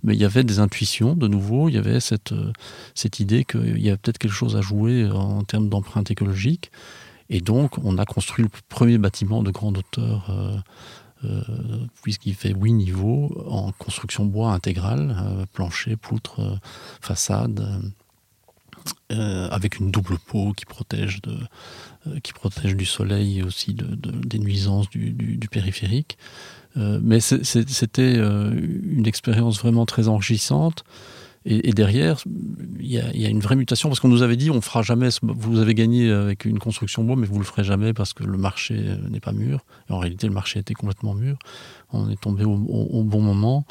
mais 0.04 0.16
il 0.16 0.20
y 0.20 0.26
avait 0.26 0.44
des 0.44 0.58
intuitions, 0.58 1.14
de 1.14 1.28
nouveau, 1.28 1.70
il 1.70 1.76
y 1.76 1.78
avait 1.78 2.00
cette, 2.00 2.34
cette 2.96 3.20
idée 3.20 3.46
qu'il 3.46 3.80
y 3.80 3.90
avait 3.90 3.98
peut-être 3.98 4.18
quelque 4.18 4.34
chose 4.34 4.56
à 4.56 4.62
jouer 4.62 5.08
en 5.08 5.44
termes 5.44 5.70
d'empreinte 5.70 6.10
écologique. 6.10 6.72
Et 7.30 7.40
donc, 7.40 7.78
on 7.84 8.00
a 8.00 8.06
construit 8.06 8.44
le 8.44 8.50
premier 8.68 8.98
bâtiment 8.98 9.44
de 9.44 9.52
grande 9.52 9.78
hauteur. 9.78 10.64
Euh, 11.24 11.42
puisqu'il 12.02 12.34
fait 12.34 12.52
huit 12.52 12.74
niveaux 12.74 13.46
en 13.48 13.72
construction 13.74 14.26
bois 14.26 14.54
intégrale, 14.54 15.16
euh, 15.20 15.46
plancher, 15.54 15.96
poutre, 15.96 16.40
euh, 16.40 16.56
façade, 17.00 17.82
avec 19.10 19.78
une 19.78 19.92
double 19.92 20.18
peau 20.18 20.54
qui 20.54 20.66
protège, 20.66 21.22
de, 21.22 21.38
qui 22.22 22.34
protège 22.34 22.76
du 22.76 22.86
soleil 22.86 23.40
et 23.40 23.44
aussi 23.44 23.76
de, 23.76 23.86
des 23.86 24.40
nuisances 24.40 24.90
du 24.90 25.48
périphérique. 25.52 26.18
mais 26.76 27.20
c'était 27.20 28.16
une 28.16 29.06
expérience 29.06 29.60
vraiment 29.60 29.86
très 29.86 30.08
enrichissante. 30.08 30.84
Et, 31.44 31.72
derrière, 31.72 32.24
il 32.80 32.86
y, 32.86 33.00
a, 33.00 33.30
une 33.30 33.40
vraie 33.40 33.56
mutation 33.56 33.90
parce 33.90 34.00
qu'on 34.00 34.10
nous 34.10 34.22
avait 34.22 34.36
dit 34.36 34.52
on 34.52 34.62
fera 34.62 34.84
jamais, 34.84 35.10
vous 35.24 35.58
avez 35.58 35.74
gagné 35.74 36.12
avec 36.12 36.46
une 36.46 36.60
construction 36.60 37.04
bois, 37.04 37.16
mais 37.16 37.26
vous 37.26 37.40
le 37.40 37.46
ferez 37.46 37.64
jamais 37.64 37.94
parce 37.94 38.14
que 38.14 38.24
le 38.24 38.38
marché 38.38 38.80
n'est 39.10 39.20
pas 39.20 39.32
mûr. 39.32 39.66
en 39.90 39.98
réalité, 39.98 40.28
le 40.28 40.34
marché 40.34 40.60
était 40.60 40.76
complètement 40.76 41.16
mûr. 41.16 41.40
On 41.94 42.12
est 42.12 42.22
tombé 42.22 42.46
au, 42.46 42.56
bon 43.04 43.22
moment. 43.22 43.66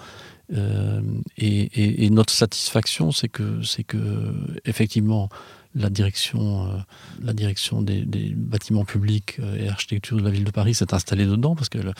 Euh, 0.53 1.01
et, 1.39 2.11
notre 2.11 2.33
satisfaction, 2.33 3.12
c'est 3.12 3.29
que, 3.29 3.62
c'est 3.62 3.85
que 3.85 4.35
effectivement, 4.64 5.29
la 5.75 5.89
direction, 5.89 6.66
euh, 6.66 6.79
la 7.23 7.33
direction 7.33 7.83
des, 7.83 8.05
bâtiments 8.35 8.85
publics 8.85 9.37
euh, 9.39 9.57
et 9.57 9.68
architecture 9.68 10.16
de 10.16 10.23
la 10.23 10.31
ville 10.31 10.45
de 10.45 10.51
Paris 10.51 10.75
s'est 10.75 10.93
installée 10.93 11.27
dedans 11.27 11.55
parce 11.55 11.68
qu'elle 11.68 11.95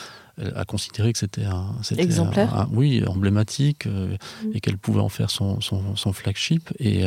a 0.55 0.65
considéré 0.65 1.13
que 1.13 1.19
c'était 1.19 1.45
un, 1.45 1.75
exemplaire, 1.97 2.67
oui, 2.71 3.03
emblématique 3.05 3.85
euh, 3.85 4.15
mm. 4.43 4.51
et 4.53 4.59
qu'elle 4.59 4.77
pouvait 4.77 4.99
en 4.99 5.09
faire 5.09 5.29
son, 5.29 5.59
son, 5.61 6.13
flagship. 6.13 6.71
Et 6.79 7.03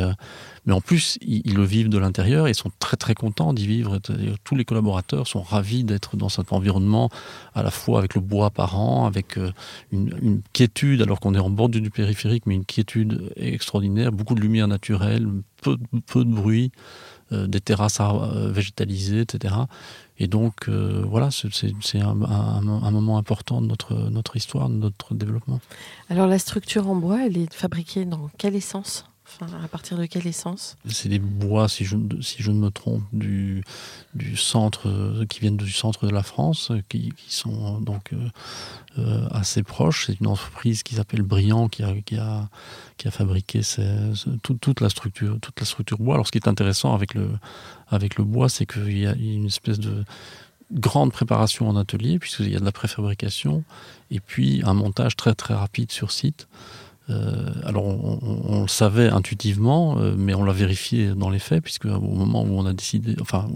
mais 0.65 0.73
en 0.73 0.81
plus, 0.81 1.19
ils, 1.21 1.53
le 1.53 1.63
vivent 1.63 1.89
de 1.89 1.97
l'intérieur 1.97 2.47
et 2.47 2.53
sont 2.53 2.71
très 2.79 2.97
très 2.97 3.13
contents 3.13 3.53
d'y 3.53 3.67
vivre. 3.67 3.99
Tous 4.43 4.55
les 4.55 4.65
collaborateurs 4.65 5.27
sont 5.27 5.41
ravis 5.41 5.83
d'être 5.83 6.17
dans 6.17 6.29
cet 6.29 6.53
environnement, 6.53 7.09
à 7.53 7.61
la 7.61 7.71
fois 7.71 7.99
avec 7.99 8.15
le 8.15 8.21
bois 8.21 8.47
apparent, 8.47 9.05
avec 9.05 9.37
une, 9.91 10.17
une 10.21 10.41
quiétude 10.53 11.01
alors 11.01 11.19
qu'on 11.19 11.35
est 11.35 11.39
en 11.39 11.49
bord 11.49 11.69
du 11.69 11.89
périphérique, 11.89 12.45
mais 12.45 12.55
une 12.55 12.65
quiétude 12.65 13.31
extraordinaire, 13.35 14.11
beaucoup 14.11 14.35
de 14.35 14.41
lumière 14.41 14.67
naturelle, 14.67 15.27
peu, 15.61 15.77
de 16.23 16.29
bruit, 16.29 16.71
euh, 16.73 16.79
des 17.31 17.61
terrasses 17.61 17.99
euh, 17.99 18.51
végétalisées, 18.51 19.21
etc. 19.21 19.55
Et 20.17 20.27
donc, 20.27 20.69
euh, 20.69 21.03
voilà, 21.07 21.29
c'est 21.31 21.99
un, 21.99 22.13
moment 22.91 23.17
important 23.17 23.61
de 23.61 23.67
notre, 23.67 23.95
notre 23.95 24.37
histoire, 24.37 24.69
de 24.69 24.75
notre 24.75 25.13
développement. 25.13 25.59
Alors, 26.09 26.27
la 26.27 26.39
structure 26.39 26.87
en 26.87 26.95
bois, 26.95 27.25
elle 27.25 27.37
est 27.37 27.53
fabriquée 27.53 28.05
dans 28.05 28.29
quelle 28.37 28.55
essence? 28.55 29.05
À 29.41 29.67
partir 29.67 29.97
de 29.97 30.05
quelle 30.05 30.27
essence? 30.27 30.77
C'est 30.87 31.09
des 31.09 31.19
bois, 31.19 31.67
si 31.67 31.85
je, 31.85 31.95
ne 31.95 32.53
me 32.53 32.69
trompe, 32.69 33.03
du, 33.11 33.63
centre, 34.35 35.25
qui 35.29 35.39
viennent 35.39 35.57
du 35.57 35.71
centre 35.71 36.05
de 36.07 36.11
la 36.11 36.23
France, 36.23 36.71
qui, 36.89 37.13
sont 37.27 37.79
donc 37.81 38.13
euh, 38.13 38.29
euh, 38.97 39.27
assez 39.31 39.63
proches. 39.63 40.05
C'est 40.07 40.19
une 40.19 40.27
entreprise 40.27 40.83
qui 40.83 40.95
s'appelle 40.95 41.21
Briand 41.21 41.67
qui 41.67 41.83
a, 41.83 42.49
fabriqué 43.11 43.61
toute, 44.41 44.81
la 44.81 44.89
structure, 44.89 45.37
bois. 45.99 46.15
Alors, 46.15 46.27
ce 46.27 46.31
qui 46.31 46.37
est 46.37 46.47
intéressant 46.47 46.93
avec 46.93 47.13
le 47.13 48.23
bois, 48.23 48.49
c'est 48.49 48.65
qu'il 48.65 48.97
y 48.97 49.07
a 49.07 49.13
une 49.13 49.47
espèce 49.47 49.79
de 49.79 50.03
grande 50.71 51.11
préparation 51.11 51.69
en 51.69 51.75
atelier, 51.75 52.19
puisqu'il 52.19 52.51
y 52.51 52.55
a 52.55 52.59
de 52.59 52.65
la 52.65 52.71
préfabrication, 52.71 53.63
et 54.11 54.19
puis 54.19 54.61
un 54.65 54.73
montage 54.73 55.15
très 55.15 55.35
très 55.35 55.53
rapide 55.53 55.91
sur 55.91 56.11
site. 56.11 56.47
Euh, 57.09 57.51
alors 57.63 57.85
on, 57.85 58.63
le 58.63 58.67
savait 58.67 59.09
intuitivement, 59.09 59.99
euh, 59.99 60.15
mais 60.17 60.33
on 60.33 60.43
l'a 60.43 60.53
vérifié 60.53 61.09
dans 61.09 61.29
les 61.29 61.39
faits, 61.39 61.63
puisque 61.63 61.85
au 61.85 61.99
moment 61.99 62.43
où 62.43 62.57
on 62.57 62.65
a 62.65 62.73
décidé, 62.73 63.15
enfin 63.21 63.47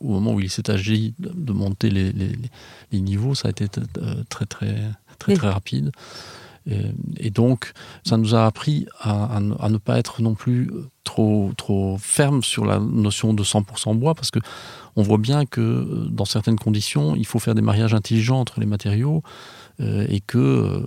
au 0.00 0.08
moment 0.08 0.34
où 0.34 0.40
il 0.40 0.50
s'est 0.50 0.70
agi 0.70 1.14
de, 1.18 1.52
monter 1.52 1.88
les, 1.90 3.00
niveaux, 3.00 3.34
ça 3.34 3.48
a 3.48 3.50
été 3.50 3.64
euh, 3.98 4.22
très 4.28 4.44
très 4.44 4.76
très 5.18 5.34
très, 5.34 5.48
rapide. 5.48 5.90
Et, 7.20 7.30
donc 7.30 7.72
ça 8.04 8.16
nous 8.16 8.34
a 8.34 8.44
appris 8.44 8.86
à, 9.00 9.38
ne 9.40 9.78
pas 9.78 9.98
être 9.98 10.20
non 10.20 10.34
plus 10.34 10.68
trop 11.04 11.52
trop 11.56 11.96
ferme 11.98 12.42
sur 12.42 12.64
la 12.66 12.80
notion 12.80 13.32
de 13.32 13.42
100% 13.44 13.96
bois, 13.96 14.14
parce 14.14 14.32
que 14.32 14.40
on 14.96 15.02
voit 15.02 15.18
bien 15.18 15.46
que 15.46 16.08
dans 16.10 16.24
certaines 16.24 16.58
conditions, 16.58 17.14
il 17.14 17.24
faut 17.24 17.38
faire 17.38 17.54
des 17.54 17.62
mariages 17.62 17.94
intelligents 17.94 18.40
entre 18.40 18.60
les 18.60 18.66
matériaux. 18.66 19.22
et 19.80 20.20
que 20.26 20.82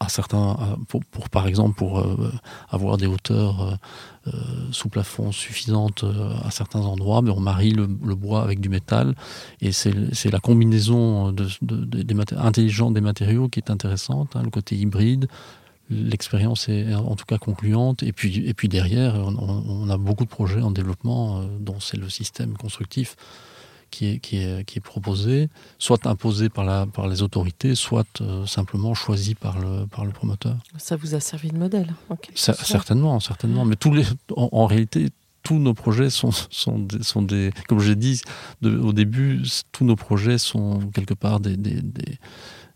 à 0.00 0.08
certains, 0.08 0.78
pour, 0.88 1.28
par 1.30 1.46
exemple, 1.46 1.76
pour 1.76 2.04
avoir 2.70 2.96
des 2.96 3.06
hauteurs 3.06 3.78
sous 4.70 4.88
plafond 4.88 5.32
suffisantes 5.32 6.04
à 6.44 6.50
certains 6.50 6.80
endroits, 6.80 7.22
mais 7.22 7.30
on 7.30 7.40
marie 7.40 7.70
le, 7.70 7.86
bois 7.86 8.42
avec 8.42 8.60
du 8.60 8.68
métal, 8.68 9.14
et 9.60 9.72
c'est 9.72 10.30
la 10.30 10.40
combinaison 10.40 11.34
intelligente 12.36 12.94
des 12.94 13.00
matériaux 13.00 13.48
qui 13.48 13.60
est 13.60 13.70
intéressante, 13.70 14.36
hein, 14.36 14.42
le 14.44 14.50
côté 14.50 14.76
hybride, 14.76 15.28
l'expérience 15.90 16.68
est 16.68 16.94
en 16.94 17.16
tout 17.16 17.24
cas 17.24 17.38
concluante. 17.38 18.02
Et 18.02 18.12
puis, 18.12 18.46
et 18.46 18.54
puis 18.54 18.68
derrière, 18.68 19.14
on, 19.16 19.88
a 19.88 19.96
beaucoup 19.96 20.24
de 20.24 20.28
projets 20.28 20.60
en 20.60 20.70
développement, 20.70 21.42
dont 21.60 21.80
c'est 21.80 21.96
le 21.96 22.08
système 22.08 22.56
constructif 22.56 23.16
qui 23.90 24.06
est, 24.06 24.18
qui 24.18 24.38
est, 24.38 24.64
qui 24.64 24.78
est 24.78 24.82
proposé, 24.82 25.48
soit 25.78 26.06
imposé 26.06 26.48
par, 26.48 26.64
la, 26.64 26.86
par 26.86 27.08
les 27.08 27.22
autorités, 27.22 27.74
soit 27.74 28.06
euh, 28.20 28.46
simplement 28.46 28.94
choisi 28.94 29.34
par 29.34 29.58
le, 29.58 29.86
par 29.86 30.04
le 30.04 30.10
promoteur. 30.10 30.56
Ça 30.76 30.96
vous 30.96 31.14
a 31.14 31.20
servi 31.20 31.50
de 31.50 31.58
modèle 31.58 31.94
Certainement, 32.34 33.20
certainement. 33.20 33.64
Mais 33.64 33.76
tous 33.76 33.92
les, 33.92 34.04
en, 34.36 34.66
réalité, 34.66 35.08
tous 35.42 35.58
nos 35.58 35.74
projets 35.74 36.10
sont, 36.10 36.30
sont, 36.32 36.78
des, 36.78 37.02
sont 37.02 37.22
des 37.22 37.52
comme 37.68 37.80
j'ai 37.80 37.96
dit 37.96 38.20
au 38.62 38.92
début, 38.92 39.42
tous 39.72 39.84
nos 39.84 39.96
projets 39.96 40.38
sont 40.38 40.80
quelque 40.92 41.14
part 41.14 41.40
des, 41.40 41.56
des, 41.56 41.80
des, 41.80 42.18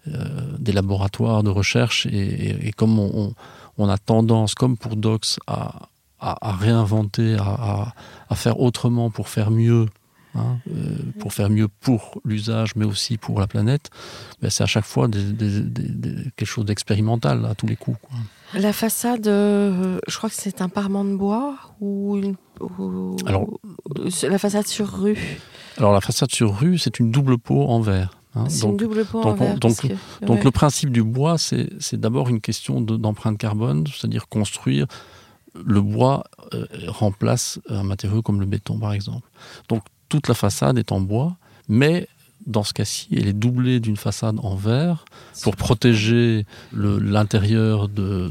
euh, 0.08 0.56
des 0.58 0.72
laboratoires 0.72 1.44
de 1.44 1.50
recherche 1.50 2.06
et, 2.06 2.66
et, 2.66 2.72
comme 2.72 2.98
on, 2.98 3.34
on, 3.78 3.88
a 3.88 3.98
tendance, 3.98 4.56
comme 4.56 4.76
pour 4.76 4.96
Docs, 4.96 5.38
à, 5.46 5.88
à, 6.18 6.48
à 6.48 6.56
réinventer, 6.56 7.36
à, 7.38 7.94
à, 8.28 8.34
faire 8.34 8.58
autrement 8.58 9.10
pour 9.10 9.28
faire 9.28 9.52
mieux 9.52 9.86
Hein, 10.34 10.56
euh, 10.70 10.96
pour 11.18 11.34
faire 11.34 11.50
mieux 11.50 11.68
pour 11.68 12.18
l'usage, 12.24 12.74
mais 12.74 12.86
aussi 12.86 13.18
pour 13.18 13.38
la 13.38 13.46
planète, 13.46 13.90
ben, 14.40 14.48
c'est 14.48 14.62
à 14.62 14.66
chaque 14.66 14.86
fois 14.86 15.06
quelque 15.10 16.46
chose 16.46 16.64
d'expérimental 16.64 17.44
à 17.44 17.54
tous 17.54 17.66
les 17.66 17.76
coups. 17.76 17.98
La 18.54 18.72
façade, 18.72 19.26
euh, 19.26 19.98
je 20.08 20.16
crois 20.16 20.30
que 20.30 20.34
c'est 20.34 20.62
un 20.62 20.70
parement 20.70 21.04
de 21.04 21.14
bois 21.14 21.56
ou, 21.80 22.16
une, 22.16 22.36
alors, 23.26 23.46
la 24.22 24.38
façade 24.38 24.66
sur 24.66 24.88
rue? 24.88 25.18
Alors 25.76 25.92
la 25.92 26.00
façade 26.00 26.30
sur 26.32 26.58
rue, 26.58 26.78
c'est 26.78 26.98
une 26.98 27.10
double 27.10 27.36
peau 27.36 27.66
en 27.66 27.80
verre. 27.80 28.18
Hein. 28.34 28.46
c'est 28.48 28.64
une 28.64 28.78
double 28.78 29.04
peau 29.04 29.22
donc, 29.22 29.32
en 29.32 29.34
verre. 29.34 29.58
Donc, 29.58 29.86
donc 30.22 30.44
le 30.44 30.50
principe 30.50 30.90
du 30.90 31.02
bois, 31.02 31.36
c'est 31.36 32.00
d'abord 32.00 32.30
une 32.30 32.40
question 32.40 32.80
d'empreinte 32.80 33.36
carbone, 33.36 33.86
c'est-à-dire 33.86 34.28
construire 34.28 34.86
le 35.54 35.82
bois 35.82 36.24
euh, 36.54 36.64
remplace 36.88 37.60
un 37.68 37.82
matériau 37.82 38.22
comme 38.22 38.40
le 38.40 38.46
béton, 38.46 38.78
par 38.78 38.94
exemple. 38.94 39.28
Donc 39.68 39.82
toute 40.12 40.28
la 40.28 40.34
façade 40.34 40.76
est 40.76 40.92
en 40.92 41.00
bois, 41.00 41.38
mais 41.68 42.06
dans 42.44 42.64
ce 42.64 42.74
cas-ci, 42.74 43.08
elle 43.12 43.28
est 43.28 43.32
doublée 43.32 43.80
d'une 43.80 43.96
façade 43.96 44.36
en 44.42 44.56
verre 44.56 45.06
pour 45.42 45.56
protéger 45.56 46.44
l'intérieur 46.74 47.88
de, 47.88 48.30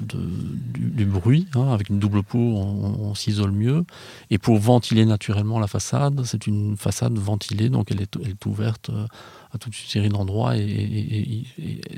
du, 0.75 1.05
bruit. 1.05 1.47
Hein, 1.55 1.71
avec 1.73 1.89
une 1.89 1.97
double 1.97 2.21
peau, 2.21 2.38
on, 2.38 3.15
s'isole 3.15 3.51
mieux. 3.51 3.84
Et 4.29 4.38
pour 4.38 4.59
ventiler 4.59 5.05
naturellement 5.05 5.57
la 5.57 5.65
façade, 5.65 6.23
c'est 6.23 6.45
une 6.45 6.77
façade 6.77 7.17
ventilée, 7.17 7.69
donc 7.69 7.89
elle 7.89 8.01
est, 8.01 8.15
elle 8.23 8.32
est 8.32 8.45
ouverte 8.45 8.91
euh, 8.91 9.07
à 9.55 9.57
toute 9.57 9.75
une 9.82 9.89
série 9.89 10.09
d'endroits 10.09 10.55
et, 10.57 11.45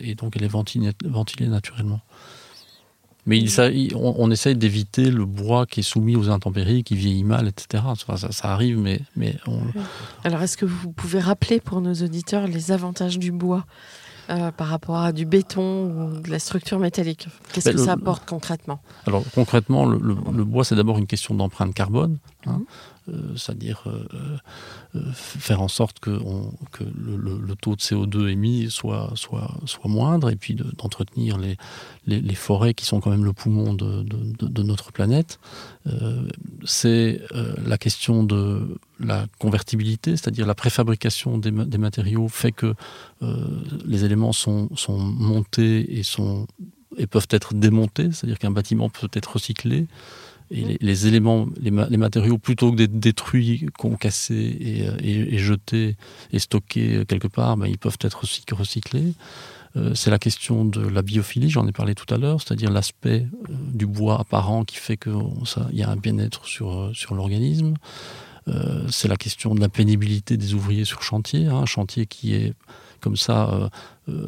et, 0.02 0.16
donc 0.16 0.38
elle 0.38 0.44
est 0.44 0.48
ventilée, 0.48 0.92
ventilée 1.04 1.50
naturellement. 1.50 2.00
Mais 3.26 3.40
il, 3.40 3.96
on, 3.96 4.16
on, 4.18 4.32
essaye 4.32 4.56
d'éviter 4.56 5.10
le 5.10 5.26
bois 5.26 5.66
qui 5.66 5.80
est 5.80 5.84
soumis 5.84 6.16
aux 6.16 6.30
intempéries, 6.30 6.84
qui 6.84 6.96
vieillit 6.96 7.24
mal, 7.24 7.48
etc. 7.48 7.84
ça, 8.32 8.52
arrive, 8.52 8.78
mais, 8.78 9.00
mais 9.16 9.38
Alors, 10.24 10.42
est-ce 10.42 10.58
que 10.58 10.66
vous 10.66 10.92
pouvez 10.92 11.20
rappeler 11.20 11.60
pour 11.62 11.80
nos 11.80 11.94
auditeurs 11.94 12.48
les 12.48 12.72
avantages 12.72 13.18
du 13.18 13.32
bois 13.32 13.66
euh, 14.30 14.52
par 14.52 14.68
rapport 14.68 14.98
à 14.98 15.14
du 15.14 15.26
béton 15.26 15.86
ou 15.86 16.22
de 16.22 16.30
la 16.30 16.40
structure 16.40 16.80
métallique? 16.80 17.28
Qu'est-ce 17.54 17.70
ben, 17.70 17.76
que 17.76 17.82
ça 17.82 17.94
apporte 17.94 18.28
concrètement? 18.28 18.82
Alors, 19.08 19.24
concrètement, 19.34 19.86
le, 19.86 19.98
le 19.98 20.44
bois, 20.44 20.66
c'est 20.66 20.76
d'abord 20.76 20.98
une 20.98 21.08
question 21.08 21.34
d'empreinte 21.34 21.74
carbone. 21.74 22.18
Hein. 22.46 22.58
Mhm. 22.58 22.66
Euh, 23.10 23.36
c'est-à-dire 23.36 23.84
euh, 23.88 24.08
euh, 24.96 25.02
faire 25.14 25.62
en 25.62 25.68
sorte 25.68 26.00
que, 26.00 26.10
le, 26.10 27.56
taux 27.56 27.76
de 27.76 27.82
CO2 27.82 28.30
émis 28.30 28.72
soit, 28.72 29.12
soit, 29.16 29.58
soit 29.66 29.90
moindre 29.90 30.30
et 30.30 30.38
puis 30.38 30.56
d'entretenir 30.56 31.38
les, 31.38 32.36
forêts 32.36 32.74
qui 32.74 32.86
sont 32.86 33.02
quand 33.02 33.10
même 33.10 33.26
le 33.26 33.34
poumon 33.34 33.74
de, 33.74 34.64
notre 34.64 34.92
planète. 34.92 35.40
c'est 36.66 37.22
la 37.66 37.78
question 37.78 38.24
de 38.24 38.78
la 39.00 39.28
convertibilité, 39.40 40.12
c'est-à-dire 40.12 40.46
la 40.46 40.56
préfabrication 40.56 41.38
des, 41.38 41.52
des, 41.52 41.78
matériaux 41.78 42.28
fait 42.28 42.52
que 42.52 42.74
les 43.86 44.06
éléments 44.06 44.34
sont, 44.34 44.70
sont 44.76 44.98
montés 44.98 45.98
et, 45.98 46.04
sont, 46.04 46.48
et 46.98 47.08
peuvent 47.08 47.28
être 47.30 47.54
démontés, 47.54 48.12
c'est-à-dire 48.12 48.40
qu'un 48.40 48.52
bâtiment 48.52 48.90
peut 48.90 49.10
être 49.14 49.34
recyclé. 49.34 49.88
Et 50.52 50.78
les, 50.80 51.08
éléments, 51.08 51.48
les, 51.60 51.72
matériaux, 51.72 52.38
plutôt 52.38 52.72
que 52.72 52.78
d'être 52.78 53.00
détruits, 53.00 53.68
concassés 53.78 54.58
et, 54.60 54.88
euh, 54.88 54.98
et, 55.02 55.36
et, 55.36 55.38
jetés 55.40 55.96
et 56.32 56.40
stockés 56.40 57.06
quelque 57.08 57.28
part, 57.28 57.58
ben, 57.58 57.68
ils 57.68 57.78
peuvent 57.78 57.98
être 58.02 58.24
recyclés. 58.52 59.14
Euh, 59.76 59.96
c'est 59.96 60.12
la 60.12 60.20
question 60.20 60.66
de 60.66 60.82
la 60.82 61.02
biophilie, 61.02 61.50
j'en 61.50 61.68
ai 61.68 61.72
parlé 61.72 61.96
tout 61.96 62.12
à 62.14 62.18
l'heure, 62.18 62.42
c'est-à-dire 62.42 62.72
l'aspect 62.72 63.26
euh, 63.50 63.54
du 63.74 63.88
bois 63.88 64.20
apparent 64.20 64.66
qui 64.66 64.78
fait 64.78 64.98
qu'il 64.98 65.14
y 65.72 65.84
a 65.84 65.90
un 65.90 65.96
bien-être 65.96 66.46
sur, 66.46 66.92
l'organisme. 67.12 67.74
c'est 68.90 69.08
la 69.08 69.16
question 69.16 69.56
de 69.56 69.62
la 69.62 69.70
pénibilité 69.70 70.38
des 70.38 70.54
ouvriers 70.54 70.86
sur 70.86 71.02
chantier, 71.02 71.48
hein, 71.48 71.58
un 71.58 71.66
chantier 71.66 72.06
qui 72.06 72.36
est 72.36 72.54
comme 73.00 73.18
ça 73.18 73.70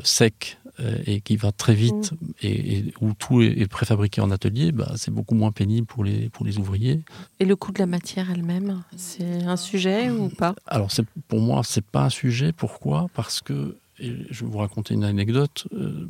sec 0.03 0.57
euh, 0.64 0.64
et 1.06 1.22
qui 1.22 1.38
va 1.38 1.52
très 1.52 1.74
vite 1.74 2.12
mm. 2.12 2.32
et, 2.44 2.94
où 3.02 3.14
tout 3.14 3.42
est, 3.42 3.68
préfabriqué 3.68 4.22
en 4.22 4.32
atelier, 4.32 4.72
bah, 4.72 4.94
c'est 4.98 5.12
beaucoup 5.12 5.36
moins 5.36 5.52
pénible 5.52 5.88
pour 5.88 6.04
les, 6.04 6.30
pour 6.30 6.46
les 6.46 6.58
ouvriers. 6.58 7.02
Et 7.40 7.46
le 7.46 7.56
coût 7.56 7.72
de 7.72 7.80
la 7.80 7.86
matière 7.86 8.30
elle-même, 8.32 8.84
c'est 8.96 9.44
un 9.44 9.58
sujet 9.58 10.10
ou 10.10 10.30
pas? 10.30 10.56
Alors 10.68 10.90
pour 11.28 11.40
moi, 11.40 11.62
c'est 11.64 11.86
pas 11.86 12.06
un 12.06 12.10
sujet. 12.10 12.52
Pourquoi? 12.52 13.08
Parce 13.14 13.42
que 13.42 13.78
je 13.98 14.44
vais 14.46 14.52
vous 14.52 14.58
raconter 14.58 14.94
une 14.94 15.04
anecdote. 15.04 15.68
Euh, 15.74 16.08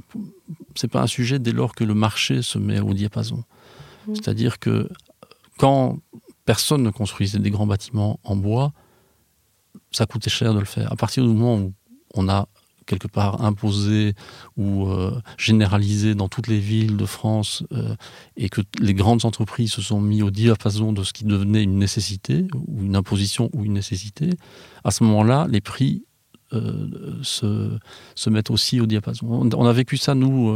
c'est 0.76 0.88
pas 0.88 1.02
un 1.02 1.08
sujet 1.08 1.40
dès 1.40 1.52
lors 1.52 1.76
que 1.76 1.84
le 1.84 1.94
marché 1.94 2.42
se 2.42 2.58
met 2.58 2.80
au 2.80 2.94
diapason. 2.94 3.44
Mm. 4.08 4.16
C'est-à-dire 4.16 4.60
que 4.60 4.90
quand 5.58 6.00
personne 6.46 6.84
ne 6.84 6.90
construisait 6.90 7.40
des 7.40 7.52
grands 7.52 7.68
bâtiments 7.68 8.20
en 8.24 8.36
bois, 8.36 8.74
ça 9.92 10.06
coûtait 10.06 10.30
cher 10.30 10.54
de 10.54 10.60
le 10.60 10.66
faire. 10.66 10.92
À 10.92 10.96
partir 10.96 11.24
du 11.24 11.30
moment 11.30 11.58
où 11.58 11.74
on 12.14 12.30
a 12.30 12.48
quelque 12.86 13.08
part 13.08 13.44
imposé 13.44 14.14
ou 14.58 14.88
euh, 14.88 15.20
généralisé 15.38 16.16
dans 16.16 16.28
toutes 16.28 16.48
les 16.48 16.60
villes 16.60 16.98
de 16.98 17.06
France 17.06 17.64
euh, 17.72 17.96
et 18.38 18.50
que 18.50 18.62
les 18.80 18.94
grandes 18.94 19.26
entreprises 19.26 19.74
se 19.74 19.82
sont 19.82 20.02
mis 20.02 20.22
au 20.22 20.32
diapason 20.32 20.94
de 20.94 21.04
ce 21.04 21.14
qui 21.14 21.26
devenait 21.26 21.64
une 21.64 21.78
nécessité 21.78 22.48
ou 22.68 22.84
une 22.84 22.96
imposition 22.96 23.50
ou 23.54 23.66
une 23.66 23.74
nécessité, 23.74 24.30
à 24.84 24.92
ce 24.92 25.04
moment-là, 25.04 25.48
les 25.50 25.62
prix 25.62 26.04
euh, 26.54 27.18
se, 27.24 27.78
se, 28.14 28.30
mettent 28.30 28.52
aussi 28.52 28.80
au 28.80 28.86
diapason. 28.86 29.28
On, 29.28 29.66
a 29.66 29.74
vécu 29.74 29.98
ça, 29.98 30.14
nous, 30.14 30.50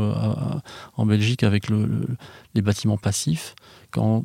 en 0.96 1.06
Belgique, 1.06 1.44
avec 1.44 1.68
le, 1.68 2.06
les 2.54 2.62
bâtiments 2.62 2.98
passifs. 2.98 3.56
Quand 3.92 4.24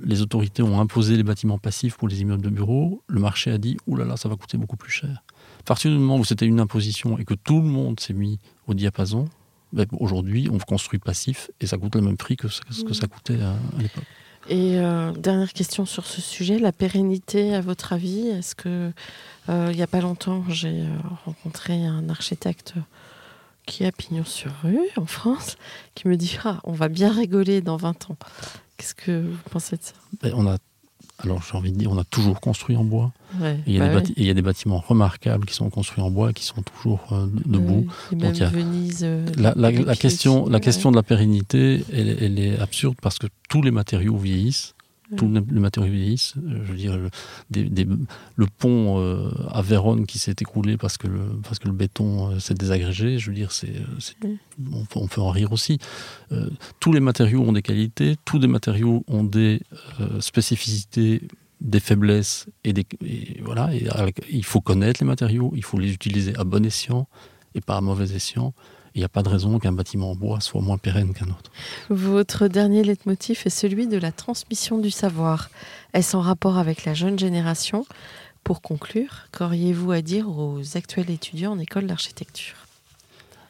les 0.00 0.22
autorités 0.22 0.62
ont 0.62 0.80
imposé 0.80 1.16
les 1.16 1.22
bâtiments 1.22 1.58
passifs 1.58 1.96
pour 1.96 2.08
les 2.08 2.20
immeubles 2.20 2.42
de 2.42 2.50
bureaux, 2.50 3.02
le 3.08 3.20
marché 3.20 3.50
a 3.50 3.58
dit 3.58 3.76
«Ouh 3.86 3.96
là 3.96 4.04
là, 4.04 4.16
ça 4.16 4.28
va 4.28 4.36
coûter 4.36 4.58
beaucoup 4.58 4.76
plus 4.76 4.92
cher». 4.92 5.24
À 5.66 5.74
partir 5.74 5.90
du 5.90 5.98
moment 5.98 6.18
où 6.18 6.24
c'était 6.24 6.46
une 6.46 6.60
imposition 6.60 7.18
et 7.18 7.24
que 7.24 7.34
tout 7.34 7.60
le 7.60 7.66
monde 7.66 7.98
s'est 7.98 8.12
mis 8.12 8.38
au 8.68 8.74
diapason, 8.74 9.28
ben, 9.72 9.84
aujourd'hui, 9.98 10.48
on 10.48 10.58
construit 10.58 11.00
passif 11.00 11.50
et 11.60 11.66
ça 11.66 11.76
coûte 11.76 11.96
le 11.96 12.02
même 12.02 12.16
prix 12.16 12.36
que 12.36 12.46
ce, 12.46 12.60
que 12.60 12.94
ça 12.94 13.08
coûtait 13.08 13.42
à, 13.42 13.56
l'époque. 13.76 14.04
Et 14.48 14.78
euh, 14.78 15.10
dernière 15.10 15.52
question 15.52 15.84
sur 15.84 16.06
ce 16.06 16.20
sujet, 16.20 16.60
la 16.60 16.70
pérennité, 16.70 17.52
à 17.52 17.62
votre 17.62 17.92
avis, 17.92 18.28
est-ce 18.28 18.54
que 18.54 18.92
euh, 19.48 19.68
il 19.72 19.76
n'y 19.76 19.82
a 19.82 19.88
pas 19.88 20.00
longtemps, 20.00 20.44
j'ai 20.48 20.82
euh, 20.82 20.98
rencontré 21.24 21.84
un 21.84 22.10
architecte 22.10 22.74
qui 23.66 23.84
a 23.84 23.90
pignon 23.90 24.24
sur 24.24 24.52
rue 24.62 24.78
en 24.96 25.06
France, 25.06 25.56
qui 25.96 26.06
me 26.06 26.16
dit 26.16 26.38
ah, 26.44 26.60
on 26.62 26.74
va 26.74 26.86
bien 26.88 27.12
rigoler 27.12 27.60
dans 27.60 27.76
20 27.76 28.10
ans. 28.12 28.16
Qu'est-ce 28.76 28.94
que 28.94 29.20
vous 29.20 29.50
pensez 29.50 29.76
de 29.76 29.82
ça? 29.82 29.94
Ben, 30.22 30.32
On 30.36 30.46
a 30.46 30.58
alors 31.18 31.42
j'ai 31.42 31.56
envie 31.56 31.72
de 31.72 31.78
dire, 31.78 31.90
on 31.90 31.98
a 31.98 32.04
toujours 32.04 32.40
construit 32.40 32.76
en 32.76 32.84
bois. 32.84 33.12
Il, 33.66 33.74
y 33.74 33.80
a 33.80 33.88
bah 33.88 34.02
il, 34.16 34.24
y 34.24 34.30
a 34.30 34.34
des 34.34 34.42
bâtiments 34.42 34.78
remarquables 34.78 35.46
qui 35.46 35.54
sont 35.54 35.70
construits 35.70 36.02
en 36.02 36.10
bois 36.10 36.30
et 36.30 36.32
qui 36.32 36.44
sont 36.44 36.62
toujours 36.62 37.00
euh, 37.12 37.26
debout. 37.44 37.86
Donc, 38.12 38.34
Venise, 38.36 39.00
euh, 39.02 39.24
la, 39.36 39.96
question, 39.96 40.48
la 40.48 40.60
question 40.60 40.90
de 40.90 40.96
la 40.96 41.02
pérennité, 41.02 41.84
elle, 41.92 42.38
est 42.38 42.58
absurde 42.58 42.96
parce 43.02 43.18
que 43.18 43.26
tous 43.48 43.62
les 43.62 43.70
matériaux 43.70 44.16
vieillissent. 44.16 44.74
Tous 45.16 45.28
les 45.28 45.60
matériaux 45.60 45.92
vieillissent. 45.92 46.34
Euh, 46.36 46.64
je 46.64 46.72
veux 46.72 46.78
dire, 46.78 46.98
le 48.36 48.46
pont 48.58 48.98
à 49.50 49.62
Vérone 49.62 50.06
qui 50.06 50.18
s'est 50.18 50.34
écroulé 50.40 50.76
parce 50.76 50.96
que 50.98 51.06
le, 51.06 51.20
parce 51.42 51.58
que 51.58 51.68
le 51.68 51.74
béton 51.74 52.38
s'est 52.40 52.54
désagrégé, 52.54 53.18
je 53.18 53.30
veux 53.30 53.36
dire, 53.36 53.52
c'est, 53.52 53.72
on, 54.72 55.06
peut 55.06 55.20
en 55.20 55.30
rire 55.30 55.52
aussi. 55.52 55.78
tous 56.80 56.92
les 56.92 57.00
matériaux 57.00 57.42
ont 57.42 57.52
des 57.52 57.62
qualités, 57.62 58.16
tous 58.24 58.38
les 58.38 58.48
matériaux 58.48 59.04
ont 59.06 59.22
des 59.24 59.60
spécificités 60.20 61.22
des 61.60 61.80
faiblesses 61.80 62.46
et 62.64 62.72
des 62.72 62.86
voilà 63.42 63.70
il 64.30 64.44
faut 64.44 64.60
connaître 64.60 65.00
les 65.00 65.06
matériaux 65.06 65.52
il 65.56 65.64
faut 65.64 65.78
les 65.78 65.92
utiliser 65.92 66.36
à 66.36 66.44
bon 66.44 66.64
escient 66.64 67.08
et 67.56 67.60
pas 67.60 67.76
à 67.76 67.80
mauvais 67.80 68.14
escient. 68.14 68.54
Il 68.94 69.00
n'y 69.00 69.04
a 69.04 69.08
pas 69.10 69.22
de 69.22 69.28
raison 69.28 69.58
qu'un 69.58 69.72
bâtiment 69.72 70.12
en 70.12 70.14
bois 70.14 70.40
soit 70.40 70.62
moins 70.62 70.78
pérenne 70.78 71.12
qu'un 71.12 71.26
autre. 71.26 71.50
Votre 71.90 72.48
dernier 72.48 72.82
leitmotiv 72.82 73.42
est 73.44 73.50
celui 73.50 73.88
de 73.88 73.98
la 73.98 74.12
transmission 74.12 74.78
du 74.78 74.90
savoir. 74.90 75.50
Est-ce 75.92 76.16
en 76.16 76.20
rapport 76.20 76.56
avec 76.56 76.84
la 76.84 76.94
jeune 76.94 77.18
génération? 77.18 77.84
Pour 78.42 78.62
conclure, 78.62 79.26
qu'auriez-vous 79.32 79.90
à 79.90 80.00
dire 80.00 80.28
aux 80.28 80.62
actuels 80.76 81.10
étudiants 81.10 81.52
en 81.52 81.58
école 81.58 81.86
d'architecture? 81.86 82.65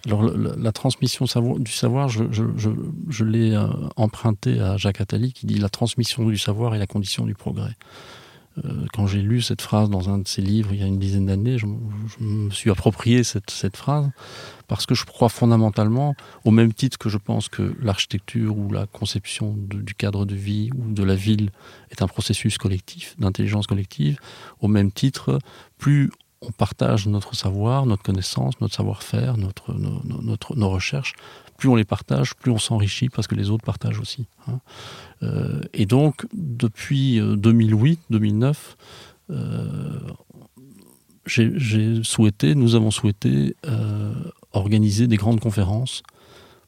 Alors, 0.07 0.23
la, 0.23 0.73
transmission 0.73 1.27
du 1.59 1.73
savoir, 1.73 2.09
je, 2.09 3.25
l'ai 3.25 3.55
euh, 3.55 3.67
emprunté 3.97 4.61
à 4.61 4.77
Jacques 4.77 5.01
Attali 5.01 5.33
qui 5.33 5.47
dit 5.47 5.59
la 5.59 5.69
transmission 5.69 6.25
du 6.25 6.39
savoir 6.39 6.75
est 6.75 6.79
la 6.79 6.87
condition 6.87 7.27
du 7.27 7.35
progrès. 7.35 7.75
Euh, 8.65 8.87
quand 8.93 9.07
j'ai 9.07 9.21
lu 9.21 9.43
cette 9.43 9.61
phrase 9.61 9.91
dans 9.91 10.09
un 10.09 10.19
de 10.19 10.27
ses 10.27 10.41
livres 10.41 10.73
il 10.73 10.81
y 10.81 10.83
a 10.83 10.87
une 10.87 10.99
dizaine 10.99 11.27
d'années, 11.27 11.59
je, 11.59 11.67
me 12.21 12.51
suis 12.51 12.71
approprié 12.71 13.25
cette, 13.25 13.51
cette, 13.51 13.77
phrase 13.77 14.09
parce 14.69 14.87
que 14.87 14.95
je 14.95 15.05
crois 15.05 15.29
fondamentalement, 15.29 16.15
au 16.45 16.53
même 16.53 16.73
titre 16.73 16.97
que 16.97 17.09
je 17.09 17.19
pense 17.19 17.49
que 17.49 17.75
l'architecture 17.83 18.57
ou 18.57 18.71
la 18.71 18.87
conception 18.87 19.55
du 19.57 19.95
cadre 19.95 20.25
de 20.25 20.35
vie 20.35 20.71
ou 20.75 20.93
de 20.93 21.03
la 21.03 21.17
ville 21.17 21.51
est 21.91 22.01
un 22.01 22.09
processus 22.09 22.59
collectif, 22.59 23.15
d'intelligence 23.19 23.67
collective, 23.67 24.19
au 24.61 24.69
même 24.69 24.91
titre, 24.91 25.39
plus 25.79 26.11
on 26.47 26.53
partage 26.53 27.07
notre 27.07 27.35
savoir, 27.35 27.87
notre 27.87 28.03
connaissance, 28.03 28.61
notre 28.61 28.75
savoir-faire, 28.75 29.37
nos 29.37 30.71
recherches, 30.71 31.15
plus 31.57 31.69
on 31.69 31.75
les 31.75 31.85
partage, 31.85 32.35
plus 32.35 32.51
on 32.51 32.59
s'enrichit 32.59 33.09
parce 33.09 33.27
que 33.27 33.35
les 33.35 33.51
autres 33.51 33.65
partagent 33.65 33.99
aussi. 33.99 34.27
Hein. 34.47 34.61
Euh, 35.23 35.61
et 35.73 35.87
donc, 35.87 36.27
depuis 36.33 37.19
2008-2009, 37.19 38.55
euh, 39.31 39.35
euh, 39.35 40.01
j'ai 41.27 42.05
souhaité, 42.05 42.55
nous 42.55 42.75
avons 42.77 42.91
souhaité 42.91 43.57
organiser 44.53 45.09
des 45.09 45.17
grandes 45.17 45.41
conférences 45.41 46.03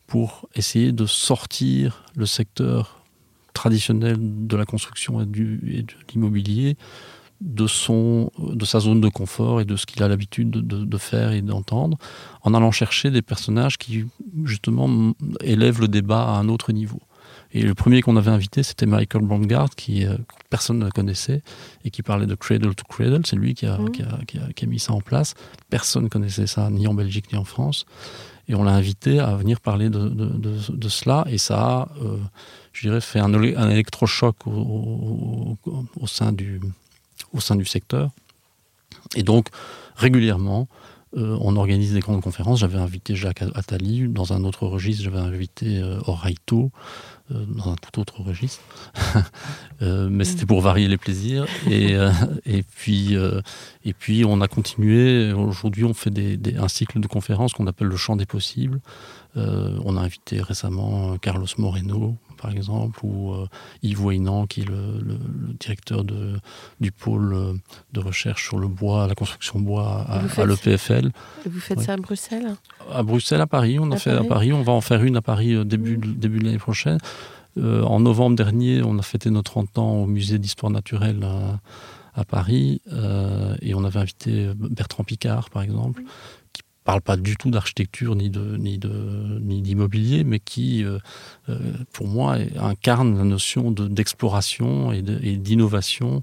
pour 0.06 0.48
essayer 0.56 0.90
de 0.90 1.06
sortir 1.06 2.04
le 2.16 2.26
secteur 2.26 3.04
traditionnel 3.52 4.16
de 4.20 4.56
la 4.56 4.64
construction 4.64 5.20
et 5.20 5.26
de 5.26 5.94
l'immobilier 6.12 6.76
de, 7.40 7.66
son, 7.66 8.30
de 8.38 8.64
sa 8.64 8.80
zone 8.80 9.00
de 9.00 9.08
confort 9.08 9.60
et 9.60 9.64
de 9.64 9.76
ce 9.76 9.86
qu'il 9.86 10.02
a 10.02 10.08
l'habitude 10.08 10.50
de, 10.50 10.98
faire 10.98 11.32
et 11.32 11.42
d'entendre, 11.42 11.96
en 12.42 12.54
allant 12.54 12.72
chercher 12.72 13.10
des 13.10 13.22
personnages 13.22 13.78
qui, 13.78 14.04
justement, 14.44 15.14
élèvent 15.42 15.80
le 15.80 15.88
débat 15.88 16.22
à 16.22 16.38
un 16.38 16.48
autre 16.48 16.72
niveau. 16.72 17.00
Et 17.52 17.62
le 17.62 17.74
premier 17.74 18.02
qu'on 18.02 18.16
avait 18.16 18.30
invité, 18.30 18.62
c'était 18.62 18.84
Michael 18.84 19.22
Brongard, 19.22 19.70
qui 19.70 20.04
euh, 20.04 20.18
personne 20.50 20.78
ne 20.78 20.90
connaissait, 20.90 21.42
et 21.84 21.90
qui 21.90 22.02
parlait 22.02 22.26
de 22.26 22.34
cradle 22.34 22.74
to 22.74 22.84
cradle. 22.88 23.22
C'est 23.24 23.36
lui 23.36 23.54
qui 23.54 23.64
a, 23.64 23.78
mmh. 23.78 23.90
qui, 23.90 24.02
a, 24.02 24.52
qui, 24.54 24.64
a, 24.64 24.68
mis 24.68 24.78
ça 24.78 24.92
en 24.92 25.00
place. 25.00 25.34
Personne 25.70 26.04
ne 26.04 26.08
connaissait 26.08 26.46
ça, 26.46 26.68
ni 26.68 26.86
en 26.86 26.94
Belgique, 26.94 27.32
ni 27.32 27.38
en 27.38 27.44
France. 27.44 27.86
Et 28.48 28.54
on 28.54 28.64
l'a 28.64 28.72
invité 28.72 29.18
à 29.18 29.34
venir 29.34 29.60
parler 29.60 29.88
de, 29.88 30.08
de, 30.08 30.88
cela. 30.88 31.24
Et 31.30 31.38
ça 31.38 31.58
a, 31.58 31.88
euh, 32.02 32.18
je 32.72 32.86
dirais, 32.86 33.00
fait 33.00 33.20
un, 33.20 33.32
un 33.32 33.70
électrochoc 33.70 34.46
au, 34.46 35.56
au 35.96 36.06
sein 36.06 36.32
du, 36.32 36.60
au 37.32 37.40
sein 37.40 37.56
du 37.56 37.64
secteur. 37.64 38.10
Et 39.16 39.22
donc, 39.22 39.48
régulièrement, 39.96 40.68
euh, 41.16 41.38
on 41.40 41.56
organise 41.56 41.94
des 41.94 42.00
grandes 42.00 42.20
conférences. 42.20 42.60
J'avais 42.60 42.78
invité 42.78 43.16
Jacques 43.16 43.42
Attali, 43.54 44.08
dans 44.08 44.32
un 44.32 44.44
autre 44.44 44.66
registre, 44.66 45.02
j'avais 45.02 45.18
invité 45.18 45.78
euh, 45.78 45.98
Oraito, 46.06 46.70
euh, 47.32 47.44
dans 47.46 47.72
un 47.72 47.76
tout 47.76 47.98
autre 47.98 48.20
registre. 48.20 48.62
mais 49.80 50.24
c'était 50.24 50.44
pour 50.44 50.60
varier 50.60 50.86
les 50.86 50.98
plaisirs. 50.98 51.46
Et, 51.70 52.62
puis, 52.74 54.24
on 54.24 54.40
a 54.40 54.48
continué. 54.48 55.32
Aujourd'hui, 55.32 55.84
on 55.84 55.94
fait 55.94 56.12
un 56.58 56.68
cycle 56.68 57.00
de 57.00 57.06
conférences 57.06 57.54
qu'on 57.54 57.66
appelle 57.66 57.88
le 57.88 57.96
champ 57.96 58.16
des 58.16 58.26
possibles. 58.26 58.80
On 59.36 59.96
a 59.96 60.00
invité 60.00 60.42
récemment 60.42 61.16
Carlos 61.18 61.46
Moreno, 61.58 62.16
par 62.40 62.50
exemple, 62.50 63.00
ou 63.02 63.32
euh, 63.32 63.46
Yves 63.82 64.02
Waynan, 64.02 64.46
qui 64.46 64.62
est 64.62 64.64
le, 64.64 65.18
directeur 65.60 66.04
de, 66.04 66.38
du 66.80 66.92
pôle 66.92 67.34
euh, 67.34 67.52
de 67.92 68.00
recherche 68.00 68.46
sur 68.46 68.58
le 68.58 68.68
bois, 68.68 69.06
la 69.06 69.14
construction 69.14 69.60
bois 69.60 70.06
à, 70.08 70.44
l'EPFL. 70.46 71.10
Vous 71.44 71.60
faites 71.60 71.80
ça 71.80 71.94
à 71.94 71.96
Bruxelles 71.96 72.54
À 72.92 73.02
Bruxelles, 73.02 73.40
à 73.40 73.46
Paris. 73.46 73.78
On 73.78 73.90
a 73.90 73.96
fait 73.96 74.12
à 74.12 74.24
Paris. 74.24 74.52
On 74.52 74.62
va 74.62 74.72
en 74.72 74.80
faire 74.80 75.02
une 75.02 75.16
à 75.16 75.22
Paris 75.22 75.54
euh, 75.54 75.64
début, 75.64 75.98
mmh. 75.98 76.14
début 76.14 76.38
de 76.38 76.44
l'année 76.44 76.58
prochaine. 76.58 76.98
en 77.56 78.00
novembre 78.00 78.36
dernier, 78.36 78.82
on 78.82 78.98
a 78.98 79.02
fêté 79.02 79.30
nos 79.30 79.42
30 79.42 79.78
ans 79.78 79.92
au 80.02 80.06
musée 80.06 80.38
d'histoire 80.38 80.70
naturelle 80.70 81.24
à, 81.24 82.24
Paris 82.24 82.82
et 83.62 83.74
on 83.74 83.84
avait 83.84 84.00
invité 84.00 84.50
Bertrand 84.56 85.04
Picard, 85.04 85.50
par 85.50 85.62
exemple, 85.62 86.02
parle 86.88 87.02
pas 87.02 87.18
du 87.18 87.36
tout 87.36 87.50
d'architecture 87.50 88.16
ni 88.16 88.30
de 88.30 88.56
ni 88.56 88.78
de 88.78 88.88
ni 89.42 89.60
d'immobilier, 89.60 90.24
mais 90.24 90.40
qui, 90.40 90.82
euh, 90.84 90.98
euh, 91.50 91.58
pour 91.92 92.06
moi, 92.08 92.38
incarne 92.58 93.18
la 93.18 93.24
notion 93.24 93.70
d'exploration 93.72 94.90
et 94.90 95.02
d'innovation 95.36 96.22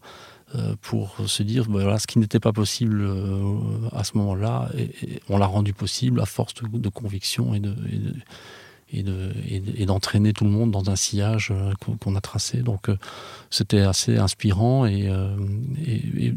euh, 0.56 0.74
pour 0.82 1.18
se 1.28 1.44
dire 1.44 1.66
ben 1.66 1.84
voilà 1.84 2.00
ce 2.00 2.08
qui 2.08 2.18
n'était 2.18 2.40
pas 2.40 2.52
possible 2.52 3.08
à 3.92 4.04
ce 4.04 4.18
moment-là, 4.18 4.72
on 5.30 5.38
l'a 5.38 5.46
rendu 5.46 5.74
possible 5.74 6.20
à 6.20 6.26
force 6.26 6.56
de, 6.56 6.90
conviction 6.90 7.54
et 7.54 7.60
de, 7.60 7.76
et 8.92 9.86
d'entraîner 9.86 10.34
tout 10.34 10.46
le 10.46 10.50
monde 10.50 10.72
dans 10.72 10.90
un 10.90 10.96
sillage 10.96 11.54
qu'on 12.02 12.16
a 12.16 12.22
tracé. 12.22 12.64
Donc 12.64 12.90
c'était 13.52 13.82
assez 13.82 14.18
inspirant 14.18 14.88
et, 14.88 15.12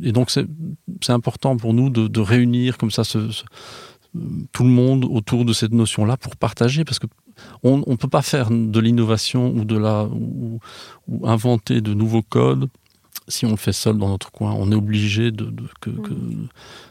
et 0.02 0.12
donc 0.12 0.30
c'est 0.30 1.12
important 1.12 1.56
pour 1.56 1.72
nous 1.72 1.88
de, 1.88 2.20
réunir 2.20 2.76
comme 2.76 2.90
ça 2.90 3.04
ce 3.04 3.30
tout 4.52 4.64
le 4.64 4.70
monde 4.70 5.04
autour 5.04 5.44
de 5.44 5.52
cette 5.52 5.72
notion-là 5.72 6.16
pour 6.16 6.36
partager, 6.36 6.84
parce 6.84 6.98
que 6.98 7.06
on 7.62 7.78
ne 7.78 7.96
peut 7.96 8.08
pas 8.08 8.22
faire 8.22 8.50
de 8.50 8.80
l'innovation 8.80 9.50
ou 9.50 9.64
de 9.64 9.76
la 9.76 10.04
ou, 10.04 10.58
inventer 11.22 11.80
de 11.80 11.94
nouveaux 11.94 12.22
codes 12.22 12.68
si 13.28 13.44
on 13.44 13.50
le 13.50 13.56
fait 13.56 13.72
seul 13.72 13.98
dans 13.98 14.08
notre 14.08 14.32
coin. 14.32 14.52
On 14.52 14.72
est 14.72 14.74
obligé 14.74 15.30
de, 15.30 15.52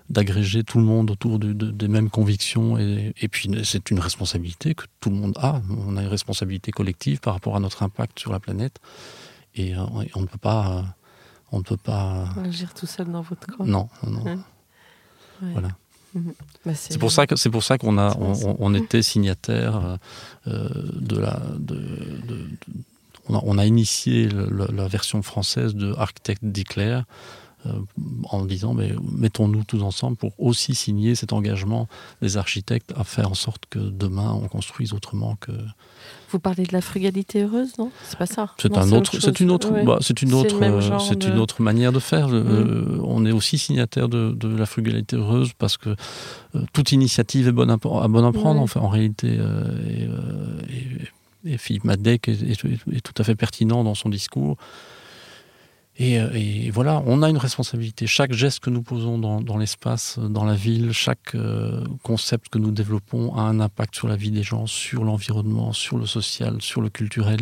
d'agréger 0.09 0.63
tout 0.63 0.77
le 0.77 0.85
monde 0.85 1.11
autour 1.11 1.39
des 1.39 1.87
mêmes 1.87 2.09
convictions 2.09 2.77
et, 2.77 3.13
et 3.19 3.27
puis 3.27 3.49
c'est 3.63 3.89
une 3.89 3.99
responsabilité 3.99 4.75
que 4.75 4.83
tout 4.99 5.09
le 5.09 5.15
monde 5.15 5.37
a. 5.41 5.61
On 5.69 5.97
a 5.97 6.03
une 6.03 6.07
responsabilité 6.07 6.71
collective 6.71 7.19
par 7.19 7.33
rapport 7.33 7.55
à 7.55 7.59
notre 7.59 7.83
impact 7.83 8.19
sur 8.19 8.31
la 8.31 8.39
planète 8.39 8.79
et, 9.55 9.75
euh, 9.75 9.81
on 10.15 10.21
ne 10.21 10.27
peut 10.27 10.37
pas 10.37 10.85
on 11.51 11.59
ne 11.59 11.63
peut 11.63 11.77
pas 11.77 12.29
agir 12.43 12.73
tout 12.73 12.85
seul 12.85 13.11
dans 13.11 13.21
votre 13.21 13.47
coin. 13.47 13.65
Non, 13.65 13.89
non. 14.05 14.39
Voilà. 15.41 15.69
Mhm. 16.13 16.33
Bah, 16.65 16.73
c'est 16.75 16.97
pour 16.97 17.11
ça 17.11 17.27
que 17.27 17.35
c'est 17.35 17.49
pour 17.49 17.63
ça 17.63 17.77
qu'on 17.77 17.97
a 17.97 18.15
on, 18.17 18.73
était 18.73 19.01
signataire 19.01 19.97
euh, 20.47 20.69
de 20.93 21.17
la 21.17 21.41
de, 21.59 21.79
on, 23.29 23.57
a, 23.57 23.65
initié 23.65 24.29
la 24.29 24.87
version 24.87 25.21
française 25.21 25.75
de 25.75 25.93
Architect 25.97 26.39
Declare 26.43 27.03
euh, 27.65 27.71
en 28.29 28.45
disant 28.45 28.73
mais 28.73 28.93
mettons-nous 29.11 29.63
tous 29.63 29.83
ensemble 29.83 30.15
pour 30.15 30.31
aussi 30.37 30.75
signer 30.75 31.15
cet 31.15 31.33
engagement 31.33 31.87
des 32.21 32.37
architectes 32.37 32.93
à 32.95 33.03
faire 33.03 33.31
en 33.31 33.35
sorte 33.35 33.65
que 33.69 33.79
demain 33.79 34.31
on 34.31 34.47
construise 34.47 34.93
autrement 34.93 35.35
que 35.35 35.51
vous 36.29 36.39
parlez 36.39 36.63
de 36.63 36.73
la 36.73 36.81
frugalité 36.81 37.43
heureuse, 37.43 37.77
non? 37.77 37.91
C'est 38.03 38.17
pas 38.17 38.25
ça. 38.25 38.53
C'est 38.57 38.77
un 38.77 38.91
autre, 38.91 39.19
c'est 39.19 39.39
une 39.39 39.51
autre, 39.51 39.71
bah, 39.85 39.97
c'est 40.01 40.21
une 40.21 40.33
autre, 40.33 40.59
c'est 40.99 41.23
une 41.25 41.37
autre 41.37 41.61
manière 41.61 41.91
de 41.91 41.99
faire. 41.99 42.27
Euh, 42.31 42.97
mm. 42.97 43.01
on 43.05 43.25
est 43.25 43.31
aussi 43.31 43.57
signataire 43.57 44.09
de, 44.09 44.35
la 44.47 44.65
frugalité 44.65 45.15
heureuse 45.15 45.51
parce 45.57 45.77
que 45.77 45.89
euh, 46.55 46.61
toute 46.73 46.91
initiative 46.91 47.47
est 47.47 47.51
bonne 47.51 47.71
à, 47.71 47.77
bonne 47.77 48.25
à 48.25 48.31
prendre. 48.31 48.65
En, 48.77 48.87
réalité, 48.89 49.39
et, 51.45 51.51
et, 51.51 51.57
Philippe 51.57 51.85
Madec 51.85 52.27
est, 52.27 52.41
est, 52.41 53.01
tout 53.01 53.13
à 53.17 53.23
fait 53.23 53.35
pertinent 53.35 53.83
dans 53.83 53.95
son 53.95 54.09
discours. 54.09 54.57
Euh, 55.99 56.29
et, 56.33 56.69
voilà, 56.69 57.01
on 57.05 57.23
a 57.23 57.29
une 57.29 57.37
responsabilité. 57.37 58.07
Chaque 58.07 58.33
geste 58.33 58.59
que 58.59 58.69
nous 58.69 58.83
posons 58.83 59.17
dans, 59.17 59.57
l'espace, 59.57 60.19
dans 60.19 60.45
la 60.45 60.53
ville, 60.53 60.91
chaque 60.91 61.33
euh, 61.35 61.83
concept 62.03 62.49
que 62.49 62.59
nous 62.59 62.71
développons 62.71 63.35
a 63.35 63.41
un 63.41 63.59
impact 63.59 63.95
sur 63.95 64.07
la 64.07 64.15
vie 64.15 64.31
des 64.31 64.43
gens, 64.43 64.67
sur 64.67 65.03
l'environnement, 65.03 65.73
sur 65.73 65.97
le 65.97 66.05
social, 66.05 66.61
sur 66.61 66.81
le 66.81 66.89
culturel. 66.89 67.41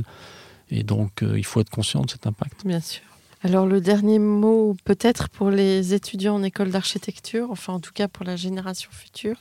Et 0.69 0.83
donc, 0.83 1.21
euh, 1.21 1.37
il 1.37 1.45
faut 1.45 1.59
être 1.59 1.69
conscient 1.69 2.01
de 2.01 2.09
cet 2.09 2.27
impact. 2.27 2.65
Bien 2.65 2.79
sûr. 2.79 3.03
Alors, 3.43 3.67
le 3.67 3.81
dernier 3.81 4.19
mot, 4.19 4.75
peut-être 4.85 5.29
pour 5.29 5.51
les 5.51 5.93
étudiants 5.93 6.35
en 6.35 6.43
école 6.43 6.71
d'architecture, 6.71 7.51
enfin, 7.51 7.73
en 7.73 7.79
tout 7.79 7.91
cas 7.93 8.07
pour 8.07 8.25
la 8.25 8.35
génération 8.35 8.89
future? 8.91 9.35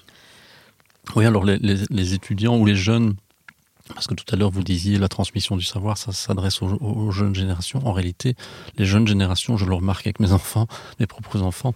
Oui, 1.17 1.25
alors 1.25 1.45
les 1.45 2.15
étudiants 2.15 2.57
ou 2.57 2.65
les 2.65 2.77
jeunes 2.77 3.15
parce 3.93 4.07
que 4.07 4.15
tout 4.15 4.25
à 4.33 4.37
l'heure, 4.37 4.51
vous 4.51 4.63
disiez 4.63 4.99
la 4.99 5.09
transmission 5.09 5.57
du 5.57 5.65
savoir, 5.65 5.99
ça 5.99 6.13
s'adresse 6.13 6.63
aux, 6.63 7.11
jeunes 7.11 7.35
générations. 7.35 7.87
En 7.87 7.93
réalité, 7.93 8.35
les 8.79 8.87
jeunes 8.87 9.07
générations, 9.07 9.57
je 9.59 9.67
le 9.67 9.75
remarque 9.75 10.07
avec 10.07 10.21
mes 10.21 10.33
enfants, 10.33 10.67
mes 11.01 11.07
propres 11.07 11.43
enfants, 11.43 11.75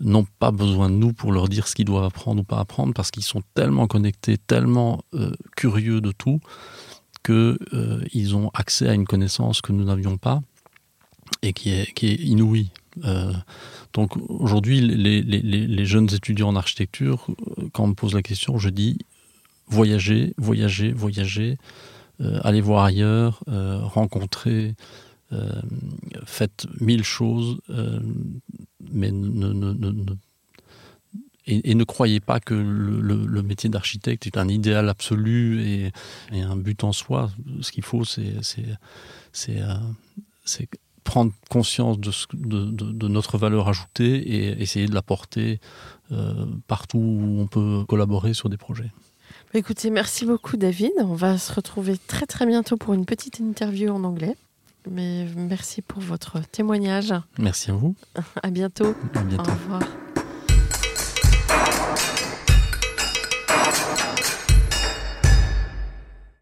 n'ont 0.00 0.26
pas 0.38 0.52
besoin 0.52 0.88
de 0.88 0.94
nous 0.94 1.12
pour 1.12 1.32
leur 1.32 1.48
dire 1.48 1.66
ce 1.66 1.74
qu'ils 1.74 1.84
doivent 1.84 2.04
apprendre 2.04 2.42
ou 2.42 2.44
pas 2.44 2.60
apprendre, 2.60 2.94
parce 2.94 3.10
qu'ils 3.10 3.24
sont 3.24 3.42
tellement 3.54 3.88
connectés, 3.88 4.38
tellement 4.38 5.02
euh, 5.14 5.32
curieux 5.56 6.00
de 6.00 6.12
tout, 6.12 6.40
qu'ils 7.24 7.58
euh, 7.74 8.34
ont 8.34 8.50
accès 8.54 8.88
à 8.88 8.94
une 8.94 9.06
connaissance 9.06 9.60
que 9.60 9.72
nous 9.72 9.84
n'avions 9.84 10.16
pas 10.16 10.40
et 11.42 11.52
qui 11.52 11.70
est, 11.70 12.02
inouïe. 12.02 12.70
Euh, 13.04 13.32
donc 13.92 14.16
aujourd'hui, 14.28 14.80
les, 14.80 15.84
jeunes 15.84 16.08
étudiants 16.12 16.48
en 16.48 16.56
architecture, 16.56 17.26
quand 17.72 17.84
on 17.84 17.88
me 17.88 17.94
pose 17.94 18.14
la 18.14 18.22
question, 18.22 18.58
je 18.58 18.68
dis 18.68 18.98
voyager, 19.68 20.34
voyager, 20.38 20.92
voyager, 20.92 21.58
euh, 22.20 22.40
aller 22.42 22.60
voir 22.60 22.84
ailleurs, 22.84 23.42
euh, 23.48 23.78
rencontrer, 23.82 24.74
faites 26.24 26.66
mille 26.80 27.04
choses, 27.04 27.60
mais 28.90 29.10
ne, 29.10 29.52
ne, 29.52 30.14
et, 31.46 31.74
ne 31.74 31.84
croyez 31.84 32.20
pas 32.20 32.40
que 32.40 32.54
le, 32.54 33.42
métier 33.42 33.68
d'architecte 33.68 34.26
est 34.26 34.38
un 34.38 34.48
idéal 34.48 34.88
absolu 34.88 35.62
et, 35.62 35.92
un 36.32 36.56
but 36.56 36.84
en 36.84 36.92
soi. 36.92 37.30
Ce 37.60 37.72
qu'il 37.72 37.84
faut, 37.84 38.04
c'est 38.04 38.34
prendre 41.04 41.32
conscience 41.48 41.98
de, 41.98 43.08
notre 43.08 43.38
valeur 43.38 43.68
ajoutée 43.68 44.16
et 44.16 44.62
essayer 44.62 44.86
de 44.86 44.94
la 44.94 45.00
porter 45.00 45.58
euh, 46.12 46.44
partout 46.66 46.98
où 46.98 47.40
on 47.40 47.46
peut 47.46 47.84
collaborer 47.88 48.34
sur 48.34 48.50
des 48.50 48.58
projets. 48.58 48.92
Bah, 49.52 49.58
écoutez, 49.58 49.88
merci 49.90 50.26
beaucoup 50.26 50.56
David. 50.56 50.92
On 50.98 51.14
va 51.14 51.38
se 51.38 51.52
retrouver 51.52 51.96
très 52.06 52.26
très 52.26 52.44
bientôt 52.44 52.76
pour 52.76 52.92
une 52.92 53.06
petite 53.06 53.38
interview 53.38 53.90
en 53.90 54.04
anglais. 54.04 54.36
Mais 54.90 55.26
merci 55.36 55.82
pour 55.82 56.00
votre 56.02 56.40
témoignage. 56.40 57.14
Merci 57.38 57.70
à 57.70 57.74
vous. 57.74 57.94
À 58.42 58.50
bientôt. 58.50 58.94
À 59.14 59.22
bientôt. 59.22 59.50
Au 59.50 59.54
revoir. 59.54 59.82